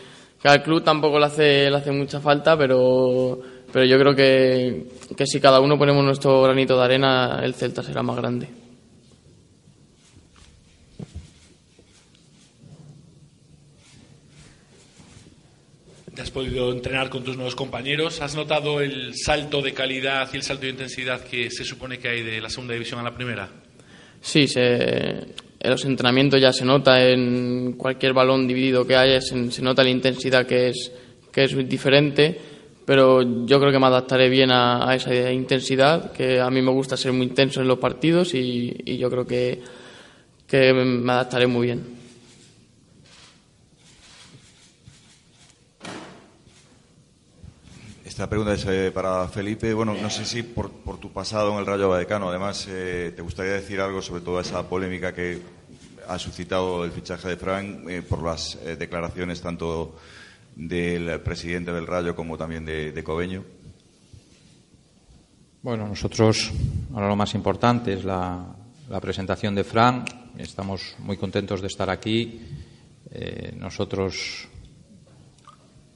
que, 0.42 0.48
al 0.48 0.62
club 0.62 0.84
tampoco 0.84 1.18
le 1.18 1.24
hace, 1.24 1.70
le 1.70 1.76
hace 1.78 1.92
mucha 1.92 2.20
falta, 2.20 2.58
pero, 2.58 3.40
pero 3.72 3.86
yo 3.86 3.98
creo 3.98 4.14
que, 4.14 4.86
que 5.16 5.26
si 5.26 5.40
cada 5.40 5.60
uno 5.60 5.78
ponemos 5.78 6.04
nuestro 6.04 6.42
granito 6.42 6.76
de 6.76 6.84
arena, 6.84 7.40
el 7.42 7.54
Celta 7.54 7.82
será 7.82 8.02
más 8.02 8.16
grande. 8.16 8.63
Te 16.14 16.22
has 16.22 16.30
podido 16.30 16.70
entrenar 16.70 17.10
con 17.10 17.24
tus 17.24 17.34
nuevos 17.34 17.56
compañeros. 17.56 18.20
¿Has 18.20 18.36
notado 18.36 18.80
el 18.80 19.14
salto 19.16 19.60
de 19.60 19.74
calidad 19.74 20.28
y 20.32 20.36
el 20.36 20.44
salto 20.44 20.62
de 20.62 20.68
intensidad 20.68 21.20
que 21.24 21.50
se 21.50 21.64
supone 21.64 21.98
que 21.98 22.08
hay 22.08 22.22
de 22.22 22.40
la 22.40 22.48
segunda 22.48 22.74
división 22.74 23.00
a 23.00 23.02
la 23.02 23.12
primera? 23.12 23.48
Sí, 24.20 24.46
en 24.54 25.70
los 25.70 25.84
entrenamientos 25.84 26.40
ya 26.40 26.52
se 26.52 26.64
nota 26.64 27.02
en 27.04 27.72
cualquier 27.72 28.12
balón 28.12 28.46
dividido 28.46 28.86
que 28.86 28.94
haya, 28.94 29.20
se, 29.20 29.60
nota 29.60 29.82
la 29.82 29.90
intensidad 29.90 30.46
que 30.46 30.68
es, 30.68 30.92
que 31.32 31.44
es 31.44 31.68
diferente, 31.68 32.38
pero 32.86 33.44
yo 33.44 33.58
creo 33.58 33.72
que 33.72 33.78
me 33.80 33.86
adaptaré 33.86 34.28
bien 34.28 34.52
a, 34.52 34.94
esa 34.94 35.32
intensidad, 35.32 36.12
que 36.12 36.40
a 36.40 36.48
mí 36.48 36.62
me 36.62 36.70
gusta 36.70 36.96
ser 36.96 37.12
muy 37.12 37.26
intenso 37.26 37.60
en 37.60 37.66
los 37.66 37.80
partidos 37.80 38.34
y, 38.34 38.96
yo 38.98 39.10
creo 39.10 39.26
que, 39.26 39.60
que 40.46 40.72
me 40.72 41.12
adaptaré 41.12 41.48
muy 41.48 41.66
bien. 41.66 42.03
Esta 48.14 48.28
pregunta 48.28 48.54
es 48.54 48.64
eh, 48.66 48.92
para 48.94 49.26
Felipe. 49.26 49.74
Bueno, 49.74 49.92
no 50.00 50.08
sé 50.08 50.24
si 50.24 50.44
por, 50.44 50.70
tu 51.00 51.10
pasado 51.10 51.52
en 51.52 51.58
el 51.58 51.66
Rayo 51.66 51.88
Vallecano, 51.88 52.28
además, 52.28 52.64
eh, 52.70 53.12
te 53.16 53.22
gustaría 53.22 53.54
decir 53.54 53.80
algo 53.80 54.00
sobre 54.00 54.20
toda 54.20 54.40
esa 54.40 54.68
polémica 54.68 55.12
que 55.12 55.42
ha 56.06 56.16
suscitado 56.20 56.84
el 56.84 56.92
fichaje 56.92 57.30
de 57.30 57.36
Frank 57.36 57.88
eh, 57.88 58.02
por 58.02 58.22
las 58.22 58.56
declaraciones 58.78 59.40
tanto 59.40 59.96
del 60.54 61.22
presidente 61.22 61.72
del 61.72 61.88
Rayo 61.88 62.14
como 62.14 62.38
también 62.38 62.64
de, 62.64 62.92
de 62.92 63.02
Cobeño. 63.02 63.42
Bueno, 65.62 65.88
nosotros, 65.88 66.52
ahora 66.94 67.08
lo 67.08 67.16
más 67.16 67.34
importante 67.34 67.94
es 67.94 68.04
la, 68.04 68.46
la 68.90 69.00
presentación 69.00 69.56
de 69.56 69.64
Fran. 69.64 70.04
Estamos 70.38 70.94
muy 71.00 71.16
contentos 71.16 71.60
de 71.60 71.66
estar 71.66 71.90
aquí. 71.90 72.42
nosotros 73.58 74.46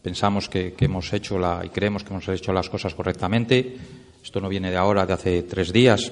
pensamos 0.09 0.49
que, 0.49 0.73
hemos 0.81 1.13
hecho 1.13 1.39
la, 1.39 1.61
y 1.63 1.69
creemos 1.69 2.03
que 2.03 2.15
hemos 2.15 2.27
hecho 2.31 2.51
las 2.51 2.71
cosas 2.71 2.95
correctamente. 2.95 3.77
Esto 4.25 4.41
no 4.41 4.49
viene 4.49 4.71
de 4.71 4.79
ahora, 4.79 5.05
de 5.05 5.13
hace 5.13 5.43
tres 5.43 5.71
días, 5.71 6.11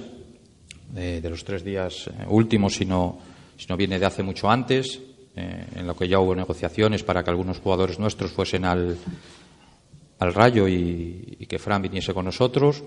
de, 0.92 1.30
los 1.30 1.42
tres 1.44 1.64
días 1.64 2.08
eh, 2.08 2.26
últimos, 2.28 2.74
sino, 2.74 3.18
sino 3.56 3.74
viene 3.74 3.98
de 3.98 4.04
hace 4.04 4.22
mucho 4.22 4.50
antes, 4.50 5.00
eh, 5.34 5.64
en 5.76 5.86
lo 5.86 5.96
que 5.96 6.08
ya 6.08 6.20
hubo 6.20 6.34
negociaciones 6.34 7.04
para 7.04 7.24
que 7.24 7.30
algunos 7.30 7.58
jugadores 7.58 7.98
nuestros 7.98 8.32
fuesen 8.32 8.66
al, 8.66 8.98
al 10.18 10.34
Rayo 10.34 10.68
y, 10.68 11.46
que 11.48 11.58
Fran 11.58 11.80
viniese 11.80 12.12
con 12.12 12.26
nosotros. 12.26 12.84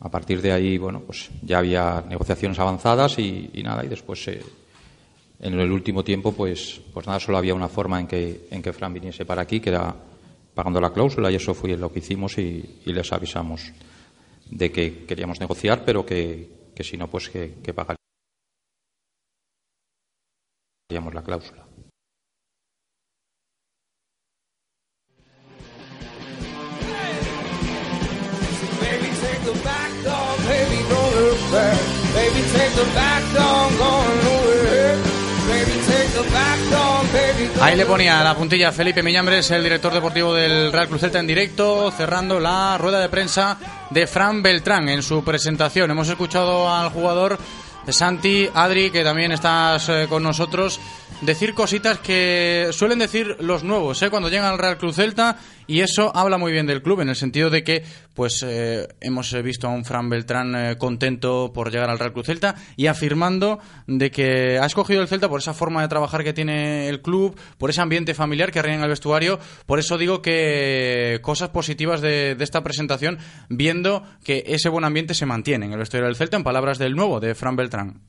a 0.00 0.10
partir 0.10 0.42
de 0.42 0.52
ahí, 0.52 0.76
bueno, 0.76 1.00
pues 1.00 1.30
ya 1.40 1.56
había 1.56 2.04
negociaciones 2.06 2.58
avanzadas 2.58 3.18
y, 3.18 3.50
nada, 3.64 3.82
y 3.82 3.88
después 3.88 4.28
eh, 4.28 4.42
en 5.40 5.58
el 5.58 5.72
último 5.72 6.04
tiempo, 6.04 6.32
pues, 6.32 6.82
pues 6.92 7.06
nada, 7.06 7.18
solo 7.18 7.38
había 7.38 7.54
una 7.54 7.68
forma 7.68 7.98
en 7.98 8.06
que, 8.06 8.46
en 8.50 8.60
que 8.60 8.74
Fran 8.74 8.92
viniese 8.92 9.24
para 9.24 9.40
aquí, 9.40 9.58
que 9.58 9.70
era 9.70 9.94
pagando 10.58 10.80
la 10.80 10.92
cláusula, 10.92 11.30
y 11.30 11.36
eso 11.36 11.54
fue 11.54 11.76
lo 11.76 11.92
que 11.92 12.00
hicimos 12.00 12.36
y, 12.36 12.82
les 12.84 13.12
avisamos 13.12 13.72
de 14.50 14.72
que 14.72 15.06
queríamos 15.06 15.38
negociar, 15.38 15.84
pero 15.84 16.04
que, 16.04 16.72
que 16.74 16.82
si 16.82 16.96
no, 16.96 17.06
pues 17.06 17.28
que, 17.28 17.54
que 17.62 17.72
pagaríamos 17.72 17.94
la 21.14 21.22
cláusula. 21.22 21.68
Ahí 37.60 37.76
le 37.76 37.86
ponía 37.86 38.22
la 38.22 38.36
puntilla 38.36 38.70
Felipe 38.70 39.02
Miñambres, 39.02 39.50
el 39.50 39.64
director 39.64 39.92
deportivo 39.92 40.32
del 40.32 40.72
Real 40.72 40.86
Cruz 40.86 41.00
Celta 41.00 41.18
en 41.18 41.26
directo, 41.26 41.90
cerrando 41.90 42.38
la 42.38 42.78
rueda 42.78 43.00
de 43.00 43.08
prensa 43.08 43.58
de 43.90 44.06
Fran 44.06 44.42
Beltrán 44.42 44.88
en 44.88 45.02
su 45.02 45.24
presentación. 45.24 45.90
Hemos 45.90 46.08
escuchado 46.08 46.72
al 46.72 46.90
jugador 46.90 47.36
Santi, 47.88 48.48
Adri, 48.54 48.90
que 48.90 49.02
también 49.02 49.32
estás 49.32 49.88
eh, 49.88 50.06
con 50.08 50.22
nosotros, 50.22 50.78
decir 51.20 51.54
cositas 51.54 51.98
que 51.98 52.68
suelen 52.72 52.98
decir 52.98 53.36
los 53.40 53.64
nuevos, 53.64 54.02
¿eh? 54.02 54.10
cuando 54.10 54.28
llegan 54.28 54.46
al 54.46 54.58
Real 54.58 54.78
Club 54.78 54.92
Celta, 54.92 55.36
y 55.66 55.80
eso 55.80 56.14
habla 56.16 56.38
muy 56.38 56.52
bien 56.52 56.66
del 56.66 56.82
club, 56.82 57.00
en 57.00 57.08
el 57.08 57.16
sentido 57.16 57.50
de 57.50 57.62
que 57.62 57.84
pues 58.14 58.42
eh, 58.46 58.88
hemos 59.00 59.32
visto 59.42 59.66
a 59.66 59.70
un 59.70 59.84
Fran 59.84 60.08
Beltrán 60.08 60.54
eh, 60.54 60.78
contento 60.78 61.52
por 61.52 61.70
llegar 61.70 61.90
al 61.90 61.98
Real 61.98 62.12
Club 62.12 62.24
Celta 62.24 62.54
y 62.76 62.86
afirmando 62.86 63.58
de 63.86 64.10
que 64.10 64.58
ha 64.58 64.66
escogido 64.66 65.02
el 65.02 65.08
Celta 65.08 65.28
por 65.28 65.40
esa 65.40 65.54
forma 65.54 65.82
de 65.82 65.88
trabajar 65.88 66.24
que 66.24 66.32
tiene 66.32 66.88
el 66.88 67.02
club, 67.02 67.38
por 67.58 67.70
ese 67.70 67.80
ambiente 67.80 68.14
familiar 68.14 68.50
que 68.50 68.62
reina 68.62 68.78
en 68.78 68.84
el 68.84 68.90
vestuario, 68.90 69.38
por 69.66 69.78
eso 69.78 69.98
digo 69.98 70.22
que 70.22 71.18
cosas 71.22 71.50
positivas 71.50 72.00
de, 72.00 72.34
de 72.34 72.44
esta 72.44 72.62
presentación, 72.62 73.18
viendo 73.48 74.04
que 74.24 74.44
ese 74.46 74.68
buen 74.68 74.84
ambiente 74.84 75.14
se 75.14 75.26
mantiene 75.26 75.66
en 75.66 75.72
el 75.72 75.78
vestuario 75.78 76.06
del 76.06 76.16
Celta, 76.16 76.36
en 76.36 76.44
palabras 76.44 76.78
del 76.78 76.94
nuevo, 76.94 77.20
de 77.20 77.34
Fran 77.34 77.56
Beltrán. 77.56 78.00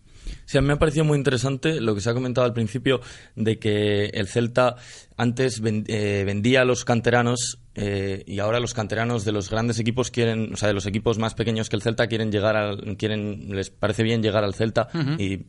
Sí, 0.50 0.58
a 0.58 0.62
mí 0.62 0.68
me 0.68 0.74
ha 0.74 0.80
parecido 0.80 1.06
muy 1.06 1.16
interesante 1.16 1.80
lo 1.80 1.94
que 1.94 2.02
se 2.02 2.10
ha 2.10 2.16
comentado 2.16 2.44
al 2.44 2.54
principio 2.54 3.02
de 3.36 3.60
que 3.60 4.06
el 4.06 4.28
Celta 4.28 4.78
antes 5.16 5.62
eh, 5.64 6.24
vendía 6.26 6.62
a 6.62 6.66
los 6.66 6.86
canteranos 6.86 7.60
eh, 7.76 8.24
y 8.26 8.40
ahora 8.40 8.60
los 8.60 8.74
canteranos 8.74 9.26
de 9.26 9.32
los 9.32 9.52
grandes 9.52 9.78
equipos 9.78 10.10
quieren, 10.10 10.52
o 10.52 10.58
sea, 10.58 10.68
de 10.68 10.74
los 10.74 10.88
equipos 10.88 11.20
más 11.20 11.36
pequeños 11.36 11.70
que 11.70 11.76
el 11.76 11.84
Celta 11.84 12.08
quieren 12.08 12.32
llegar 12.32 12.56
al, 12.56 12.98
quieren, 12.98 13.56
les 13.56 13.70
parece 13.70 14.02
bien 14.02 14.24
llegar 14.24 14.44
al 14.44 14.56
Celta 14.56 14.88
y 15.20 15.46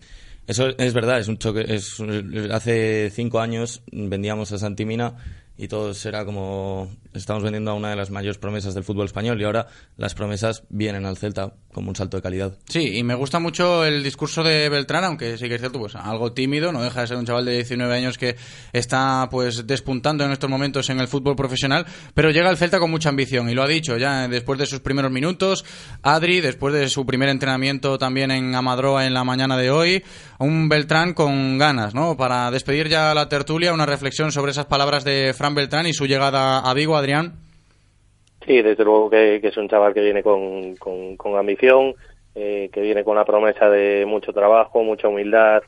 eso 0.46 0.68
es 0.76 0.92
verdad, 0.92 1.18
es 1.18 1.28
un 1.28 1.38
choque. 1.38 1.64
Es, 1.66 1.96
hace 2.52 3.08
cinco 3.08 3.40
años 3.40 3.82
vendíamos 3.90 4.52
a 4.52 4.58
Santimina 4.58 5.14
y 5.56 5.68
todos 5.68 6.04
era 6.04 6.26
como 6.26 6.90
estamos 7.14 7.42
vendiendo 7.42 7.70
a 7.70 7.74
una 7.74 7.88
de 7.88 7.96
las 7.96 8.10
mayores 8.10 8.36
promesas 8.36 8.74
del 8.74 8.84
fútbol 8.84 9.06
español 9.06 9.40
y 9.40 9.44
ahora 9.44 9.66
las 9.96 10.14
promesas 10.14 10.64
vienen 10.68 11.06
al 11.06 11.16
Celta 11.16 11.54
como 11.72 11.90
un 11.90 11.96
salto 11.96 12.16
de 12.16 12.22
calidad. 12.22 12.56
Sí, 12.68 12.96
y 12.96 13.02
me 13.02 13.14
gusta 13.14 13.38
mucho 13.38 13.84
el 13.84 14.02
discurso 14.02 14.42
de 14.42 14.68
Beltrán, 14.68 15.04
aunque 15.04 15.38
sí 15.38 15.48
que 15.48 15.54
es 15.54 15.60
cierto, 15.60 15.78
pues 15.78 15.94
algo 15.94 16.32
tímido, 16.32 16.72
no 16.72 16.82
deja 16.82 17.02
de 17.02 17.06
ser 17.06 17.16
un 17.16 17.26
chaval 17.26 17.44
de 17.44 17.52
19 17.56 17.94
años 17.94 18.18
que 18.18 18.36
está 18.72 19.28
pues 19.30 19.66
despuntando 19.66 20.24
en 20.24 20.32
estos 20.32 20.50
momentos 20.50 20.90
en 20.90 21.00
el 21.00 21.08
fútbol 21.08 21.36
profesional, 21.36 21.86
pero 22.14 22.30
llega 22.30 22.48
al 22.48 22.56
Celta 22.56 22.78
con 22.78 22.90
mucha 22.90 23.08
ambición 23.08 23.48
y 23.48 23.54
lo 23.54 23.62
ha 23.62 23.68
dicho 23.68 23.96
ya 23.96 24.26
después 24.28 24.58
de 24.58 24.66
sus 24.66 24.80
primeros 24.80 25.12
minutos, 25.12 25.64
Adri, 26.02 26.40
después 26.40 26.74
de 26.74 26.88
su 26.88 27.06
primer 27.06 27.28
entrenamiento 27.28 27.98
también 27.98 28.30
en 28.30 28.54
Amadroa 28.54 29.06
en 29.06 29.14
la 29.14 29.24
mañana 29.24 29.56
de 29.56 29.70
hoy, 29.70 30.04
un 30.38 30.68
Beltrán 30.68 31.14
con 31.14 31.58
ganas, 31.58 31.94
¿no? 31.94 32.16
Para 32.16 32.50
despedir 32.50 32.88
ya 32.88 33.14
la 33.14 33.28
tertulia, 33.28 33.72
una 33.72 33.86
reflexión 33.86 34.32
sobre 34.32 34.52
esas 34.52 34.66
palabras 34.66 35.04
de 35.04 35.34
Fran 35.34 35.54
Beltrán 35.54 35.86
y 35.86 35.92
su 35.92 36.06
llegada 36.06 36.58
a 36.58 36.74
Vigo, 36.74 36.96
Adrián. 36.96 37.49
Sí, 38.44 38.62
desde 38.62 38.84
luego 38.84 39.10
que, 39.10 39.40
es 39.42 39.56
un 39.56 39.68
chaval 39.68 39.94
que 39.94 40.00
viene 40.00 40.22
con, 40.22 40.76
con, 40.76 41.36
ambición, 41.36 41.94
eh, 42.34 42.70
que 42.72 42.80
viene 42.80 43.04
con 43.04 43.16
la 43.16 43.24
promesa 43.24 43.68
de 43.68 44.04
mucho 44.06 44.32
trabajo, 44.32 44.82
mucha 44.82 45.08
humildad. 45.08 45.62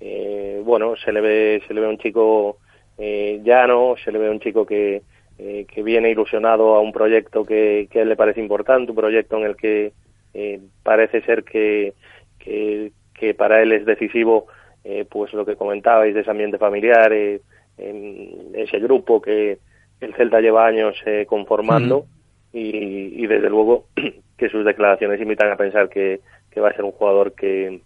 Eh, 0.00 0.60
bueno, 0.64 0.96
se 0.96 1.12
le 1.12 1.20
ve, 1.20 1.62
se 1.66 1.74
le 1.74 1.80
ve 1.80 1.88
un 1.88 1.98
chico 1.98 2.58
eh, 2.98 3.40
llano, 3.44 3.94
se 4.02 4.10
le 4.10 4.18
ve 4.18 4.30
un 4.30 4.40
chico 4.40 4.66
que, 4.66 5.02
eh, 5.38 5.66
que 5.68 5.82
viene 5.82 6.10
ilusionado 6.10 6.76
a 6.76 6.80
un 6.80 6.92
proyecto 6.92 7.44
que, 7.44 7.88
que 7.90 7.98
a 7.98 8.02
él 8.02 8.08
le 8.08 8.16
parece 8.16 8.40
importante, 8.40 8.92
un 8.92 8.96
proyecto 8.96 9.36
en 9.36 9.44
el 9.44 9.54
que 9.54 9.92
eh, 10.32 10.60
parece 10.82 11.20
ser 11.22 11.44
que, 11.44 11.92
que, 12.38 13.34
para 13.34 13.60
él 13.60 13.72
es 13.72 13.84
decisivo, 13.84 14.46
eh, 14.82 15.04
pues 15.06 15.34
lo 15.34 15.44
que 15.44 15.56
comentabais 15.56 16.14
de 16.14 16.22
ese 16.22 16.30
ambiente 16.30 16.56
familiar, 16.56 17.12
en 17.12 17.42
ese 18.54 18.78
grupo 18.78 19.20
que 19.20 19.58
el 20.00 20.14
Celta 20.14 20.40
lleva 20.40 20.66
años 20.66 20.96
conformando 21.26 22.06
y, 22.56 23.22
y 23.22 23.26
desde 23.26 23.50
luego 23.50 23.84
que 24.38 24.48
sus 24.48 24.64
declaraciones 24.64 25.20
invitan 25.20 25.52
a 25.52 25.56
pensar 25.56 25.88
que, 25.88 26.20
que 26.50 26.60
va 26.60 26.70
a 26.70 26.74
ser 26.74 26.84
un 26.84 26.92
jugador 26.92 27.34
que, 27.34 27.80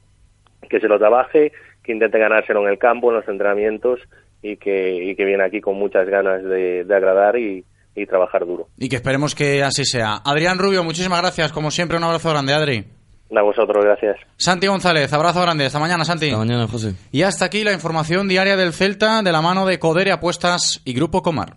que 0.69 0.81
se 0.81 0.87
lo 0.89 0.99
trabaje, 0.99 1.53
que 1.83 1.93
intente 1.93 2.19
ganárselo 2.19 2.63
en 2.63 2.69
el 2.69 2.79
campo, 2.79 3.11
en 3.11 3.17
los 3.17 3.29
entrenamientos 3.29 4.01
y 4.43 4.57
que, 4.57 4.95
y 4.95 5.17
que 5.17 5.25
viene 5.25 5.45
aquí 5.45 5.61
con 5.61 5.77
muchas 5.77 6.07
ganas 6.09 6.45
de, 6.45 6.85
de 6.85 6.95
agradar 6.95 7.37
y, 7.37 7.65
y 7.97 8.07
trabajar 8.07 8.47
duro. 8.47 8.69
Y 8.79 8.89
que 8.89 8.97
esperemos 8.97 9.35
que 9.35 9.63
así 9.65 9.85
sea. 9.85 10.21
Adrián 10.25 10.59
Rubio, 10.59 10.85
muchísimas 10.85 11.21
gracias. 11.21 11.53
Como 11.53 11.71
siempre, 11.71 11.97
un 11.97 12.05
abrazo 12.05 12.31
grande, 12.31 12.55
Adri. 12.55 12.85
A 13.37 13.43
vosotros, 13.43 13.85
gracias. 13.85 14.17
Santi 14.37 14.67
González, 14.67 15.13
abrazo 15.13 15.41
grande. 15.43 15.67
Hasta 15.67 15.79
mañana, 15.79 16.05
Santi. 16.05 16.27
Hasta 16.27 16.39
mañana, 16.39 16.67
José. 16.67 16.95
Y 17.13 17.23
hasta 17.23 17.45
aquí 17.45 17.63
la 17.65 17.73
información 17.73 18.29
diaria 18.29 18.57
del 18.57 18.73
Celta 18.73 19.23
de 19.23 19.33
la 19.33 19.41
mano 19.41 19.67
de 19.67 19.79
Codere 19.79 20.11
Apuestas 20.13 20.81
y 20.85 20.95
Grupo 20.95 21.23
Comar. 21.23 21.57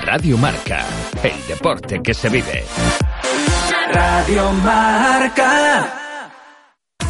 Radio 0.00 0.38
Marca, 0.38 0.86
el 1.22 1.46
deporte 1.46 2.00
que 2.02 2.14
se 2.14 2.30
vive. 2.30 2.64
Radio 3.92 4.50
Marca. 4.52 5.92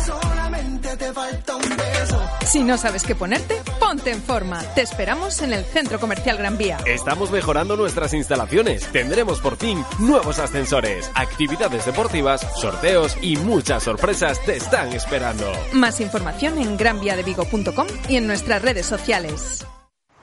Solamente 0.04 0.96
te 0.96 1.12
falta 1.12 1.56
un 1.56 1.76
beso. 1.76 2.20
Si 2.44 2.64
no 2.64 2.76
sabes 2.76 3.04
qué 3.04 3.14
ponerte, 3.14 3.60
ponte 3.78 4.10
en 4.10 4.20
forma. 4.20 4.60
Te 4.74 4.82
esperamos 4.82 5.42
en 5.42 5.52
el 5.52 5.64
Centro 5.64 6.00
Comercial 6.00 6.36
Gran 6.38 6.58
Vía. 6.58 6.78
Estamos 6.84 7.30
mejorando 7.30 7.76
nuestras 7.76 8.14
instalaciones. 8.14 8.84
Tendremos 8.88 9.40
por 9.40 9.56
fin 9.56 9.84
nuevos 10.00 10.40
ascensores, 10.40 11.08
actividades 11.14 11.86
deportivas, 11.86 12.44
sorteos 12.56 13.16
y 13.22 13.36
muchas 13.36 13.84
sorpresas 13.84 14.44
te 14.44 14.56
están 14.56 14.92
esperando. 14.92 15.52
Más 15.72 16.00
información 16.00 16.58
en 16.58 16.76
granviadevigo.com 16.76 17.86
y 18.08 18.16
en 18.16 18.26
nuestras 18.26 18.60
redes 18.60 18.86
sociales. 18.86 19.64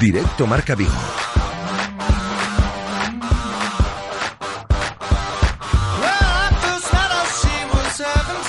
Directo 0.00 0.46
Marca 0.46 0.74
Vigo. 0.74 0.90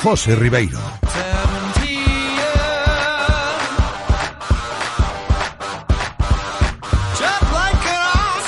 José 0.01 0.35
Ribeiro. 0.35 0.79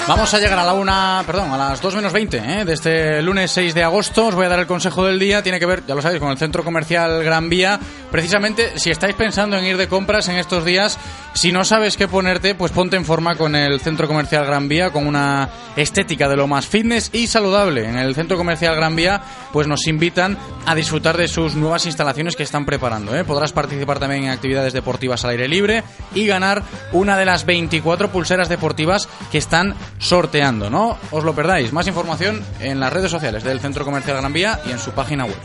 Vamos 0.08 0.32
a 0.36 0.40
llegar 0.40 0.60
a 0.60 0.64
la 0.64 0.74
una, 0.74 1.24
perdón, 1.26 1.52
a 1.52 1.58
las 1.58 1.82
2 1.82 1.96
menos 1.96 2.14
20 2.14 2.38
¿eh? 2.38 2.64
de 2.64 2.74
este 2.74 3.22
lunes 3.24 3.50
6 3.50 3.74
de 3.74 3.84
agosto. 3.84 4.28
Os 4.28 4.36
voy 4.36 4.46
a 4.46 4.50
dar 4.50 4.60
el 4.60 4.68
consejo 4.68 5.04
del 5.04 5.18
día. 5.18 5.42
Tiene 5.42 5.60
que 5.60 5.66
ver, 5.66 5.84
ya 5.88 5.96
lo 5.96 6.02
sabéis, 6.04 6.22
con 6.22 6.30
el 6.30 6.38
centro 6.38 6.64
comercial 6.64 7.24
Gran 7.24 7.50
Vía. 7.50 7.80
Precisamente, 8.12 8.78
si 8.78 8.92
estáis 8.92 9.16
pensando 9.16 9.58
en 9.58 9.66
ir 9.66 9.78
de 9.78 9.88
compras 9.88 10.28
en 10.28 10.36
estos 10.36 10.64
días, 10.64 11.00
si 11.36 11.52
no 11.52 11.66
sabes 11.66 11.98
qué 11.98 12.08
ponerte, 12.08 12.56
pues 12.56 12.72
ponte 12.72 12.96
en 12.96 13.04
forma 13.04 13.36
con 13.36 13.56
el 13.56 13.82
centro 13.82 14.08
comercial 14.08 14.46
Gran 14.46 14.70
Vía, 14.70 14.92
con 14.92 15.06
una 15.06 15.50
estética 15.76 16.30
de 16.30 16.38
lo 16.38 16.48
más 16.48 16.66
fitness 16.66 17.10
y 17.12 17.28
saludable. 17.28 17.88
En 17.88 17.98
el 17.98 18.16
centro 18.16 18.38
comercial 18.38 18.74
Gran 18.76 18.96
Vía, 18.96 19.22
pues 19.52 19.68
nos 19.68 19.86
invitan 19.88 20.38
a 20.66 20.74
disfrutar 20.74 21.18
de 21.18 21.28
sus 21.28 21.56
nuevas 21.56 21.86
instalaciones 21.86 22.38
que 22.38 22.44
están 22.44 22.66
preparando. 22.66 23.14
¿eh? 23.14 23.26
Podrás 23.26 23.52
participar 23.52 24.00
también 24.00 24.24
en 24.24 24.30
actividades 24.30 24.72
deportivas 24.72 25.26
al 25.26 25.32
aire 25.32 25.50
libre 25.50 25.84
y 26.14 26.26
ganar 26.26 26.64
una 26.94 27.18
de 27.18 27.26
las 27.26 27.46
24 27.46 28.12
pulseras 28.12 28.48
deportivas 28.48 29.10
que 29.30 29.38
están 29.38 29.76
sorteando, 30.00 30.70
¿no? 30.70 30.98
Os 31.12 31.26
lo 31.26 31.36
perdáis. 31.36 31.74
Más 31.74 31.86
información 31.88 32.42
en 32.62 32.80
las 32.80 32.94
redes 32.94 33.12
sociales 33.12 33.44
del 33.44 33.60
Centro 33.60 33.84
Comercial 33.84 34.16
Gran 34.18 34.32
Vía 34.32 34.62
y 34.66 34.72
en 34.72 34.80
su 34.80 34.92
página 34.92 35.26
web. 35.26 35.36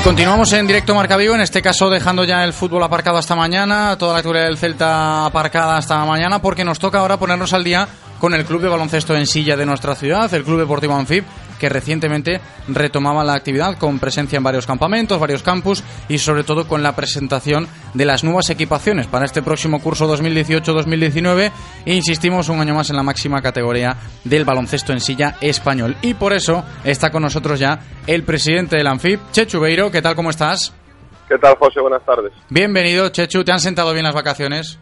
Y 0.00 0.02
continuamos 0.02 0.50
en 0.54 0.66
directo 0.66 0.94
Marca 0.94 1.22
en 1.22 1.40
este 1.42 1.60
caso 1.60 1.90
dejando 1.90 2.24
ya 2.24 2.42
el 2.42 2.54
fútbol 2.54 2.82
aparcado 2.82 3.18
hasta 3.18 3.36
mañana, 3.36 3.98
toda 3.98 4.14
la 4.14 4.20
actividad 4.20 4.44
del 4.44 4.56
Celta 4.56 5.26
aparcada 5.26 5.76
hasta 5.76 6.02
mañana, 6.06 6.40
porque 6.40 6.64
nos 6.64 6.78
toca 6.78 7.00
ahora 7.00 7.18
ponernos 7.18 7.52
al 7.52 7.62
día 7.62 7.86
con 8.18 8.32
el 8.32 8.46
club 8.46 8.62
de 8.62 8.68
baloncesto 8.68 9.14
en 9.14 9.26
silla 9.26 9.58
de 9.58 9.66
nuestra 9.66 9.94
ciudad, 9.94 10.32
el 10.32 10.42
Club 10.42 10.58
Deportivo 10.58 10.96
Anfib, 10.96 11.24
que 11.60 11.68
recientemente 11.68 12.40
retomaba 12.66 13.22
la 13.22 13.34
actividad 13.34 13.78
con 13.78 14.00
presencia 14.00 14.38
en 14.38 14.42
varios 14.42 14.66
campamentos, 14.66 15.20
varios 15.20 15.42
campus 15.42 15.84
y 16.08 16.18
sobre 16.18 16.42
todo 16.42 16.66
con 16.66 16.82
la 16.82 16.96
presentación 16.96 17.68
de 17.94 18.04
las 18.06 18.24
nuevas 18.24 18.50
equipaciones 18.50 19.06
para 19.06 19.26
este 19.26 19.42
próximo 19.42 19.80
curso 19.80 20.12
2018-2019 20.16 21.52
e 21.84 21.94
insistimos 21.94 22.48
un 22.48 22.60
año 22.60 22.74
más 22.74 22.90
en 22.90 22.96
la 22.96 23.02
máxima 23.02 23.42
categoría 23.42 23.96
del 24.24 24.44
baloncesto 24.44 24.92
en 24.92 25.00
silla 25.00 25.36
español. 25.40 25.96
Y 26.02 26.14
por 26.14 26.32
eso 26.32 26.64
está 26.82 27.10
con 27.10 27.22
nosotros 27.22 27.60
ya 27.60 27.78
el 28.06 28.24
presidente 28.24 28.76
del 28.76 28.86
Anfib, 28.86 29.20
Chechu 29.30 29.60
Beiro. 29.60 29.90
¿Qué 29.90 30.00
tal? 30.00 30.16
¿Cómo 30.16 30.30
estás? 30.30 30.74
¿Qué 31.28 31.38
tal, 31.38 31.54
José? 31.58 31.80
Buenas 31.80 32.04
tardes. 32.04 32.32
Bienvenido, 32.48 33.08
Chechu. 33.10 33.44
¿Te 33.44 33.52
han 33.52 33.60
sentado 33.60 33.92
bien 33.92 34.04
las 34.04 34.14
vacaciones? 34.14 34.78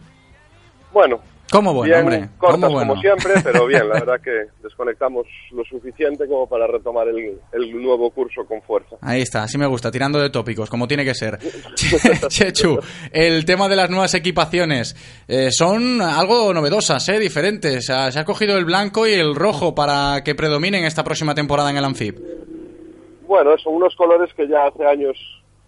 Bueno, 0.93 1.21
¿Cómo 1.51 1.73
bueno, 1.73 1.87
bien 1.95 2.01
hombre? 2.05 2.29
cortas 2.39 2.61
¿Cómo 2.61 2.73
bueno? 2.75 2.91
como 2.91 3.01
siempre, 3.01 3.33
pero 3.43 3.67
bien, 3.67 3.89
la 3.89 3.95
verdad 4.01 4.21
que 4.21 4.47
desconectamos 4.63 5.27
lo 5.53 5.65
suficiente 5.65 6.27
como 6.29 6.47
para 6.47 6.67
retomar 6.67 7.09
el, 7.09 7.39
el 7.53 7.83
nuevo 7.83 8.11
curso 8.11 8.45
con 8.47 8.61
fuerza. 8.63 8.97
Ahí 9.01 9.23
está, 9.23 9.45
así 9.45 9.57
me 9.57 9.67
gusta, 9.67 9.91
tirando 9.91 10.19
de 10.21 10.31
tópicos, 10.31 10.69
como 10.69 10.87
tiene 10.87 11.05
que 11.05 11.15
ser. 11.15 11.39
Che- 11.75 12.29
Chechu, 12.29 12.79
el 13.13 13.45
tema 13.45 13.69
de 13.69 13.77
las 13.77 13.89
nuevas 13.91 14.13
equipaciones 14.15 14.95
eh, 15.27 15.51
son 15.51 16.03
algo 16.03 16.53
novedosas, 16.53 17.09
¿eh? 17.09 17.19
diferentes. 17.19 17.79
O 17.79 17.93
sea, 17.95 18.13
se 18.13 18.19
ha 18.21 18.25
cogido 18.25 18.59
el 18.59 18.65
blanco 18.65 19.07
y 19.07 19.13
el 19.15 19.35
rojo 19.35 19.75
para 19.75 20.23
que 20.25 20.35
predominen 20.35 20.85
esta 20.85 21.03
próxima 21.05 21.35
temporada 21.35 21.71
en 21.71 21.77
el 21.79 21.85
Anfib. 21.85 22.21
Bueno, 23.27 23.57
son 23.59 23.75
unos 23.75 23.95
colores 23.97 24.33
que 24.35 24.49
ya 24.49 24.67
hace 24.67 24.85
años 24.87 25.17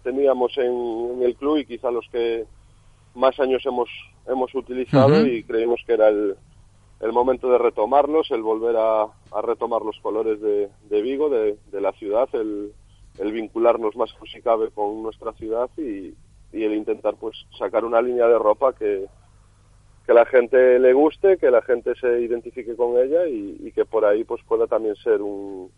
teníamos 0.03 0.51
en, 0.57 1.17
en 1.17 1.23
el 1.23 1.35
club 1.35 1.57
y 1.57 1.65
quizá 1.65 1.91
los 1.91 2.05
que 2.11 2.43
más 3.13 3.39
años 3.39 3.61
hemos 3.65 3.87
hemos 4.27 4.53
utilizado 4.55 5.25
y 5.25 5.43
creímos 5.43 5.81
que 5.85 5.93
era 5.93 6.09
el, 6.09 6.35
el 6.99 7.11
momento 7.11 7.49
de 7.51 7.57
retomarlos, 7.57 8.31
el 8.31 8.41
volver 8.41 8.75
a, 8.77 9.03
a 9.03 9.41
retomar 9.41 9.81
los 9.81 9.99
colores 9.99 10.39
de, 10.41 10.69
de 10.89 11.01
Vigo, 11.01 11.29
de, 11.29 11.57
de 11.71 11.81
la 11.81 11.91
ciudad, 11.93 12.29
el, 12.33 12.71
el 13.17 13.31
vincularnos 13.31 13.95
más 13.95 14.11
que 14.13 14.29
si 14.29 14.41
cabe 14.41 14.69
con 14.71 15.01
nuestra 15.03 15.33
ciudad 15.33 15.69
y, 15.77 16.13
y 16.53 16.63
el 16.63 16.73
intentar 16.73 17.15
pues 17.15 17.35
sacar 17.57 17.85
una 17.85 18.01
línea 18.01 18.27
de 18.27 18.37
ropa 18.37 18.73
que, 18.73 19.07
que 20.05 20.13
la 20.13 20.25
gente 20.25 20.79
le 20.79 20.93
guste, 20.93 21.37
que 21.37 21.51
la 21.51 21.61
gente 21.61 21.93
se 21.95 22.21
identifique 22.21 22.75
con 22.75 22.97
ella 22.97 23.27
y, 23.27 23.57
y 23.59 23.71
que 23.71 23.85
por 23.85 24.05
ahí 24.05 24.23
pues 24.23 24.41
pueda 24.47 24.67
también 24.67 24.95
ser 24.95 25.21
un, 25.21 25.71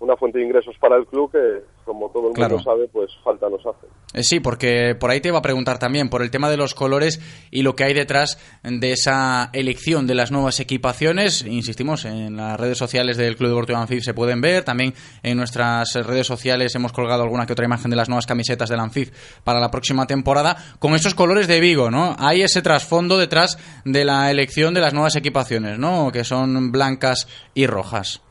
una 0.00 0.16
fuente 0.16 0.38
de 0.38 0.44
ingresos 0.44 0.76
para 0.78 0.96
el 0.96 1.06
club 1.06 1.30
que 1.32 1.64
como 1.84 2.10
todo 2.10 2.30
el 2.30 2.38
mundo 2.38 2.62
sabe 2.62 2.86
pues 2.88 3.10
falta 3.24 3.48
nos 3.48 3.64
hace. 3.66 3.86
Eh, 4.12 4.22
sí, 4.22 4.40
porque 4.40 4.94
por 4.94 5.10
ahí 5.10 5.20
te 5.20 5.28
iba 5.28 5.38
a 5.38 5.42
preguntar 5.42 5.78
también 5.78 6.08
por 6.08 6.22
el 6.22 6.30
tema 6.30 6.50
de 6.50 6.56
los 6.56 6.74
colores 6.74 7.20
y 7.50 7.62
lo 7.62 7.74
que 7.74 7.84
hay 7.84 7.94
detrás 7.94 8.38
de 8.62 8.92
esa 8.92 9.50
elección 9.52 10.06
de 10.06 10.14
las 10.14 10.30
nuevas 10.30 10.60
equipaciones. 10.60 11.44
Insistimos, 11.44 12.04
en 12.04 12.36
las 12.36 12.60
redes 12.60 12.78
sociales 12.78 13.16
del 13.16 13.36
Club 13.36 13.50
Deportivo 13.50 13.78
Anfib 13.78 14.02
se 14.02 14.14
pueden 14.14 14.40
ver. 14.40 14.64
También 14.64 14.94
en 15.22 15.36
nuestras 15.36 15.94
redes 15.94 16.26
sociales 16.26 16.74
hemos 16.74 16.92
colgado 16.92 17.22
alguna 17.22 17.46
que 17.46 17.54
otra 17.54 17.64
imagen 17.64 17.90
de 17.90 17.96
las 17.96 18.08
nuevas 18.08 18.26
camisetas 18.26 18.68
del 18.68 18.80
Anfib 18.80 19.10
para 19.42 19.60
la 19.60 19.70
próxima 19.70 20.06
temporada 20.06 20.56
con 20.78 20.94
esos 20.94 21.14
colores 21.14 21.48
de 21.48 21.60
Vigo, 21.60 21.90
¿no? 21.90 22.14
Hay 22.18 22.42
ese 22.42 22.62
trasfondo 22.62 23.18
detrás 23.18 23.58
de 23.84 24.04
la 24.04 24.30
elección 24.30 24.74
de 24.74 24.80
las 24.80 24.94
nuevas 24.94 25.16
equipaciones, 25.16 25.78
¿no? 25.78 26.12
Que 26.12 26.24
son 26.24 26.70
blancas 26.70 27.28
y 27.54 27.66
rojas. 27.66 28.22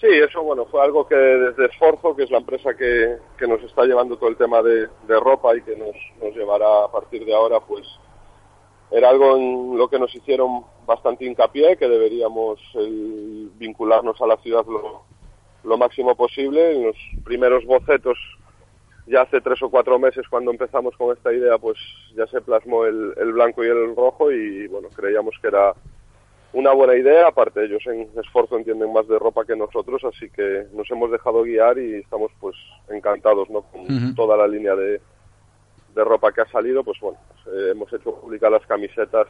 Sí, 0.00 0.06
eso 0.06 0.42
bueno, 0.42 0.64
fue 0.66 0.80
algo 0.80 1.06
que 1.08 1.16
desde 1.16 1.66
Esforzo, 1.66 2.14
que 2.14 2.22
es 2.22 2.30
la 2.30 2.38
empresa 2.38 2.74
que, 2.74 3.16
que 3.36 3.46
nos 3.48 3.60
está 3.62 3.84
llevando 3.84 4.16
todo 4.16 4.28
el 4.28 4.36
tema 4.36 4.62
de, 4.62 4.86
de 5.08 5.20
ropa 5.20 5.56
y 5.56 5.62
que 5.62 5.74
nos, 5.74 5.96
nos 6.22 6.36
llevará 6.36 6.84
a 6.84 6.92
partir 6.92 7.24
de 7.24 7.34
ahora, 7.34 7.58
pues 7.60 7.84
era 8.92 9.10
algo 9.10 9.36
en 9.36 9.76
lo 9.76 9.88
que 9.88 9.98
nos 9.98 10.14
hicieron 10.14 10.64
bastante 10.86 11.24
hincapié, 11.24 11.76
que 11.76 11.88
deberíamos 11.88 12.60
el, 12.74 13.50
vincularnos 13.56 14.20
a 14.20 14.26
la 14.26 14.36
ciudad 14.36 14.64
lo, 14.66 15.02
lo 15.64 15.76
máximo 15.76 16.14
posible. 16.14 16.76
En 16.76 16.86
los 16.86 16.96
primeros 17.24 17.64
bocetos, 17.66 18.16
ya 19.06 19.22
hace 19.22 19.40
tres 19.40 19.60
o 19.62 19.68
cuatro 19.68 19.98
meses 19.98 20.28
cuando 20.28 20.52
empezamos 20.52 20.96
con 20.96 21.16
esta 21.16 21.32
idea, 21.32 21.58
pues 21.58 21.76
ya 22.16 22.26
se 22.28 22.40
plasmó 22.40 22.84
el, 22.84 23.14
el 23.16 23.32
blanco 23.32 23.64
y 23.64 23.68
el 23.68 23.96
rojo 23.96 24.30
y 24.30 24.68
bueno, 24.68 24.88
creíamos 24.94 25.34
que 25.42 25.48
era 25.48 25.74
una 26.52 26.72
buena 26.72 26.94
idea, 26.94 27.28
aparte 27.28 27.64
ellos 27.64 27.86
en 27.86 28.08
esfuerzo 28.18 28.56
entienden 28.56 28.92
más 28.92 29.06
de 29.06 29.18
ropa 29.18 29.44
que 29.44 29.54
nosotros, 29.54 30.02
así 30.04 30.30
que 30.30 30.66
nos 30.72 30.90
hemos 30.90 31.10
dejado 31.10 31.42
guiar 31.42 31.78
y 31.78 31.96
estamos 31.96 32.30
pues 32.40 32.56
encantados 32.88 33.50
¿no? 33.50 33.62
con 33.62 34.14
toda 34.14 34.36
la 34.36 34.48
línea 34.48 34.74
de, 34.74 35.00
de 35.94 36.04
ropa 36.04 36.32
que 36.32 36.40
ha 36.40 36.46
salido, 36.46 36.82
pues 36.82 36.98
bueno, 37.00 37.18
pues, 37.28 37.54
eh, 37.54 37.70
hemos 37.72 37.92
hecho 37.92 38.14
públicas 38.14 38.50
las 38.50 38.66
camisetas 38.66 39.26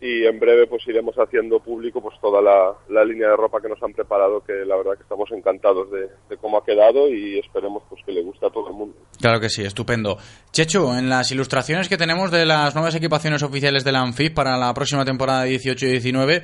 y 0.00 0.24
en 0.24 0.40
breve 0.40 0.66
pues 0.66 0.86
iremos 0.88 1.14
haciendo 1.16 1.60
público 1.60 2.00
pues 2.00 2.18
toda 2.20 2.40
la, 2.40 2.72
la 2.88 3.04
línea 3.04 3.28
de 3.28 3.36
ropa 3.36 3.60
que 3.60 3.68
nos 3.68 3.82
han 3.82 3.92
preparado, 3.92 4.42
que 4.42 4.64
la 4.64 4.76
verdad 4.76 4.94
que 4.96 5.02
estamos 5.02 5.30
encantados 5.30 5.90
de, 5.90 6.08
de 6.28 6.36
cómo 6.38 6.56
ha 6.56 6.64
quedado 6.64 7.08
y 7.08 7.38
esperemos 7.38 7.82
pues 7.88 8.02
que 8.04 8.12
le 8.12 8.22
guste 8.22 8.46
a 8.46 8.50
todo 8.50 8.68
el 8.68 8.74
mundo. 8.74 8.96
Claro 9.20 9.40
que 9.40 9.50
sí, 9.50 9.62
estupendo. 9.62 10.16
Chechu, 10.52 10.92
en 10.92 11.10
las 11.10 11.30
ilustraciones 11.32 11.88
que 11.88 11.98
tenemos 11.98 12.30
de 12.30 12.46
las 12.46 12.74
nuevas 12.74 12.94
equipaciones 12.94 13.42
oficiales 13.42 13.84
del 13.84 13.96
Anfib 13.96 14.32
para 14.32 14.56
la 14.56 14.72
próxima 14.72 15.04
temporada 15.04 15.44
18 15.44 15.86
y 15.86 15.90
19, 15.90 16.42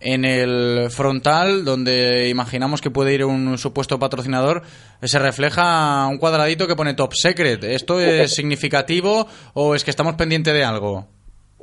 en 0.00 0.24
el 0.24 0.90
frontal, 0.90 1.64
donde 1.64 2.28
imaginamos 2.28 2.80
que 2.80 2.90
puede 2.90 3.14
ir 3.14 3.24
un 3.24 3.58
supuesto 3.58 3.98
patrocinador, 3.98 4.62
se 5.02 5.18
refleja 5.18 6.06
un 6.06 6.18
cuadradito 6.18 6.66
que 6.66 6.76
pone 6.76 6.94
Top 6.94 7.12
Secret. 7.14 7.62
¿Esto 7.64 8.00
es 8.00 8.30
significativo 8.34 9.26
o 9.52 9.74
es 9.74 9.84
que 9.84 9.90
estamos 9.90 10.14
pendientes 10.14 10.54
de 10.54 10.64
algo? 10.64 11.15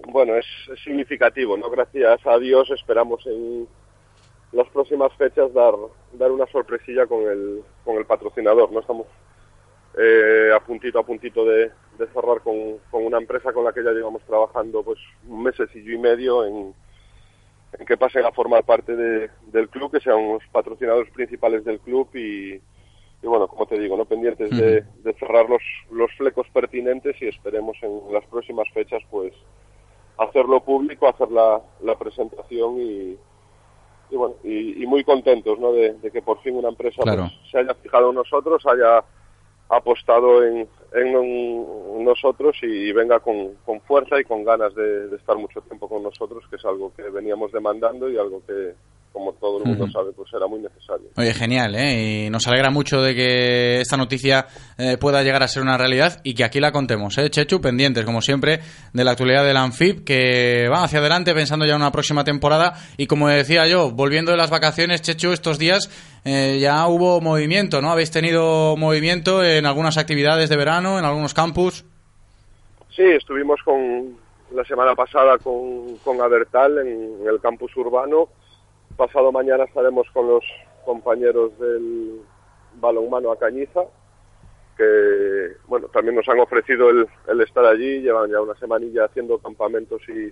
Bueno, 0.07 0.35
es, 0.35 0.45
es 0.71 0.79
significativo, 0.83 1.57
¿no? 1.57 1.69
Gracias 1.69 2.25
a 2.25 2.37
Dios 2.37 2.69
esperamos 2.71 3.25
en 3.25 3.67
las 4.51 4.67
próximas 4.69 5.11
fechas 5.13 5.51
dar, 5.53 5.73
dar 6.13 6.31
una 6.31 6.45
sorpresilla 6.47 7.07
con 7.07 7.21
el, 7.23 7.63
con 7.83 7.97
el 7.97 8.05
patrocinador, 8.05 8.71
¿no? 8.71 8.81
Estamos 8.81 9.07
eh, 9.97 10.51
a 10.55 10.59
puntito 10.59 10.99
a 10.99 11.05
puntito 11.05 11.45
de, 11.45 11.71
de 11.97 12.07
cerrar 12.13 12.41
con, 12.41 12.77
con 12.91 13.05
una 13.05 13.17
empresa 13.17 13.53
con 13.53 13.63
la 13.63 13.71
que 13.73 13.83
ya 13.83 13.91
llevamos 13.91 14.21
trabajando 14.23 14.83
pues 14.83 14.99
un 15.27 15.43
mesecillo 15.43 15.93
y 15.93 15.97
medio 15.97 16.45
en, 16.45 16.73
en 17.79 17.85
que 17.85 17.97
pasen 17.97 18.25
a 18.25 18.31
formar 18.31 18.63
parte 18.63 18.95
de- 18.95 19.29
del 19.47 19.69
club, 19.69 19.91
que 19.91 19.99
sean 20.01 20.33
los 20.33 20.43
patrocinadores 20.51 21.11
principales 21.11 21.63
del 21.63 21.79
club 21.79 22.09
y, 22.15 22.53
y 22.55 22.61
bueno, 23.27 23.47
como 23.47 23.65
te 23.67 23.79
digo, 23.79 23.95
no 23.95 24.05
pendientes 24.05 24.49
de, 24.51 24.81
de 25.03 25.13
cerrar 25.13 25.49
los, 25.49 25.61
los 25.91 26.11
flecos 26.17 26.47
pertinentes 26.53 27.19
y 27.21 27.27
esperemos 27.27 27.77
en 27.81 28.11
las 28.11 28.25
próximas 28.25 28.67
fechas 28.73 29.01
pues 29.09 29.33
hacerlo 30.17 30.61
público, 30.61 31.07
hacer 31.07 31.31
la, 31.31 31.61
la 31.81 31.95
presentación 31.97 32.79
y, 32.79 33.17
y 34.11 34.15
bueno, 34.15 34.35
y, 34.43 34.83
y 34.83 34.85
muy 34.85 35.03
contentos 35.03 35.59
¿no? 35.59 35.71
de, 35.73 35.93
de 35.93 36.11
que 36.11 36.21
por 36.21 36.39
fin 36.41 36.55
una 36.55 36.69
empresa 36.69 37.01
Claro. 37.01 37.23
pues, 37.23 37.51
se 37.51 37.57
haya 37.59 37.73
fijado 37.75 38.09
en 38.09 38.15
nosotros, 38.15 38.63
haya 38.65 39.03
apostado 39.69 40.43
en, 40.43 40.67
en 40.93 42.03
nosotros 42.03 42.55
y 42.61 42.91
venga 42.91 43.19
con, 43.21 43.55
con 43.65 43.81
fuerza 43.81 44.19
y 44.19 44.23
con 44.23 44.43
ganas 44.43 44.75
de, 44.75 45.07
de 45.07 45.15
estar 45.15 45.35
mucho 45.37 45.61
tiempo 45.61 45.87
con 45.89 46.03
nosotros, 46.03 46.43
que 46.49 46.57
es 46.57 46.65
algo 46.65 46.93
que 46.95 47.03
veníamos 47.09 47.51
demandando 47.51 48.09
y 48.09 48.17
algo 48.17 48.41
que, 48.45 48.73
como 49.13 49.31
todo 49.33 49.59
el 49.59 49.65
mundo 49.65 49.87
sabe, 49.91 50.11
pues 50.11 50.27
era 50.33 50.47
muy 50.47 50.59
necesario. 50.59 51.07
Oye, 51.15 51.33
genial, 51.35 51.75
¿eh? 51.75 52.25
Y 52.25 52.29
nos 52.31 52.47
alegra 52.47 52.71
mucho 52.71 52.99
de 53.01 53.13
que 53.13 53.79
esta 53.79 53.95
noticia 53.95 54.47
eh, 54.77 54.97
pueda 54.99 55.21
llegar 55.21 55.43
a 55.43 55.47
ser 55.47 55.61
una 55.61 55.77
realidad 55.77 56.19
y 56.23 56.33
que 56.33 56.43
aquí 56.43 56.59
la 56.59 56.71
contemos, 56.71 57.15
¿eh? 57.19 57.29
Chechu, 57.29 57.61
pendientes, 57.61 58.03
como 58.05 58.21
siempre, 58.21 58.59
de 58.91 59.03
la 59.03 59.11
actualidad 59.11 59.45
del 59.45 59.57
Anfib, 59.57 60.03
que 60.03 60.67
va 60.67 60.83
hacia 60.83 60.97
adelante 60.97 61.33
pensando 61.35 61.65
ya 61.65 61.75
en 61.75 61.81
una 61.81 61.91
próxima 61.91 62.23
temporada. 62.23 62.73
Y 62.97 63.05
como 63.05 63.29
decía 63.29 63.67
yo, 63.67 63.91
volviendo 63.91 64.31
de 64.31 64.37
las 64.37 64.49
vacaciones, 64.49 65.03
Chechu, 65.03 65.31
estos 65.31 65.59
días 65.59 65.89
eh, 66.25 66.57
ya 66.59 66.87
hubo 66.87 67.21
movimiento, 67.21 67.81
¿no? 67.81 67.91
¿Habéis 67.91 68.09
tenido 68.09 68.75
movimiento 68.75 69.43
en 69.43 69.67
algunas 69.67 69.97
actividades 69.97 70.49
de 70.49 70.57
verano, 70.57 70.97
en 70.97 71.05
algunos 71.05 71.35
campus? 71.35 71.85
Sí, 72.95 73.03
estuvimos 73.03 73.59
con 73.63 74.17
la 74.55 74.63
semana 74.63 74.95
pasada 74.95 75.37
con, 75.37 75.97
con 76.03 76.19
Abertal 76.19 76.79
en 76.79 77.27
el 77.27 77.39
campus 77.39 77.75
urbano 77.77 78.29
Pasado 78.97 79.31
mañana 79.31 79.63
estaremos 79.63 80.07
con 80.13 80.27
los 80.27 80.43
compañeros 80.85 81.57
del 81.57 82.21
balonmano 82.75 83.31
a 83.31 83.39
Cañiza, 83.39 83.81
que 84.77 85.53
bueno, 85.67 85.87
también 85.87 86.15
nos 86.15 86.27
han 86.29 86.39
ofrecido 86.39 86.89
el, 86.89 87.07
estar 87.41 87.65
allí, 87.65 88.01
llevan 88.01 88.29
ya 88.29 88.41
una 88.41 88.55
semanilla 88.55 89.05
haciendo 89.05 89.39
campamentos 89.39 90.01
y 90.07 90.31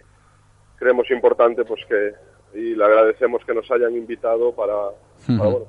creemos 0.78 1.09
importante 1.12 1.64
pues 1.66 1.82
que 1.88 2.14
y 2.53 2.76
le 2.76 2.84
agradecemos 2.84 3.43
que 3.45 3.53
nos 3.53 3.70
hayan 3.72 3.95
invitado 3.95 4.51
para, 4.53 4.89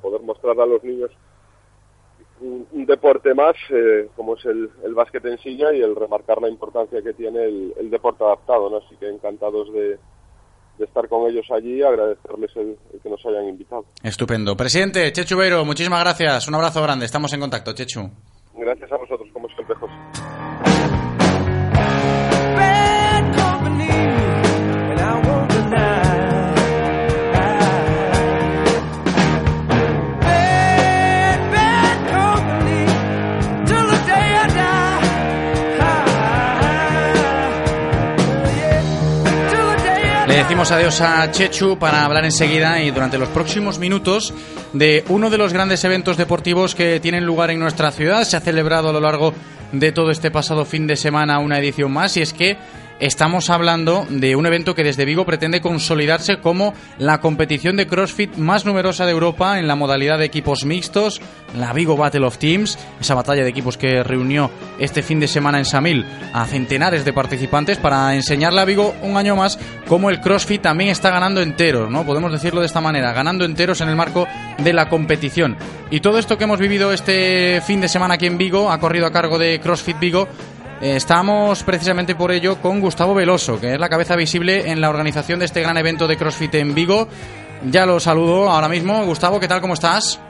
poder 0.01 0.22
mostrar 0.22 0.59
a 0.61 0.66
los 0.66 0.82
niños 0.82 1.11
un, 2.40 2.86
deporte 2.86 3.34
más 3.34 3.55
eh, 3.70 4.09
como 4.16 4.34
es 4.34 4.45
el, 4.47 4.68
el, 4.82 4.95
básquet 4.95 5.24
en 5.26 5.38
silla 5.38 5.72
y 5.72 5.80
el 5.80 5.95
remarcar 5.95 6.43
la 6.43 6.49
importancia 6.49 7.01
que 7.03 7.12
tiene 7.12 7.45
el, 7.45 7.72
el 7.78 7.88
deporte 7.88 8.24
adaptado, 8.24 8.68
¿no? 8.68 8.78
así 8.78 8.97
que 8.97 9.09
encantados 9.09 9.72
de, 9.72 9.99
de 10.83 10.87
estar 10.87 11.09
con 11.09 11.30
ellos 11.30 11.47
allí, 11.51 11.80
agradecerles 11.80 12.51
el, 12.57 12.76
que 13.01 13.09
nos 13.09 13.24
hayan 13.24 13.49
invitado. 13.49 13.85
Estupendo. 14.03 14.57
Presidente, 14.57 15.12
Chechu 15.12 15.37
Beiro, 15.37 15.64
muchísimas 15.64 16.01
gracias. 16.01 16.49
Un 16.49 16.57
abrazo 16.57 16.83
grande. 16.83 17.07
Estamos 17.07 17.33
en 17.33 17.41
contacto, 17.41 17.72
Chechu. 17.72 18.11
Gracias 18.55 18.91
a 18.91 18.97
vosotros, 18.97 19.28
como 19.33 19.49
siempre, 19.49 19.76
José. 19.76 20.72
Decimos 40.43 40.72
adiós 40.72 41.01
a 41.01 41.30
Chechu 41.30 41.78
para 41.78 42.05
hablar 42.05 42.24
enseguida 42.24 42.82
y 42.82 42.90
durante 42.90 43.16
los 43.16 43.28
próximos 43.28 43.78
minutos 43.78 44.34
de 44.72 45.05
uno 45.09 45.30
de 45.30 45.38
los 45.38 45.53
grandes 45.53 45.84
eventos 45.84 46.16
deportivos 46.16 46.74
que 46.74 46.99
tienen 46.99 47.24
lugar 47.24 47.51
en 47.53 47.61
nuestra 47.61 47.93
ciudad. 47.93 48.24
Se 48.24 48.36
ha 48.36 48.40
celebrado 48.40 48.88
a 48.88 48.93
lo 48.93 48.99
largo 48.99 49.34
de 49.70 49.93
todo 49.93 50.11
este 50.11 50.32
pasado 50.32 50.64
fin 50.64 50.88
de 50.88 50.97
semana 50.97 51.38
una 51.38 51.61
edición 51.61 51.93
más 51.93 52.16
y 52.16 52.22
es 52.22 52.32
que 52.32 52.59
Estamos 53.03 53.51
hablando 53.51 54.07
de 54.09 54.37
un 54.37 54.47
evento 54.47 54.77
que 54.77 54.85
desde 54.85 55.05
Vigo 55.05 55.27
pretende 55.27 55.61
consolidarse 55.61 56.39
como 56.39 56.73
la 56.99 57.21
competición 57.21 57.77
de 57.77 57.89
CrossFit 57.89 58.37
más 58.37 58.65
numerosa 58.65 59.07
de 59.07 59.11
Europa 59.11 59.59
en 59.59 59.67
la 59.67 59.75
modalidad 59.75 60.19
de 60.19 60.25
equipos 60.25 60.65
mixtos, 60.65 61.21
la 61.59 61.73
Vigo 61.73 61.97
Battle 61.97 62.25
of 62.25 62.39
Teams, 62.39 62.79
esa 63.01 63.17
batalla 63.17 63.43
de 63.43 63.49
equipos 63.49 63.77
que 63.77 64.05
reunió 64.05 64.53
este 64.79 65.03
fin 65.03 65.19
de 65.19 65.27
semana 65.27 65.59
en 65.59 65.65
Samil 65.65 66.07
a 66.33 66.47
centenares 66.47 67.05
de 67.05 67.13
participantes 67.13 67.79
para 67.79 68.15
enseñarle 68.15 68.61
a 68.61 68.67
Vigo 68.67 68.95
un 69.03 69.17
año 69.17 69.35
más 69.35 69.59
cómo 69.89 70.09
el 70.09 70.21
CrossFit 70.21 70.63
también 70.63 70.91
está 70.91 71.11
ganando 71.11 71.43
enteros, 71.43 71.91
¿no? 71.91 72.07
Podemos 72.07 72.31
decirlo 72.31 72.61
de 72.61 72.67
esta 72.67 72.81
manera, 72.81 73.13
ganando 73.13 73.45
enteros 73.45 73.81
en 73.81 73.89
el 73.89 73.97
marco 73.97 74.29
de 74.59 74.73
la 74.73 74.89
competición. 74.89 75.57
Y 75.91 75.99
todo 75.99 76.19
esto 76.19 76.39
que 76.39 76.45
hemos 76.45 76.61
vivido 76.61 76.93
este 76.93 77.61
fin 77.67 77.81
de 77.81 77.89
semana 77.89 78.15
aquí 78.15 78.27
en 78.27 78.39
Vigo 78.39 78.71
ha 78.71 78.79
corrido 78.79 79.07
a 79.07 79.11
cargo 79.11 79.39
de 79.39 79.59
CrossFit 79.59 79.99
Vigo 79.99 80.29
estamos 80.83 81.62
precisamente 81.62 82.16
por 82.16 82.33
ello 82.33 82.61
con 82.61 82.80
Gustavo 82.80 83.14
Veloso, 83.14 83.61
que 83.61 83.74
es 83.74 83.78
la 83.78 83.89
cabeza 83.89 84.16
visible 84.16 84.70
en 84.70 84.80
la 84.80 84.91
organización 84.91 85.39
de 85.39 85.45
este 85.45 85.62
gran 85.62 85.76
evento 85.76 86.09
de 86.09 86.16
CrossFit 86.16 86.57
en 86.57 86.74
Vigo. 86.74 87.07
Ya 87.70 87.87
lo 87.87 88.01
saludo 88.01 88.51
ahora 88.51 88.68
mismo. 88.68 89.05
Gustavo, 89.05 89.39
¿qué 89.39 89.47
tal? 89.47 89.61
¿Cómo 89.61 89.74
estás? 89.74 90.20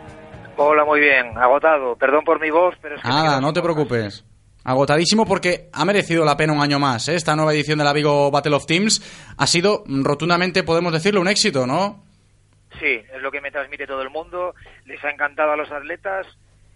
Hola, 0.57 0.85
muy 0.85 1.01
bien. 1.01 1.37
Agotado. 1.39 1.97
Perdón 1.97 2.25
por 2.25 2.39
mi 2.39 2.51
voz, 2.51 2.75
pero 2.83 2.97
es 2.97 3.03
que... 3.03 3.09
Nada, 3.09 3.41
no 3.41 3.53
te 3.53 3.63
preocupes. 3.63 4.25
Agotadísimo 4.65 5.25
porque 5.25 5.71
ha 5.73 5.85
merecido 5.87 6.25
la 6.25 6.37
pena 6.37 6.53
un 6.53 6.61
año 6.61 6.79
más. 6.79 7.09
¿eh? 7.09 7.15
Esta 7.15 7.35
nueva 7.35 7.55
edición 7.55 7.79
de 7.79 7.85
la 7.85 7.93
Vigo 7.95 8.31
Battle 8.31 8.55
of 8.55 8.67
Teams 8.67 9.35
ha 9.39 9.47
sido 9.47 9.83
rotundamente, 9.87 10.63
podemos 10.63 10.93
decirlo, 10.93 11.23
un 11.23 11.29
éxito, 11.29 11.67
¿no? 11.67 12.05
Sí, 12.79 13.03
es 13.15 13.23
lo 13.23 13.31
que 13.31 13.41
me 13.41 13.51
transmite 13.51 13.87
todo 13.87 14.03
el 14.03 14.11
mundo. 14.11 14.55
Les 14.85 15.03
ha 15.03 15.11
encantado 15.11 15.53
a 15.53 15.57
los 15.57 15.71
atletas 15.73 16.27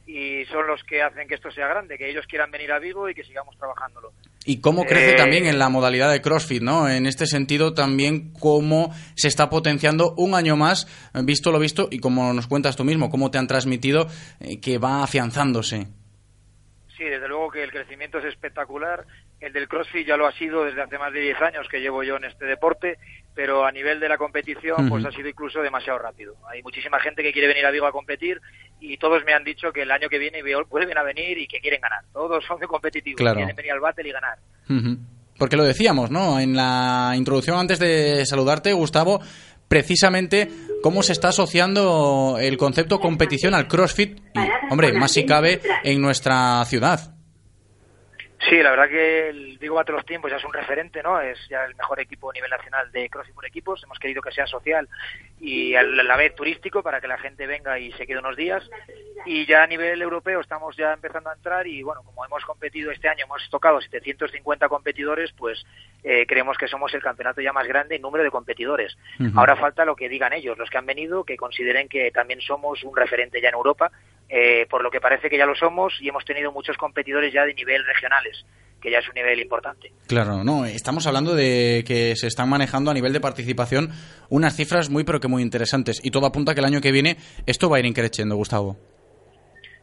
y 0.07 0.45
son 0.47 0.67
los 0.69 0.83
que 0.85 1.03
hacen 1.03 1.27
que 1.27 1.35
esto 1.35 1.51
sea 1.51 1.67
grande, 1.67 1.99
que 1.99 2.09
ellos 2.09 2.25
quieran 2.29 2.51
venir 2.51 2.71
a 2.71 2.79
Vigo 2.79 3.09
y 3.09 3.15
que 3.15 3.25
sigamos 3.25 3.57
trabajándolo. 3.59 4.13
Y 4.45 4.61
cómo 4.61 4.85
crece 4.85 5.13
Eh, 5.13 5.17
también 5.17 5.47
en 5.47 5.59
la 5.59 5.69
modalidad 5.69 6.13
de 6.13 6.23
CrossFit, 6.23 6.63
¿no? 6.63 6.89
En 6.89 7.07
este 7.07 7.27
sentido 7.27 7.75
también 7.75 8.33
cómo 8.33 8.95
se 9.17 9.27
está 9.27 9.51
potenciando 9.51 10.15
un 10.17 10.35
año 10.37 10.57
más, 10.57 10.87
eh, 11.13 11.21
visto 11.25 11.51
lo 11.51 11.59
visto, 11.59 11.89
y 11.91 11.99
como 11.99 12.33
nos 12.33 12.47
cuentas 12.47 12.77
tú 12.77 12.85
mismo, 12.85 13.11
cómo 13.11 13.33
te 13.33 13.39
han 13.39 13.49
transmitido 13.49 14.07
eh, 14.39 14.61
que 14.61 14.79
va 14.79 15.03
afianzándose. 15.03 15.89
Sí, 16.97 17.05
desde 17.05 17.29
luego 17.29 17.51
que 17.51 17.65
el 17.65 17.71
crecimiento 17.71 18.19
es 18.19 18.25
espectacular. 18.27 19.05
El 19.41 19.53
del 19.53 19.69
CrossFit 19.69 20.07
ya 20.07 20.17
lo 20.17 20.27
ha 20.27 20.33
sido 20.33 20.65
desde 20.65 20.81
hace 20.83 20.99
más 20.99 21.13
de 21.13 21.21
10 21.21 21.43
años 21.43 21.67
que 21.71 21.81
llevo 21.81 22.03
yo 22.03 22.17
en 22.17 22.25
este 22.25 22.47
deporte, 22.47 22.97
pero 23.35 23.67
a 23.67 23.71
nivel 23.71 24.01
de 24.01 24.09
la 24.09 24.17
competición 24.17 24.89
pues 24.89 25.05
ha 25.05 25.11
sido 25.13 25.29
incluso 25.29 25.61
demasiado 25.61 25.99
rápido. 25.99 26.35
Hay 26.51 26.63
muchísima 26.63 26.99
gente 27.01 27.23
que 27.23 27.33
quiere 27.33 27.49
venir 27.49 27.67
a 27.67 27.71
Vigo 27.71 27.87
a 27.87 27.93
competir 27.93 28.41
y 28.81 28.97
todos 28.97 29.25
me 29.27 29.35
han 29.35 29.45
dicho 29.45 29.73
que 29.73 29.83
el 29.83 29.91
año 29.91 30.09
que 30.09 30.19
viene 30.19 30.41
vuelven 30.71 30.97
a 30.97 31.03
venir 31.03 31.37
y 31.37 31.47
que 31.47 31.61
quieren 31.61 31.83
ganar. 31.83 32.01
Todos 32.15 32.43
son 32.47 32.59
de 32.61 32.67
competitivos, 32.67 33.19
Claro. 33.19 33.37
quieren 33.37 33.55
venir 33.55 33.73
al 33.73 33.81
battle 33.81 34.09
y 34.09 34.13
ganar. 34.13 34.39
Porque 35.39 35.57
lo 35.57 35.65
decíamos, 35.65 36.11
¿no? 36.11 36.41
En 36.41 36.57
la 36.57 37.13
introducción, 37.15 37.59
antes 37.59 37.79
de 37.79 38.25
saludarte, 38.25 38.73
Gustavo, 38.73 39.21
precisamente 39.69 40.49
cómo 40.83 41.03
se 41.03 41.13
está 41.13 41.29
asociando 41.29 42.39
el 42.41 42.57
concepto 42.57 43.01
competición 43.01 43.53
al 43.55 43.69
CrossFit, 43.69 44.19
y, 44.35 44.73
hombre, 44.73 44.95
más 44.95 45.13
si 45.13 45.27
cabe, 45.27 45.61
en 45.85 46.01
nuestra 46.01 46.65
ciudad. 46.65 47.16
Sí, 48.49 48.63
la 48.63 48.71
verdad 48.71 48.89
que 48.89 49.29
el 49.29 49.59
Vigo 49.59 49.75
Battle 49.75 49.97
of 49.97 50.05
Team 50.05 50.21
pues 50.21 50.31
ya 50.31 50.37
es 50.37 50.45
un 50.45 50.53
referente, 50.53 51.03
¿no? 51.03 51.21
Es 51.21 51.37
ya 51.49 51.65
el 51.65 51.75
mejor 51.75 51.99
equipo 51.99 52.31
a 52.31 52.33
nivel 52.33 52.51
nacional 52.51 52.93
de 52.93 53.09
CrossFit 53.09 53.35
por 53.35 53.45
equipos. 53.45 53.83
Hemos 53.83 53.99
querido 53.99 54.23
que 54.23 54.31
sea 54.31 54.47
social 54.47 54.89
y 55.41 55.75
a 55.75 55.83
la 55.83 56.17
vez 56.17 56.35
turístico 56.35 56.83
para 56.83 57.01
que 57.01 57.09
la 57.09 57.19
gente 57.19 57.47
venga 57.47 57.79
y 57.79 57.93
se 57.93 58.07
quede 58.07 58.19
unos 58.19 58.37
días. 58.37 58.63
Y 59.27 59.45
ya 59.47 59.63
a 59.63 59.67
nivel 59.67 60.01
europeo 60.01 60.41
estamos 60.41 60.77
ya 60.77 60.93
empezando 60.93 61.31
a 61.31 61.35
entrar 61.35 61.67
y 61.67 61.83
bueno, 61.83 62.03
como 62.03 62.25
hemos 62.25 62.45
competido 62.45 62.91
este 62.91 63.09
año, 63.09 63.25
hemos 63.25 63.49
tocado 63.51 63.81
750 63.81 64.69
competidores, 64.69 65.33
pues 65.37 65.63
eh, 66.05 66.25
creemos 66.27 66.57
que 66.57 66.69
somos 66.69 66.95
el 66.95 67.03
campeonato 67.03 67.41
ya 67.41 67.53
más 67.53 67.67
grande 67.67 67.97
en 67.97 68.03
número 68.03 68.25
de 68.25 68.31
competidores. 68.31 68.97
Ahora 69.35 69.57
falta 69.57 69.85
lo 69.85 69.97
que 69.97 70.09
digan 70.09 70.33
ellos, 70.33 70.57
los 70.57 70.71
que 70.71 70.79
han 70.79 70.87
venido, 70.87 71.25
que 71.25 71.37
consideren 71.37 71.89
que 71.89 72.11
también 72.13 72.41
somos 72.41 72.83
un 72.85 72.97
referente 72.97 73.41
ya 73.41 73.49
en 73.49 73.55
Europa, 73.55 73.91
eh, 74.29 74.67
por 74.69 74.83
lo 74.83 74.91
que 74.91 75.01
parece 75.01 75.31
que 75.31 75.39
ya 75.39 75.47
lo 75.47 75.55
somos 75.55 75.95
y 76.01 76.09
hemos 76.09 76.25
tenido 76.25 76.51
muchos 76.53 76.77
competidores 76.77 77.33
ya 77.33 77.45
de 77.45 77.55
nivel 77.55 77.85
regionales, 77.85 78.45
que 78.81 78.91
ya 78.91 78.99
es 78.99 79.09
un 79.09 79.15
nivel 79.15 79.41
importante. 79.41 79.93
Claro, 80.09 80.43
no, 80.43 80.65
estamos 80.65 81.07
hablando 81.07 81.35
de 81.35 81.85
que 81.87 82.15
se 82.17 82.27
están 82.27 82.49
manejando 82.49 82.91
a 82.91 82.95
nivel 82.95 83.13
de 83.13 83.21
participación 83.21 83.91
unas 84.29 84.57
cifras 84.57 84.91
muy 84.91 85.05
pero 85.05 85.21
que 85.27 85.31
muy 85.31 85.43
interesantes 85.43 86.01
y 86.03 86.11
todo 86.11 86.27
apunta 86.27 86.53
a 86.53 86.55
que 86.55 86.61
el 86.61 86.67
año 86.67 86.81
que 86.81 86.93
viene 86.93 87.17
esto 87.47 87.69
va 87.69 87.77
a 87.77 87.81
ir 87.81 87.87
increciendo, 87.87 88.37
Gustavo. 88.37 88.77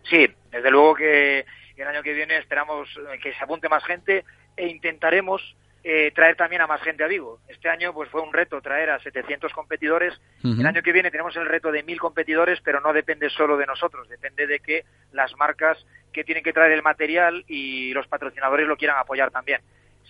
Sí, 0.09 0.27
desde 0.51 0.71
luego 0.71 0.95
que 0.95 1.45
el 1.77 1.87
año 1.87 2.03
que 2.03 2.13
viene 2.13 2.37
esperamos 2.37 2.87
eh, 2.97 3.19
que 3.21 3.33
se 3.33 3.43
apunte 3.43 3.69
más 3.69 3.83
gente 3.83 4.23
e 4.55 4.67
intentaremos 4.67 5.41
eh, 5.83 6.11
traer 6.15 6.37
también 6.37 6.61
a 6.61 6.67
más 6.67 6.81
gente 6.81 7.03
a 7.03 7.07
Vigo. 7.07 7.39
Este 7.47 7.69
año 7.69 7.93
pues 7.93 8.09
fue 8.09 8.21
un 8.21 8.31
reto 8.31 8.61
traer 8.61 8.89
a 8.89 8.99
700 8.99 9.51
competidores. 9.51 10.13
Ujú. 10.43 10.61
El 10.61 10.65
año 10.65 10.81
que 10.81 10.93
viene 10.93 11.11
tenemos 11.11 11.35
el 11.35 11.45
reto 11.45 11.71
de 11.71 11.83
1000 11.83 11.99
competidores, 11.99 12.59
pero 12.63 12.79
no 12.79 12.93
depende 12.93 13.29
solo 13.29 13.57
de 13.57 13.65
nosotros, 13.65 14.07
depende 14.07 14.47
de 14.47 14.59
que 14.59 14.85
las 15.11 15.35
marcas 15.35 15.77
que 16.13 16.23
tienen 16.23 16.43
que 16.43 16.53
traer 16.53 16.71
el 16.71 16.83
material 16.83 17.43
y 17.47 17.91
los 17.93 18.07
patrocinadores 18.07 18.67
lo 18.67 18.77
quieran 18.77 18.97
apoyar 18.97 19.31
también. 19.31 19.61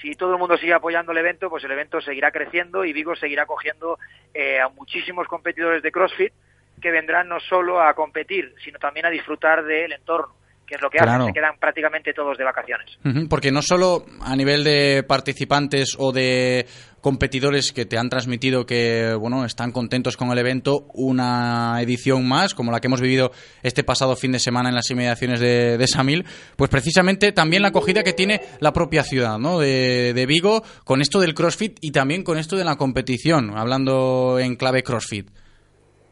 Si 0.02 0.16
todo 0.16 0.34
el 0.34 0.40
mundo 0.40 0.58
sigue 0.58 0.74
apoyando 0.74 1.12
el 1.12 1.18
evento, 1.18 1.50
pues 1.50 1.64
el 1.64 1.72
evento 1.72 2.02
seguirá 2.02 2.32
creciendo 2.32 2.84
y 2.84 2.94
Vigo 2.94 3.16
seguirá 3.16 3.46
cogiendo 3.46 4.00
eh, 4.34 4.60
a 4.60 4.70
muchísimos 4.70 5.28
competidores 5.28 5.84
de 5.84 5.92
CrossFit 5.92 6.34
que 6.82 6.92
vendrán 6.92 7.30
no 7.30 7.40
solo 7.40 7.82
a 7.82 7.94
competir, 7.94 8.54
sino 8.64 8.80
también 8.80 9.06
a 9.06 9.10
disfrutar 9.10 9.64
del 9.64 9.94
entorno, 9.94 10.34
que 10.68 10.76
es 10.76 10.82
lo 10.82 10.90
que 10.90 10.98
Claro. 10.98 11.24
hacen, 11.24 11.28
se 11.28 11.34
quedan 11.40 11.58
prácticamente 11.60 12.14
todos 12.14 12.38
de 12.38 12.44
vacaciones. 12.44 12.98
Porque 13.30 13.52
no 13.52 13.62
solo 13.62 14.06
a 14.22 14.36
nivel 14.36 14.64
de 14.64 15.04
participantes 15.08 15.96
o 15.98 16.12
de 16.12 16.66
competidores 17.02 17.74
que 17.74 17.86
te 17.86 17.98
han 17.98 18.08
transmitido 18.10 18.66
que 18.66 19.14
bueno 19.20 19.44
están 19.44 19.74
contentos 19.74 20.16
con 20.16 20.32
el 20.32 20.38
evento, 20.38 20.88
una 20.94 21.82
edición 21.82 22.26
más, 22.26 22.54
como 22.54 22.72
la 22.72 22.80
que 22.80 22.88
hemos 22.88 23.02
vivido 23.02 23.32
este 23.62 23.84
pasado 23.84 24.16
fin 24.16 24.32
de 24.32 24.40
semana 24.40 24.70
en 24.70 24.76
las 24.76 24.90
inmediaciones 24.90 25.42
de, 25.42 25.78
de 25.78 25.88
Samil, 25.88 26.26
pues 26.56 26.70
precisamente 26.70 27.34
también 27.34 27.62
la 27.62 27.68
acogida 27.70 28.04
que 28.04 28.14
tiene 28.14 28.40
la 28.62 28.72
propia 28.72 29.04
ciudad 29.04 29.38
¿no? 29.38 29.60
de, 29.60 30.14
de 30.14 30.26
Vigo 30.26 30.64
con 30.86 31.02
esto 31.02 31.20
del 31.20 31.34
CrossFit 31.34 31.78
y 31.82 31.92
también 31.92 32.24
con 32.24 32.38
esto 32.38 32.56
de 32.56 32.64
la 32.64 32.78
competición, 32.78 33.52
hablando 33.58 34.40
en 34.40 34.56
clave 34.56 34.82
CrossFit. 34.82 35.30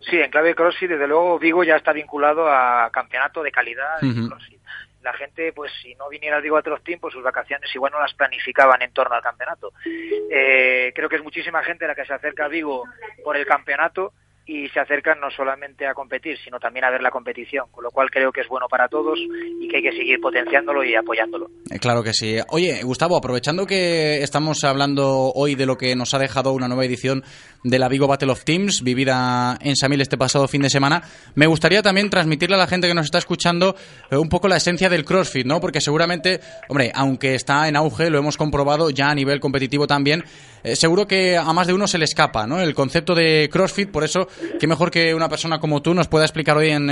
Sí, 0.10 0.18
en 0.18 0.32
clave 0.32 0.56
CrossFit, 0.56 0.89
desde 0.89 1.08
luego, 1.08 1.38
Vigo 1.39 1.64
ya 1.64 1.76
está 1.76 1.93
vinculado 1.93 2.47
a 2.47 2.89
campeonato 2.91 3.43
de 3.43 3.52
calidad 3.52 4.04
en 4.04 4.28
CrossFit. 4.28 4.60
La 5.04 5.14
gente, 5.14 5.52
pues 5.54 5.72
si 5.82 5.95
no 5.95 6.10
viniera 6.10 6.38
a 6.38 6.41
Vigo 6.41 6.58
a 6.58 6.62
Team, 6.62 6.99
pues 6.99 7.14
sus 7.14 7.24
vacaciones 7.24 7.74
igual 7.74 7.91
no 7.91 7.99
las 7.99 8.14
planificaban 8.14 8.82
en 8.82 8.93
torno 8.93 9.16
al 9.16 9.22
campeonato. 9.22 9.74
Eh, 9.86 10.91
creo 10.95 11.10
que 11.10 11.16
es 11.16 11.24
muchísima 11.24 11.64
gente 11.64 11.88
la 11.88 11.95
que 11.95 12.06
se 12.06 12.14
acerca 12.14 12.45
a 12.45 12.49
Vigo 12.49 12.84
por 13.24 13.36
el 13.36 13.45
campeonato 13.45 14.14
y 14.46 14.68
se 14.70 14.80
acercan 14.80 15.20
no 15.20 15.30
solamente 15.30 15.88
a 15.88 15.94
competir, 15.94 16.38
sino 16.44 16.60
también 16.60 16.86
a 16.86 16.89
ver 16.89 17.02
la 17.02 17.12
competición, 17.12 17.66
con 17.72 17.84
lo 17.84 17.92
cual 17.92 18.10
creo 18.10 18.32
que 18.32 18.42
es 18.42 18.48
bueno 18.48 18.68
para 18.68 18.88
todos 18.88 19.20
y 19.20 19.68
que 19.68 19.78
hay 19.78 19.84
que 19.84 19.92
seguir 19.92 20.20
potenciándolo 20.20 20.84
y 20.84 20.96
apoyándolo. 20.96 21.48
Eh, 21.70 21.80
claro 21.80 22.04
que 22.04 22.14
sí. 22.14 22.38
Oye, 22.50 22.82
Gustavo, 22.84 23.16
aprovechando 23.16 23.66
que 23.66 24.22
estamos 24.24 24.64
hablando 24.64 25.32
hoy 25.34 25.56
de 25.56 25.66
lo 25.66 25.78
que 25.78 25.96
nos 25.96 26.14
ha 26.14 26.20
dejado 26.20 26.54
una 26.54 26.68
nueva 26.68 26.86
edición 26.86 27.24
de 27.64 27.78
la 27.78 27.88
Vigo 27.88 28.08
Battle 28.08 28.32
of 28.32 28.44
Teams, 28.44 28.84
vivida 28.84 29.58
en 29.62 29.76
Samil 29.76 30.02
este 30.02 30.18
pasado 30.18 30.48
fin 30.48 30.64
de 30.64 30.70
semana, 30.70 31.04
me 31.36 31.46
gustaría 31.46 31.84
también 31.84 32.10
transmitirle 32.10 32.56
a 32.56 32.60
la 32.60 32.68
gente 32.68 32.88
que 32.88 32.96
nos 32.96 33.06
está 33.06 33.20
escuchando 33.20 33.76
eh, 34.10 34.18
un 34.18 34.30
poco 34.30 34.48
la 34.48 34.58
esencia 34.58 34.89
del 34.89 35.06
CrossFit, 35.06 35.46
¿no? 35.46 35.60
Porque 35.60 35.82
seguramente, 35.82 36.39
hombre, 36.68 36.92
aunque 36.96 37.36
está 37.36 37.68
en 37.68 37.76
auge, 37.76 38.10
lo 38.10 38.18
hemos 38.18 38.38
comprobado 38.38 38.89
ya 38.89 39.10
a 39.10 39.16
nivel 39.16 39.39
competitivo 39.39 39.86
también, 39.86 40.24
eh, 40.64 40.76
seguro 40.76 41.08
que 41.08 41.38
a 41.38 41.52
más 41.54 41.68
de 41.68 41.74
uno 41.74 41.88
se 41.88 41.98
le 41.98 42.06
escapa, 42.06 42.46
¿no? 42.48 42.60
El 42.60 42.74
concepto 42.74 43.16
de 43.16 43.50
CrossFit, 43.52 43.89
por 43.89 44.04
eso, 44.04 44.28
qué 44.60 44.68
mejor 44.68 44.92
que 44.92 45.14
una 45.14 45.30
persona 45.30 45.60
como 45.60 45.82
tú 45.82 45.94
nos 45.94 46.08
pueda 46.08 46.26
explicar 46.26 46.58
hoy 46.58 46.70
en 46.70 46.88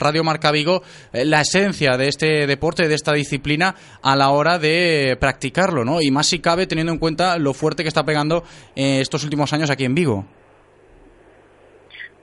Radio 0.00 0.24
Marca 0.24 0.50
Vigo 0.50 0.82
la 1.12 1.40
esencia 1.40 1.96
de 1.96 2.08
este 2.08 2.46
deporte, 2.46 2.88
de 2.88 2.94
esta 2.94 3.12
disciplina, 3.12 3.74
a 4.02 4.16
la 4.16 4.30
hora 4.30 4.58
de 4.58 5.16
practicarlo, 5.20 5.84
¿no? 5.84 6.00
Y 6.00 6.10
más 6.10 6.26
si 6.26 6.40
cabe 6.40 6.66
teniendo 6.66 6.92
en 6.92 6.98
cuenta 6.98 7.38
lo 7.38 7.54
fuerte 7.54 7.82
que 7.82 7.88
está 7.88 8.04
pegando 8.04 8.44
estos 8.74 9.24
últimos 9.24 9.52
años 9.52 9.70
aquí 9.70 9.84
en 9.84 9.94
Vigo. 9.94 10.24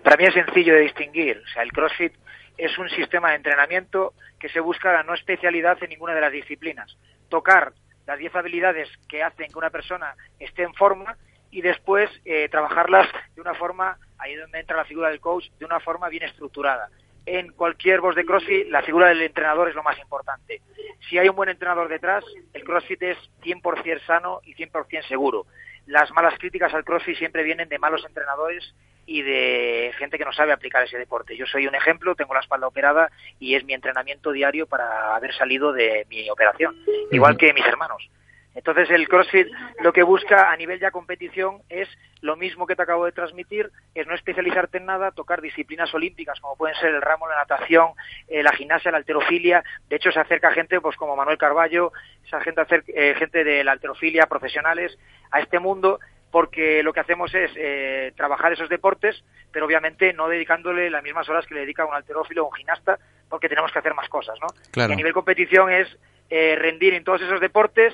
Para 0.04 0.16
mí 0.16 0.24
es 0.24 0.34
sencillo 0.34 0.74
de 0.74 0.82
distinguir. 0.82 1.38
O 1.46 1.54
sea, 1.54 1.64
el 1.64 1.72
CrossFit 1.74 2.14
es 2.58 2.78
un 2.78 2.90
sistema 2.90 3.32
de 3.32 3.36
entrenamiento 3.36 4.14
que 4.40 4.48
se 4.50 4.60
busca 4.62 4.94
la 4.94 5.04
no 5.04 5.14
especialidad 5.14 5.78
en 5.84 5.90
ninguna 5.90 6.14
de 6.16 6.22
las 6.22 6.32
disciplinas. 6.32 6.98
Tocar 7.30 7.74
las 8.06 8.18
10 8.18 8.36
habilidades 8.36 8.88
que 9.10 9.22
hacen 9.22 9.48
que 9.48 9.58
una 9.58 9.70
persona 9.70 10.16
esté 10.40 10.64
en 10.64 10.74
forma 10.74 11.18
y 11.52 11.62
después 11.62 12.10
eh, 12.24 12.48
trabajarlas 12.50 13.08
de 13.36 13.42
una 13.42 13.54
forma, 13.56 13.98
ahí 14.20 14.34
es 14.34 14.42
donde 14.42 14.60
entra 14.60 14.78
la 14.78 14.86
figura 14.86 15.10
del 15.10 15.20
coach, 15.20 15.46
de 15.60 15.66
una 15.66 15.80
forma 15.80 16.10
bien 16.10 16.24
estructurada. 16.24 16.90
En 17.26 17.52
cualquier 17.52 18.00
boss 18.00 18.16
de 18.16 18.26
CrossFit, 18.26 18.70
la 18.70 18.82
figura 18.84 19.10
del 19.10 19.22
entrenador 19.22 19.68
es 19.68 19.76
lo 19.76 19.84
más 19.84 20.00
importante. 20.00 20.62
Si 21.10 21.18
hay 21.18 21.28
un 21.28 21.36
buen 21.36 21.50
entrenador 21.50 21.90
detrás, 21.90 22.24
el 22.54 22.64
CrossFit 22.64 23.04
es 23.04 23.18
100% 23.44 24.06
sano 24.06 24.40
y 24.46 24.56
100% 24.56 25.08
seguro. 25.08 25.46
Las 25.86 26.12
malas 26.12 26.38
críticas 26.40 26.74
al 26.74 26.86
CrossFit 26.86 27.18
siempre 27.18 27.44
vienen 27.44 27.68
de 27.68 27.80
malos 27.80 28.06
entrenadores 28.06 28.74
y 29.06 29.22
de 29.22 29.94
gente 29.98 30.18
que 30.18 30.26
no 30.26 30.34
sabe 30.34 30.52
aplicar 30.52 30.84
ese 30.84 30.98
deporte. 30.98 31.36
Yo 31.36 31.46
soy 31.46 31.66
un 31.66 31.76
ejemplo, 31.76 32.16
tengo 32.16 32.34
la 32.34 32.42
espalda 32.42 32.68
operada 32.68 33.10
y 33.40 33.56
es 33.56 33.64
mi 33.64 33.74
entrenamiento 33.74 34.32
diario 34.32 34.68
para 34.68 35.16
haber 35.16 35.34
salido 35.34 35.72
de 35.72 36.06
mi 36.10 36.30
operación, 36.30 36.78
igual 37.12 37.38
que 37.38 37.54
mis 37.54 37.66
hermanos. 37.66 38.10
Entonces 38.58 38.90
el 38.90 39.08
CrossFit 39.08 39.48
lo 39.82 39.94
que 39.94 40.02
busca 40.02 40.52
a 40.52 40.58
nivel 40.58 40.80
ya 40.80 40.90
competición 40.90 41.62
es 41.70 41.88
lo 42.22 42.36
mismo 42.36 42.66
que 42.66 42.76
te 42.76 42.82
acabo 42.82 43.06
de 43.06 43.12
transmitir, 43.12 43.70
es 43.94 44.08
no 44.08 44.16
especializarte 44.16 44.80
en 44.80 44.86
nada, 44.86 45.12
tocar 45.12 45.42
disciplinas 45.42 45.94
olímpicas 45.94 46.40
como 46.40 46.58
pueden 46.58 46.76
ser 46.78 46.96
el 46.96 47.02
ramo, 47.04 47.28
la 47.28 47.36
natación, 47.36 47.90
eh, 48.28 48.42
la 48.42 48.52
gimnasia, 48.54 48.90
la 48.90 48.98
alterofilia. 48.98 49.64
De 49.88 49.98
hecho 49.98 50.12
se 50.12 50.20
acerca 50.20 50.52
gente 50.52 50.82
pues 50.82 50.96
como 50.98 51.16
Manuel 51.16 51.38
Carballo, 51.38 51.92
esa 52.26 52.42
gente, 52.42 52.64
eh, 52.88 53.14
gente 53.20 53.44
de 53.44 53.64
la 53.64 53.74
alterofilia, 53.74 54.26
profesionales, 54.26 54.98
a 55.30 55.40
este 55.40 55.60
mundo 55.60 56.00
porque 56.32 56.84
lo 56.84 56.94
que 56.94 57.00
hacemos 57.00 57.34
es 57.36 57.52
eh, 57.56 58.12
trabajar 58.18 58.54
esos 58.54 58.70
deportes, 58.70 59.24
pero 59.52 59.66
obviamente 59.66 60.14
no 60.14 60.28
dedicándole 60.28 60.90
las 60.90 61.04
mismas 61.04 61.30
horas 61.30 61.46
que 61.46 61.54
le 61.54 61.62
dedica 61.62 61.86
un 61.86 61.94
alterófilo 61.94 62.44
o 62.44 62.50
un 62.50 62.54
gimnasta, 62.54 62.98
porque 63.30 63.50
tenemos 63.50 63.72
que 63.72 63.80
hacer 63.80 63.94
más 63.94 64.10
cosas, 64.10 64.38
¿no? 64.42 64.48
Y 64.76 64.82
a 64.82 64.96
nivel 64.96 65.14
competición 65.14 65.72
es 65.72 65.88
eh, 66.30 66.56
rendir 66.58 66.94
en 66.94 67.04
todos 67.04 67.22
esos 67.22 67.40
deportes 67.40 67.94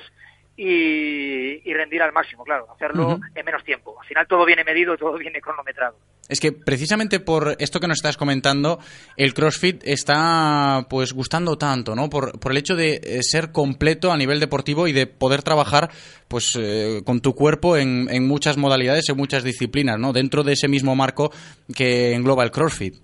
y, 0.56 1.74
rendir 1.74 2.02
al 2.02 2.12
máximo, 2.12 2.44
claro, 2.44 2.70
hacerlo 2.72 3.18
en 3.34 3.44
menos 3.44 3.64
tiempo. 3.64 4.00
Al 4.00 4.06
final 4.06 4.26
todo 4.28 4.44
viene 4.46 4.62
medido, 4.62 4.96
todo 4.96 5.18
viene 5.18 5.40
cronometrado. 5.40 5.96
Es 6.28 6.40
que 6.40 6.52
precisamente 6.52 7.20
por 7.20 7.56
esto 7.58 7.80
que 7.80 7.88
nos 7.88 7.98
estás 7.98 8.16
comentando, 8.16 8.78
el 9.16 9.34
CrossFit 9.34 9.82
está 9.84 10.86
pues 10.88 11.12
gustando 11.12 11.58
tanto, 11.58 11.94
¿no? 11.94 12.08
Por, 12.08 12.38
por 12.38 12.52
el 12.52 12.58
hecho 12.58 12.76
de 12.76 12.94
eh, 12.94 13.22
ser 13.22 13.52
completo 13.52 14.12
a 14.12 14.16
nivel 14.16 14.40
deportivo 14.40 14.86
y 14.86 14.92
de 14.92 15.06
poder 15.06 15.42
trabajar 15.42 15.90
pues 16.28 16.56
eh, 16.58 17.02
con 17.04 17.20
tu 17.20 17.34
cuerpo 17.34 17.76
en, 17.76 18.08
en 18.08 18.26
muchas 18.26 18.56
modalidades, 18.56 19.08
en 19.08 19.16
muchas 19.16 19.42
disciplinas, 19.42 19.98
¿no? 19.98 20.12
Dentro 20.12 20.44
de 20.44 20.52
ese 20.52 20.68
mismo 20.68 20.94
marco 20.94 21.30
que 21.76 22.14
engloba 22.14 22.44
el 22.44 22.52
CrossFit. 22.52 22.94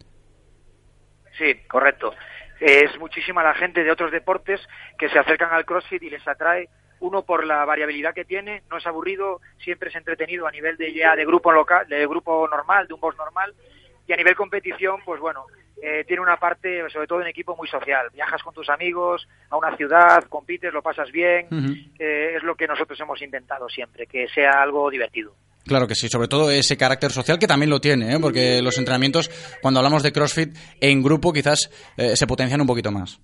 Sí, 1.37 1.55
correcto. 1.69 2.15
Es 2.61 2.97
muchísima 2.99 3.43
la 3.43 3.55
gente 3.55 3.83
de 3.83 3.91
otros 3.91 4.13
deportes 4.13 4.61
que 4.99 5.09
se 5.09 5.19
acercan 5.19 5.53
al 5.53 5.65
CrossFit 5.65 6.03
y 6.03 6.11
les 6.11 6.27
atrae 6.29 6.69
uno 7.01 7.23
por 7.23 7.47
la 7.47 7.65
variabilidad 7.65 8.15
que 8.15 8.25
tiene, 8.25 8.63
no 8.71 8.79
es 8.79 8.87
aburrido, 8.87 9.41
siempre 9.59 9.89
es 9.89 9.97
entretenido 9.97 10.47
a 10.47 10.51
nivel 10.51 10.77
de 10.77 10.93
ya 10.93 11.17
de 11.17 11.25
grupo 11.25 11.51
local, 11.53 11.87
de 11.89 12.07
grupo 12.07 12.47
normal, 12.49 12.87
de 12.87 12.95
un 12.95 13.01
boss 13.01 13.17
normal, 13.17 13.55
y 14.07 14.13
a 14.13 14.17
nivel 14.17 14.35
competición, 14.35 15.01
pues 15.05 15.21
bueno, 15.21 15.47
eh, 15.83 16.05
tiene 16.07 16.23
una 16.23 16.37
parte, 16.37 16.83
sobre 16.93 17.07
todo 17.07 17.23
en 17.23 17.29
equipo, 17.29 17.57
muy 17.57 17.67
social. 17.69 18.09
Viajas 18.13 18.43
con 18.43 18.53
tus 18.53 18.69
amigos 18.69 19.27
a 19.49 19.57
una 19.57 19.75
ciudad, 19.77 20.25
compites, 20.29 20.73
lo 20.73 20.83
pasas 20.83 21.11
bien, 21.11 21.47
eh, 21.99 22.35
es 22.37 22.43
lo 22.43 22.55
que 22.55 22.67
nosotros 22.67 22.99
hemos 23.01 23.21
intentado 23.23 23.69
siempre, 23.69 24.07
que 24.07 24.29
sea 24.29 24.63
algo 24.63 24.91
divertido. 24.91 25.35
Claro 25.65 25.87
que 25.87 25.95
sí, 25.95 26.09
sobre 26.09 26.29
todo 26.29 26.51
ese 26.51 26.77
carácter 26.77 27.13
social 27.13 27.39
que 27.39 27.47
también 27.47 27.71
lo 27.71 27.81
tiene, 27.81 28.15
¿eh? 28.15 28.19
porque 28.21 28.61
los 28.63 28.77
entrenamientos, 28.79 29.31
cuando 29.63 29.81
hablamos 29.81 30.03
de 30.03 30.13
CrossFit 30.13 30.57
en 30.81 31.03
grupo, 31.03 31.33
quizás 31.33 31.71
se 31.97 32.27
potencian 32.27 32.61
un 32.61 32.67
poquito 32.67 32.91
más. 32.91 33.21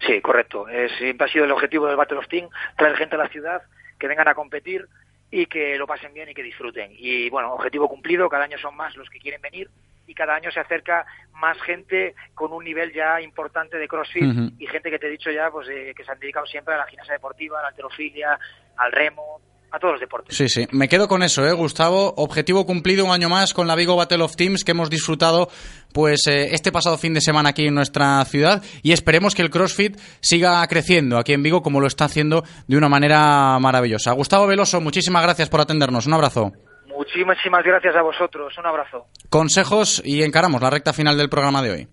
Sí, 0.00 0.20
correcto. 0.20 0.66
siempre 0.98 1.26
ha 1.26 1.30
sido 1.30 1.44
el 1.44 1.52
objetivo 1.52 1.86
del 1.86 1.96
Battle 1.96 2.18
of 2.18 2.28
Team, 2.28 2.48
traer 2.76 2.96
gente 2.96 3.16
a 3.16 3.18
la 3.18 3.28
ciudad, 3.28 3.62
que 3.98 4.08
vengan 4.08 4.28
a 4.28 4.34
competir 4.34 4.86
y 5.30 5.46
que 5.46 5.76
lo 5.76 5.86
pasen 5.86 6.14
bien 6.14 6.28
y 6.28 6.34
que 6.34 6.42
disfruten. 6.42 6.92
Y 6.96 7.28
bueno, 7.30 7.52
objetivo 7.52 7.88
cumplido, 7.88 8.28
cada 8.28 8.44
año 8.44 8.58
son 8.58 8.76
más 8.76 8.96
los 8.96 9.10
que 9.10 9.18
quieren 9.18 9.42
venir 9.42 9.68
y 10.06 10.14
cada 10.14 10.34
año 10.34 10.50
se 10.50 10.60
acerca 10.60 11.04
más 11.34 11.60
gente 11.60 12.14
con 12.34 12.52
un 12.52 12.64
nivel 12.64 12.92
ya 12.94 13.20
importante 13.20 13.76
de 13.76 13.86
CrossFit 13.86 14.54
y 14.58 14.66
gente 14.66 14.90
que 14.90 14.98
te 14.98 15.06
he 15.06 15.10
dicho 15.10 15.30
ya, 15.30 15.50
pues 15.50 15.68
eh, 15.68 15.92
que 15.94 16.02
se 16.02 16.10
han 16.10 16.18
dedicado 16.18 16.46
siempre 16.46 16.74
a 16.74 16.78
la 16.78 16.86
gimnasia 16.86 17.12
deportiva, 17.12 17.58
a 17.58 17.62
la 17.62 17.68
alterofilia, 17.68 18.38
al 18.76 18.90
remo, 18.90 19.40
a 19.70 19.78
todos 19.78 19.92
los 19.92 20.00
deportes. 20.00 20.36
Sí, 20.36 20.48
sí. 20.48 20.66
Me 20.72 20.88
quedo 20.88 21.08
con 21.08 21.22
eso, 21.22 21.46
¿eh, 21.46 21.52
Gustavo? 21.52 22.14
Objetivo 22.16 22.66
cumplido 22.66 23.04
un 23.04 23.10
año 23.10 23.28
más 23.28 23.54
con 23.54 23.66
la 23.66 23.74
Vigo 23.74 23.96
Battle 23.96 24.22
of 24.22 24.36
Teams 24.36 24.64
que 24.64 24.72
hemos 24.72 24.90
disfrutado 24.90 25.48
pues 25.92 26.26
eh, 26.26 26.54
este 26.54 26.72
pasado 26.72 26.98
fin 26.98 27.14
de 27.14 27.20
semana 27.20 27.50
aquí 27.50 27.66
en 27.66 27.74
nuestra 27.74 28.24
ciudad 28.24 28.62
y 28.82 28.92
esperemos 28.92 29.34
que 29.34 29.42
el 29.42 29.50
CrossFit 29.50 29.98
siga 30.20 30.66
creciendo 30.66 31.18
aquí 31.18 31.32
en 31.32 31.42
Vigo 31.42 31.62
como 31.62 31.80
lo 31.80 31.86
está 31.86 32.06
haciendo 32.06 32.44
de 32.66 32.76
una 32.76 32.88
manera 32.88 33.58
maravillosa. 33.58 34.12
Gustavo 34.12 34.46
Veloso, 34.46 34.80
muchísimas 34.80 35.22
gracias 35.22 35.48
por 35.48 35.60
atendernos. 35.60 36.06
Un 36.06 36.14
abrazo. 36.14 36.52
Muchísimas 36.86 37.64
gracias 37.64 37.94
a 37.94 38.02
vosotros. 38.02 38.56
Un 38.58 38.66
abrazo. 38.66 39.06
Consejos 39.30 40.02
y 40.04 40.22
encaramos 40.22 40.60
la 40.60 40.70
recta 40.70 40.92
final 40.92 41.16
del 41.16 41.28
programa 41.28 41.62
de 41.62 41.70
hoy. 41.70 41.88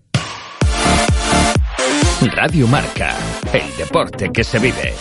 Radio 2.34 2.66
Marca, 2.66 3.14
el 3.52 3.76
deporte 3.76 4.30
que 4.32 4.42
se 4.42 4.58
vive. 4.58 4.94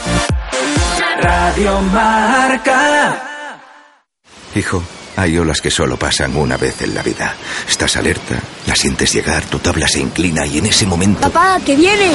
Radio 1.21 1.81
Marca. 1.81 3.21
Hijo, 4.53 4.81
hay 5.15 5.37
olas 5.37 5.61
que 5.61 5.71
solo 5.71 5.97
pasan 5.97 6.35
una 6.35 6.57
vez 6.57 6.81
en 6.81 6.93
la 6.93 7.01
vida. 7.01 7.35
Estás 7.67 7.95
alerta, 7.97 8.39
la 8.67 8.75
sientes 8.75 9.13
llegar, 9.13 9.43
tu 9.45 9.59
tabla 9.59 9.87
se 9.87 9.99
inclina 9.99 10.45
y 10.45 10.57
en 10.57 10.67
ese 10.67 10.85
momento... 10.85 11.21
¡Papá, 11.21 11.59
que 11.65 11.75
viene! 11.75 12.11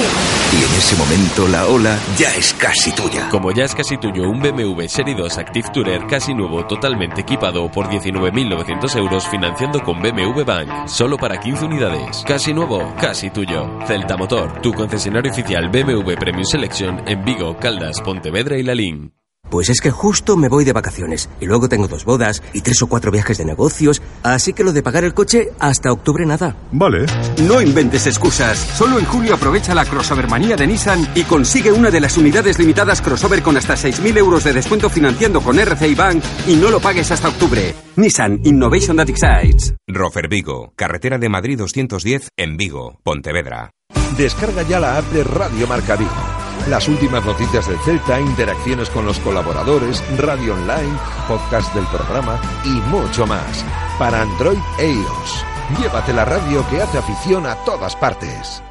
Y 0.52 0.56
en 0.56 0.78
ese 0.78 0.96
momento 0.96 1.48
la 1.48 1.66
ola 1.66 1.98
ya 2.18 2.34
es 2.34 2.54
casi 2.54 2.92
tuya. 2.92 3.28
Como 3.30 3.52
ya 3.52 3.64
es 3.64 3.74
casi 3.74 3.96
tuyo 3.96 4.28
un 4.28 4.40
BMW 4.40 4.86
Serie 4.88 5.14
2 5.14 5.38
Active 5.38 5.68
Tourer 5.72 6.06
casi 6.06 6.34
nuevo, 6.34 6.66
totalmente 6.66 7.22
equipado 7.22 7.70
por 7.70 7.88
19.900 7.88 8.96
euros 8.96 9.28
financiando 9.28 9.80
con 9.82 10.00
BMW 10.00 10.44
Bank. 10.44 10.88
Solo 10.88 11.16
para 11.16 11.38
15 11.38 11.64
unidades. 11.64 12.24
Casi 12.26 12.52
nuevo, 12.52 12.94
casi 13.00 13.30
tuyo. 13.30 13.78
Celta 13.86 14.16
Motor, 14.16 14.60
tu 14.60 14.72
concesionario 14.72 15.30
oficial 15.30 15.68
BMW 15.68 16.14
Premium 16.18 16.44
Selection 16.44 17.02
en 17.06 17.24
Vigo, 17.24 17.56
Caldas, 17.56 18.00
Pontevedra 18.00 18.58
y 18.58 18.62
Lalín. 18.62 19.12
Pues 19.50 19.68
es 19.68 19.80
que 19.80 19.90
justo 19.90 20.36
me 20.36 20.48
voy 20.48 20.64
de 20.64 20.72
vacaciones 20.72 21.28
y 21.40 21.46
luego 21.46 21.68
tengo 21.68 21.88
dos 21.88 22.04
bodas 22.04 22.42
y 22.52 22.60
tres 22.60 22.80
o 22.82 22.86
cuatro 22.86 23.10
viajes 23.10 23.38
de 23.38 23.44
negocios, 23.44 24.00
así 24.22 24.52
que 24.52 24.62
lo 24.62 24.72
de 24.72 24.82
pagar 24.82 25.04
el 25.04 25.12
coche 25.12 25.50
hasta 25.58 25.92
octubre 25.92 26.24
nada. 26.24 26.56
Vale. 26.70 27.06
No 27.42 27.60
inventes 27.60 28.06
excusas. 28.06 28.58
Solo 28.58 28.98
en 28.98 29.04
julio 29.06 29.34
aprovecha 29.34 29.74
la 29.74 29.84
crossover 29.84 30.28
manía 30.28 30.56
de 30.56 30.68
Nissan 30.68 31.08
y 31.16 31.24
consigue 31.24 31.72
una 31.72 31.90
de 31.90 32.00
las 32.00 32.16
unidades 32.16 32.58
limitadas 32.58 33.02
crossover 33.02 33.42
con 33.42 33.56
hasta 33.56 33.74
6.000 33.74 34.18
euros 34.18 34.44
de 34.44 34.52
descuento 34.52 34.88
financiando 34.88 35.40
con 35.40 35.58
RCI 35.58 35.94
Bank 35.96 36.22
y 36.46 36.54
no 36.54 36.70
lo 36.70 36.78
pagues 36.78 37.10
hasta 37.10 37.28
octubre. 37.28 37.74
Nissan 37.96 38.40
Innovation 38.44 38.96
That 38.96 39.10
Excites. 39.10 39.74
Rofer 39.88 40.28
Vigo, 40.28 40.72
carretera 40.76 41.18
de 41.18 41.28
Madrid 41.28 41.58
210 41.58 42.28
en 42.36 42.56
Vigo, 42.56 43.00
Pontevedra. 43.02 43.70
Descarga 44.16 44.62
ya 44.62 44.78
la 44.78 44.98
app 44.98 45.10
de 45.12 45.24
Radio 45.24 45.66
Marca 45.66 45.96
Vigo 45.96 46.39
las 46.68 46.88
últimas 46.88 47.24
noticias 47.24 47.68
del 47.68 47.78
Celta, 47.80 48.20
interacciones 48.20 48.90
con 48.90 49.04
los 49.04 49.18
colaboradores, 49.20 50.02
radio 50.18 50.54
online, 50.54 50.98
podcast 51.28 51.74
del 51.74 51.86
programa 51.86 52.40
y 52.64 52.70
mucho 52.90 53.26
más. 53.26 53.64
Para 53.98 54.22
Android 54.22 54.58
e 54.78 54.90
iOS. 54.92 55.44
Llévate 55.80 56.12
la 56.12 56.24
radio 56.24 56.66
que 56.68 56.82
hace 56.82 56.98
afición 56.98 57.46
a 57.46 57.54
todas 57.64 57.94
partes. 57.96 58.62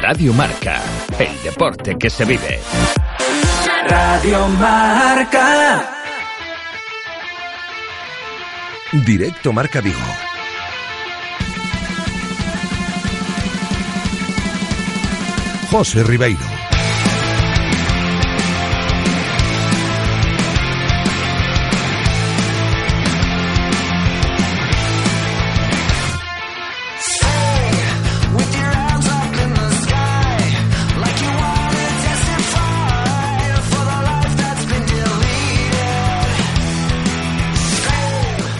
Radio 0.00 0.32
Marca, 0.32 0.80
el 1.18 1.42
deporte 1.42 1.96
que 1.98 2.08
se 2.08 2.24
vive. 2.24 2.60
Radio 3.86 4.48
Marca. 4.48 5.90
Directo 8.92 9.52
Marca 9.52 9.80
Vigo. 9.80 10.33
José 15.74 16.04
Ribeiro. 16.04 16.53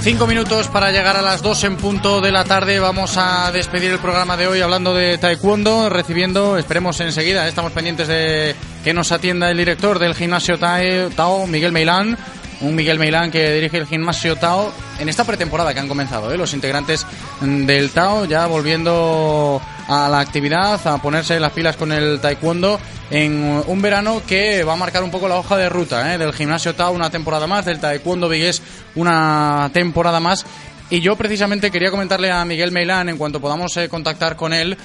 Cinco 0.04 0.26
minutos 0.26 0.68
para 0.68 0.90
llegar 0.90 1.16
a 1.16 1.22
las 1.22 1.40
dos 1.40 1.64
en 1.64 1.78
punto 1.78 2.20
de 2.20 2.30
la 2.30 2.44
tarde. 2.44 2.78
Vamos 2.78 3.16
a 3.16 3.50
despedir 3.52 3.90
el 3.90 3.98
programa 4.00 4.36
de 4.36 4.46
hoy 4.46 4.60
hablando 4.60 4.92
de 4.92 5.16
taekwondo, 5.16 5.88
recibiendo, 5.88 6.58
esperemos 6.58 7.00
enseguida, 7.00 7.48
estamos 7.48 7.72
pendientes 7.72 8.06
de 8.06 8.54
que 8.84 8.92
nos 8.92 9.12
atienda 9.12 9.50
el 9.50 9.56
director 9.56 9.98
del 9.98 10.14
gimnasio 10.14 10.58
Tao, 10.58 11.46
Miguel 11.46 11.72
Meilán. 11.72 12.18
Un 12.60 12.74
Miguel 12.74 12.98
Meilán 12.98 13.30
que 13.30 13.52
dirige 13.52 13.78
el 13.78 13.86
gimnasio 13.86 14.36
Tao 14.36 14.72
en 14.98 15.08
esta 15.08 15.24
pretemporada 15.24 15.74
que 15.74 15.80
han 15.80 15.88
comenzado, 15.88 16.32
¿eh? 16.32 16.36
los 16.36 16.54
integrantes 16.54 17.06
del 17.40 17.90
Tao 17.90 18.24
ya 18.24 18.46
volviendo 18.46 19.60
a 19.88 20.08
la 20.08 20.20
actividad, 20.20 20.80
a 20.86 20.98
ponerse 20.98 21.38
las 21.40 21.52
pilas 21.52 21.76
con 21.76 21.92
el 21.92 22.20
taekwondo 22.20 22.78
en 23.10 23.62
un 23.66 23.82
verano 23.82 24.22
que 24.26 24.64
va 24.64 24.74
a 24.74 24.76
marcar 24.76 25.02
un 25.02 25.10
poco 25.10 25.28
la 25.28 25.36
hoja 25.36 25.56
de 25.56 25.68
ruta 25.68 26.14
¿eh? 26.14 26.18
del 26.18 26.32
gimnasio 26.32 26.74
Tao 26.74 26.92
una 26.92 27.10
temporada 27.10 27.46
más, 27.46 27.64
del 27.64 27.80
taekwondo 27.80 28.28
vigués 28.28 28.62
una 28.94 29.70
temporada 29.72 30.20
más. 30.20 30.46
Y 30.90 31.00
yo 31.00 31.16
precisamente 31.16 31.70
quería 31.70 31.90
comentarle 31.90 32.30
a 32.30 32.44
Miguel 32.44 32.70
Meilán, 32.70 33.08
en 33.08 33.16
cuanto 33.16 33.40
podamos 33.40 33.74
eh, 33.78 33.88
contactar 33.88 34.36
con 34.36 34.52
él, 34.52 34.76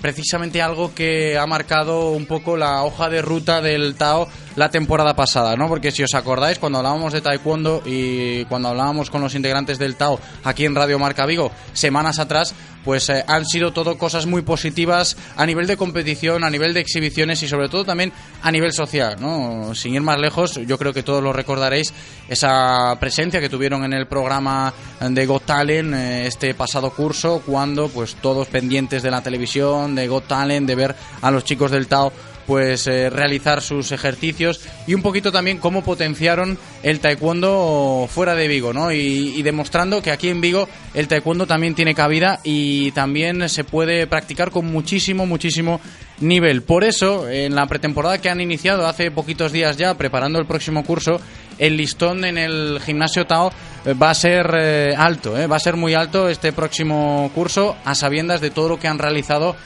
precisamente 0.00 0.60
algo 0.60 0.94
que 0.94 1.38
ha 1.38 1.46
marcado 1.46 2.10
un 2.10 2.26
poco 2.26 2.56
la 2.56 2.82
hoja 2.82 3.08
de 3.08 3.22
ruta 3.22 3.60
del 3.60 3.94
Tao 3.94 4.28
la 4.56 4.70
temporada 4.70 5.14
pasada, 5.14 5.54
¿no? 5.54 5.68
Porque 5.68 5.92
si 5.92 6.02
os 6.02 6.14
acordáis, 6.14 6.58
cuando 6.58 6.78
hablábamos 6.78 7.12
de 7.12 7.20
Taekwondo 7.20 7.82
y 7.84 8.44
cuando 8.46 8.68
hablábamos 8.68 9.10
con 9.10 9.20
los 9.20 9.34
integrantes 9.34 9.78
del 9.78 9.96
Tao 9.96 10.18
aquí 10.44 10.64
en 10.64 10.74
Radio 10.74 10.98
Marca 10.98 11.26
Vigo, 11.26 11.52
semanas 11.74 12.18
atrás, 12.18 12.54
pues 12.82 13.08
eh, 13.10 13.24
han 13.26 13.44
sido 13.44 13.72
todo 13.72 13.98
cosas 13.98 14.26
muy 14.26 14.42
positivas 14.42 15.16
a 15.36 15.44
nivel 15.44 15.66
de 15.66 15.76
competición, 15.76 16.44
a 16.44 16.50
nivel 16.50 16.72
de 16.72 16.80
exhibiciones 16.80 17.42
y 17.42 17.48
sobre 17.48 17.68
todo 17.68 17.84
también 17.84 18.12
a 18.42 18.50
nivel 18.50 18.72
social, 18.72 19.16
¿no? 19.20 19.74
Sin 19.74 19.94
ir 19.94 20.02
más 20.02 20.18
lejos, 20.18 20.54
yo 20.54 20.78
creo 20.78 20.94
que 20.94 21.02
todos 21.02 21.22
lo 21.22 21.32
recordaréis, 21.32 21.92
esa 22.28 22.96
presencia 22.98 23.40
que 23.40 23.48
tuvieron 23.48 23.84
en 23.84 23.92
el 23.92 24.06
programa 24.06 24.72
de 25.00 25.26
Got 25.26 25.44
Talent 25.44 25.94
eh, 25.94 26.26
este 26.26 26.54
pasado 26.54 26.90
curso, 26.90 27.42
cuando 27.44 27.88
pues 27.88 28.14
todos 28.22 28.48
pendientes 28.48 29.02
de 29.02 29.10
la 29.10 29.20
televisión, 29.20 29.75
de 29.88 30.08
Got 30.08 30.28
Talent, 30.28 30.66
de 30.66 30.74
ver 30.74 30.96
a 31.22 31.30
los 31.30 31.44
chicos 31.44 31.70
del 31.70 31.86
Tao 31.86 32.12
pues 32.46 32.86
eh, 32.86 33.10
realizar 33.10 33.60
sus 33.60 33.92
ejercicios 33.92 34.60
y 34.86 34.94
un 34.94 35.02
poquito 35.02 35.32
también 35.32 35.58
cómo 35.58 35.82
potenciaron 35.82 36.56
el 36.82 37.00
taekwondo 37.00 38.08
fuera 38.08 38.34
de 38.34 38.48
Vigo, 38.48 38.72
¿no? 38.72 38.92
Y, 38.92 39.42
demostrando 39.42 40.02
que 40.02 40.10
aquí 40.10 40.28
en 40.28 40.40
Vigo 40.40 40.68
el 40.94 41.08
taekwondo 41.08 41.46
también 41.46 41.74
tiene 41.74 41.94
cabida 41.94 42.40
y 42.42 42.92
también 42.92 43.48
se 43.48 43.64
puede 43.64 44.06
practicar 44.06 44.50
con 44.50 44.66
muchísimo, 44.66 45.26
muchísimo 45.26 45.80
nivel. 46.20 46.62
Por 46.62 46.84
eso, 46.84 47.28
en 47.28 47.54
la 47.54 47.66
pretemporada 47.66 48.18
que 48.20 48.30
han 48.30 48.40
iniciado 48.40 48.86
hace 48.86 49.10
poquitos 49.10 49.52
días 49.52 49.76
ya, 49.76 49.94
preparando 49.94 50.38
el 50.38 50.46
próximo 50.46 50.84
curso, 50.84 51.20
el 51.58 51.76
listón 51.76 52.24
en 52.24 52.38
el 52.38 52.80
gimnasio 52.80 53.26
Tao 53.26 53.52
va 53.94 54.10
a 54.10 54.14
ser 54.14 54.50
eh, 54.58 54.94
alto, 54.96 55.34
va 55.48 55.56
a 55.56 55.60
ser 55.60 55.76
muy 55.76 55.94
alto 55.94 56.28
este 56.28 56.52
próximo 56.52 57.30
curso, 57.34 57.76
a 57.84 57.94
sabiendas 57.94 58.40
de 58.40 58.50
todo 58.50 58.68
lo 58.68 58.78
que 58.78 58.88
han 58.88 58.98
realizado 58.98 59.56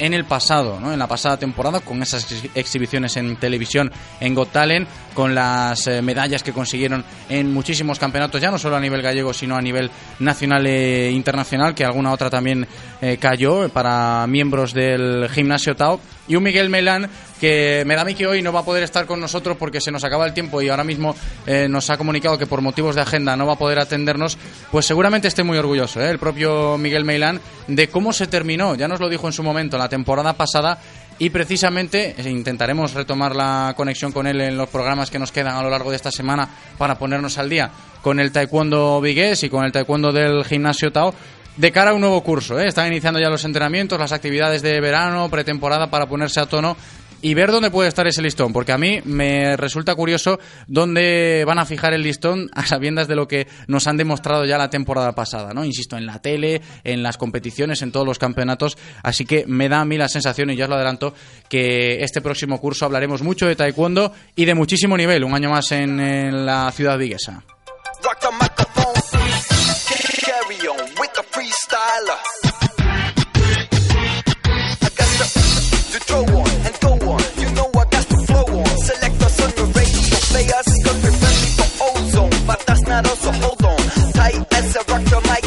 en 0.00 0.14
el 0.14 0.24
pasado, 0.24 0.80
¿no? 0.80 0.92
en 0.92 0.98
la 0.98 1.06
pasada 1.06 1.36
temporada, 1.36 1.80
con 1.80 2.02
esas 2.02 2.26
exhibiciones 2.54 3.16
en 3.18 3.36
televisión 3.36 3.92
en 4.18 4.34
Got 4.34 4.50
Talent, 4.50 4.88
con 5.14 5.34
las 5.34 5.86
eh, 5.86 6.00
medallas 6.00 6.42
que 6.42 6.52
consiguieron 6.52 7.04
en 7.28 7.52
muchísimos 7.52 7.98
campeonatos, 7.98 8.40
ya 8.40 8.50
no 8.50 8.58
solo 8.58 8.76
a 8.76 8.80
nivel 8.80 9.02
gallego, 9.02 9.34
sino 9.34 9.56
a 9.56 9.60
nivel 9.60 9.90
nacional 10.18 10.66
e 10.66 11.10
internacional, 11.10 11.74
que 11.74 11.84
alguna 11.84 12.12
otra 12.12 12.30
también 12.30 12.66
eh, 13.02 13.18
cayó 13.18 13.68
para 13.68 14.26
miembros 14.26 14.72
del 14.72 15.28
gimnasio 15.28 15.76
Tao. 15.76 16.00
Y 16.26 16.36
un 16.36 16.44
Miguel 16.44 16.70
Melán 16.70 17.10
que 17.40 17.82
me 17.86 18.14
que 18.14 18.26
hoy 18.26 18.42
no 18.42 18.52
va 18.52 18.60
a 18.60 18.64
poder 18.64 18.82
estar 18.82 19.06
con 19.06 19.20
nosotros 19.20 19.56
porque 19.56 19.80
se 19.80 19.90
nos 19.90 20.04
acaba 20.04 20.26
el 20.26 20.34
tiempo 20.34 20.60
y 20.60 20.68
ahora 20.68 20.84
mismo 20.84 21.14
eh, 21.46 21.68
nos 21.68 21.88
ha 21.90 21.96
comunicado 21.96 22.36
que 22.36 22.46
por 22.46 22.60
motivos 22.60 22.94
de 22.94 23.00
agenda 23.00 23.36
no 23.36 23.46
va 23.46 23.54
a 23.54 23.58
poder 23.58 23.78
atendernos, 23.78 24.36
pues 24.70 24.84
seguramente 24.84 25.28
esté 25.28 25.42
muy 25.42 25.56
orgulloso, 25.56 26.00
el 26.00 26.18
propio 26.18 26.76
Miguel 26.76 27.04
Meilán, 27.04 27.40
de 27.66 27.88
cómo 27.88 28.12
se 28.12 28.26
terminó, 28.26 28.74
ya 28.74 28.88
nos 28.88 29.00
lo 29.00 29.08
dijo 29.08 29.26
en 29.26 29.32
su 29.32 29.42
momento, 29.42 29.78
la 29.78 29.88
temporada 29.88 30.34
pasada, 30.34 30.78
y 31.18 31.30
precisamente 31.30 32.14
eh, 32.18 32.28
intentaremos 32.28 32.94
retomar 32.94 33.36
la 33.36 33.74
conexión 33.76 34.12
con 34.12 34.26
él 34.26 34.40
en 34.40 34.56
los 34.56 34.68
programas 34.68 35.10
que 35.10 35.18
nos 35.18 35.32
quedan 35.32 35.56
a 35.56 35.62
lo 35.62 35.70
largo 35.70 35.90
de 35.90 35.96
esta 35.96 36.10
semana 36.10 36.48
para 36.76 36.98
ponernos 36.98 37.38
al 37.38 37.48
día 37.48 37.70
con 38.02 38.18
el 38.18 38.32
taekwondo 38.32 39.00
vigués 39.00 39.42
y 39.44 39.50
con 39.50 39.64
el 39.64 39.72
taekwondo 39.72 40.12
del 40.12 40.44
gimnasio 40.44 40.90
Tao 40.90 41.14
de 41.56 41.72
cara 41.72 41.90
a 41.90 41.94
un 41.94 42.00
nuevo 42.00 42.22
curso. 42.22 42.58
¿eh? 42.58 42.68
Están 42.68 42.86
iniciando 42.86 43.20
ya 43.20 43.28
los 43.28 43.44
entrenamientos, 43.44 43.98
las 43.98 44.12
actividades 44.12 44.62
de 44.62 44.80
verano, 44.80 45.28
pretemporada 45.28 45.90
para 45.90 46.06
ponerse 46.06 46.40
a 46.40 46.46
tono 46.46 46.76
y 47.22 47.34
ver 47.34 47.50
dónde 47.50 47.70
puede 47.70 47.88
estar 47.88 48.06
ese 48.06 48.22
listón, 48.22 48.52
porque 48.52 48.72
a 48.72 48.78
mí 48.78 49.00
me 49.04 49.56
resulta 49.56 49.94
curioso 49.94 50.38
dónde 50.66 51.44
van 51.46 51.58
a 51.58 51.66
fijar 51.66 51.92
el 51.92 52.02
listón 52.02 52.48
a 52.52 52.66
sabiendas 52.66 53.08
de 53.08 53.16
lo 53.16 53.28
que 53.28 53.46
nos 53.66 53.86
han 53.86 53.96
demostrado 53.96 54.44
ya 54.44 54.58
la 54.58 54.70
temporada 54.70 55.14
pasada, 55.14 55.52
¿no? 55.52 55.64
Insisto, 55.64 55.96
en 55.96 56.06
la 56.06 56.20
tele, 56.20 56.60
en 56.84 57.02
las 57.02 57.16
competiciones, 57.16 57.82
en 57.82 57.92
todos 57.92 58.06
los 58.06 58.18
campeonatos, 58.18 58.78
así 59.02 59.24
que 59.24 59.44
me 59.46 59.68
da 59.68 59.80
a 59.80 59.84
mí 59.84 59.96
la 59.98 60.08
sensación, 60.08 60.50
y 60.50 60.56
ya 60.56 60.64
os 60.64 60.70
lo 60.70 60.76
adelanto, 60.76 61.14
que 61.48 62.02
este 62.02 62.20
próximo 62.20 62.60
curso 62.60 62.84
hablaremos 62.84 63.22
mucho 63.22 63.46
de 63.46 63.56
taekwondo 63.56 64.12
y 64.36 64.44
de 64.44 64.54
muchísimo 64.54 64.96
nivel, 64.96 65.24
un 65.24 65.34
año 65.34 65.50
más 65.50 65.72
en, 65.72 66.00
en 66.00 66.46
la 66.46 66.70
ciudad 66.72 66.98
viguesa. 66.98 67.42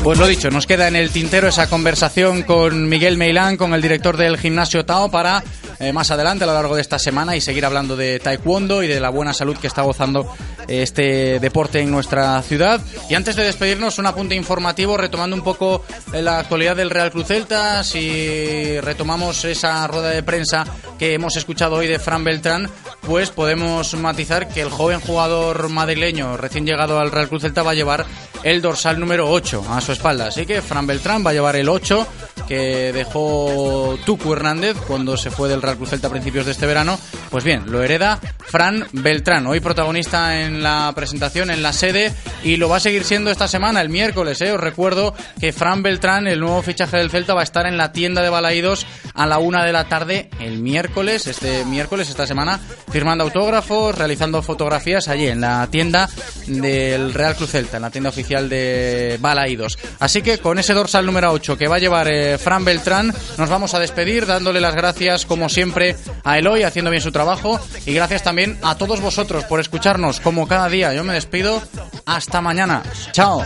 Pues 0.04 0.20
lo 0.20 0.28
dicho, 0.28 0.49
nos 0.51 0.68
queda 0.68 0.88
en 0.88 0.95
el 0.95 1.12
tintero 1.12 1.47
esa 1.47 1.70
conversación 1.70 2.43
con 2.43 2.89
Miguel 2.89 3.18
Meilán, 3.18 3.56
con 3.56 3.74
el 3.74 3.82
director 3.82 4.18
del 4.18 4.38
gimnasio 4.38 4.86
Tao, 4.86 5.10
para 5.10 5.43
eh, 5.80 5.93
más 5.93 6.12
adelante 6.12 6.43
a 6.43 6.47
lo 6.47 6.54
largo 6.54 6.76
de 6.76 6.82
esta 6.82 6.99
semana 6.99 7.36
y 7.36 7.41
seguir 7.41 7.66
hablando 7.66 7.95
de 7.95 8.20
taekwondo 8.20 8.84
y 8.84 8.88
de 8.88 8.99
la 8.99 9.10
buena 9.10 9.34
salud 9.34 9.58
que 9.58 9.68
está 9.68 9.82
gozando 9.82 10.28
este 10.68 11.39
deporte 11.39 11.80
en 11.80 11.91
nuestra 11.91 12.41
ciudad. 12.41 12.82
Y 13.10 13.16
antes 13.16 13.36
de 13.36 13.43
despedirnos, 13.43 13.97
un 13.97 14.06
apunte 14.06 14.36
informativo 14.36 14.97
retomando 14.97 15.36
un 15.36 15.43
poco 15.43 15.84
la 16.14 16.39
actualidad 16.39 16.76
del 16.76 16.89
Real 16.89 17.12
Cruz 17.12 17.28
Celta, 17.28 17.84
si 17.84 18.80
retomamos 18.82 19.45
esa 19.45 19.88
rueda 19.88 20.10
de 20.10 20.24
prensa 20.24 20.66
que 20.99 21.14
hemos 21.14 21.36
escuchado 21.36 21.76
hoy 21.76 21.88
de 21.88 21.99
Fran 21.99 22.24
Beltrán, 22.24 22.70
pues 23.06 23.30
podemos 23.32 23.93
matizar 23.95 24.47
que 24.47 24.62
el 24.62 24.70
joven 24.70 24.99
jugador 25.01 25.70
madrileño 25.70 26.38
recién 26.38 26.66
llegado 26.66 26.99
al 26.99 27.12
Real 27.12 27.28
Cruz 27.28 27.41
Celta 27.41 27.64
va 27.64 27.72
a 27.72 27.76
llevar 27.76 28.06
el 28.43 28.62
dorsal 28.62 28.99
número 28.99 29.30
8 29.30 29.66
a 29.70 29.82
su 29.82 29.91
espalda. 29.91 30.28
Así 30.28 30.45
que 30.45 30.62
Fran 30.62 30.88
Beltrán 30.88 31.26
va 31.26 31.32
a 31.32 31.34
llevar 31.34 31.56
el 31.56 31.70
8 31.70 32.08
que 32.48 32.91
dejó 32.94 33.98
Tucu 34.06 34.34
Hernández 34.34 34.78
cuando 34.88 35.18
se 35.18 35.32
fue 35.32 35.50
del 35.50 35.62
Real 35.62 35.78
Cruz 35.78 35.89
Celta 35.89 36.08
a 36.08 36.12
principios 36.12 36.46
de 36.46 36.52
este 36.52 36.66
verano. 36.66 37.00
Pues 37.30 37.44
bien, 37.44 37.72
lo 37.72 37.82
hereda 37.82 38.20
Fran 38.54 38.86
Beltrán, 38.91 39.48
hoy 39.48 39.60
protagonista 39.60 40.41
en 40.41 40.62
la 40.62 40.91
presentación 40.96 41.50
en 41.50 41.64
la 41.64 41.74
sede 41.74 42.14
y 42.44 42.58
lo 42.58 42.70
va 42.70 42.78
a 42.78 42.80
seguir 42.80 43.04
siendo 43.04 43.32
esta 43.32 43.48
semana, 43.48 43.82
el 43.82 43.89
miércoles. 43.89 44.41
¿eh? 44.41 44.52
Os 44.52 44.60
recuerdo 44.60 45.16
que 45.39 45.52
Fran 45.52 45.82
Beltrán, 45.82 46.28
el 46.28 46.39
nuevo 46.39 46.62
fichaje 46.62 46.98
del 46.98 47.10
Celta, 47.10 47.34
va 47.34 47.41
a 47.41 47.46
estar 47.46 47.66
en 47.66 47.78
la 47.78 47.91
tienda 47.91 48.22
de 48.22 48.30
Balaídos 48.30 48.86
a 49.16 49.26
la 49.26 49.39
una 49.39 49.66
de 49.66 49.72
la 49.72 49.88
tarde 49.88 50.30
el 50.39 50.60
miércoles, 50.60 51.28
este 51.28 51.66
miércoles, 51.66 52.10
esta 52.10 52.28
semana, 52.28 52.60
firmando 52.91 53.24
autógrafos, 53.24 53.98
realizando 53.98 54.41
fotografías 54.41 55.08
allí 55.08 55.28
en 55.28 55.41
la 55.41 55.68
tienda 55.68 56.10
del 56.48 57.14
Real 57.14 57.36
Cruz 57.36 57.52
Celta, 57.52 57.78
en 57.78 57.84
la 57.84 57.89
tienda 57.89 58.10
oficial 58.10 58.50
de 58.50 59.18
Balaídos. 59.20 59.80
Así 60.00 60.22
que 60.22 60.38
con 60.38 60.60
ese 60.60 60.74
dorsal 60.74 61.06
número 61.06 61.32
8 61.32 61.58
que 61.58 61.68
va 61.68 61.78
a 61.78 61.80
llevar 61.80 62.08
Fran 62.38 62.66
Beltrán. 62.66 63.14
Nos 63.38 63.50
vamos 63.50 63.74
a 63.74 63.80
despedir 63.80 64.26
dándole 64.26 64.62
las 64.62 64.76
gracias, 64.76 65.26
como 65.26 65.50
siempre, 65.50 65.96
a 66.24 66.38
Eloy 66.38 66.64
haciendo 66.64 66.92
bien 66.92 67.02
su 67.02 67.12
trabajo 67.12 67.60
y 67.86 67.94
gracias 67.94 68.24
también 68.24 68.58
a 68.62 68.76
todos 68.76 69.02
vosotros 69.02 69.44
por 69.46 69.60
escucharnos 69.60 70.20
como 70.20 70.48
cada 70.48 70.70
día. 70.70 70.94
Yo 70.94 71.04
me 71.04 71.14
despido. 71.14 71.62
Hasta 72.06 72.42
mañana. 72.42 72.84
Chao. 73.12 73.44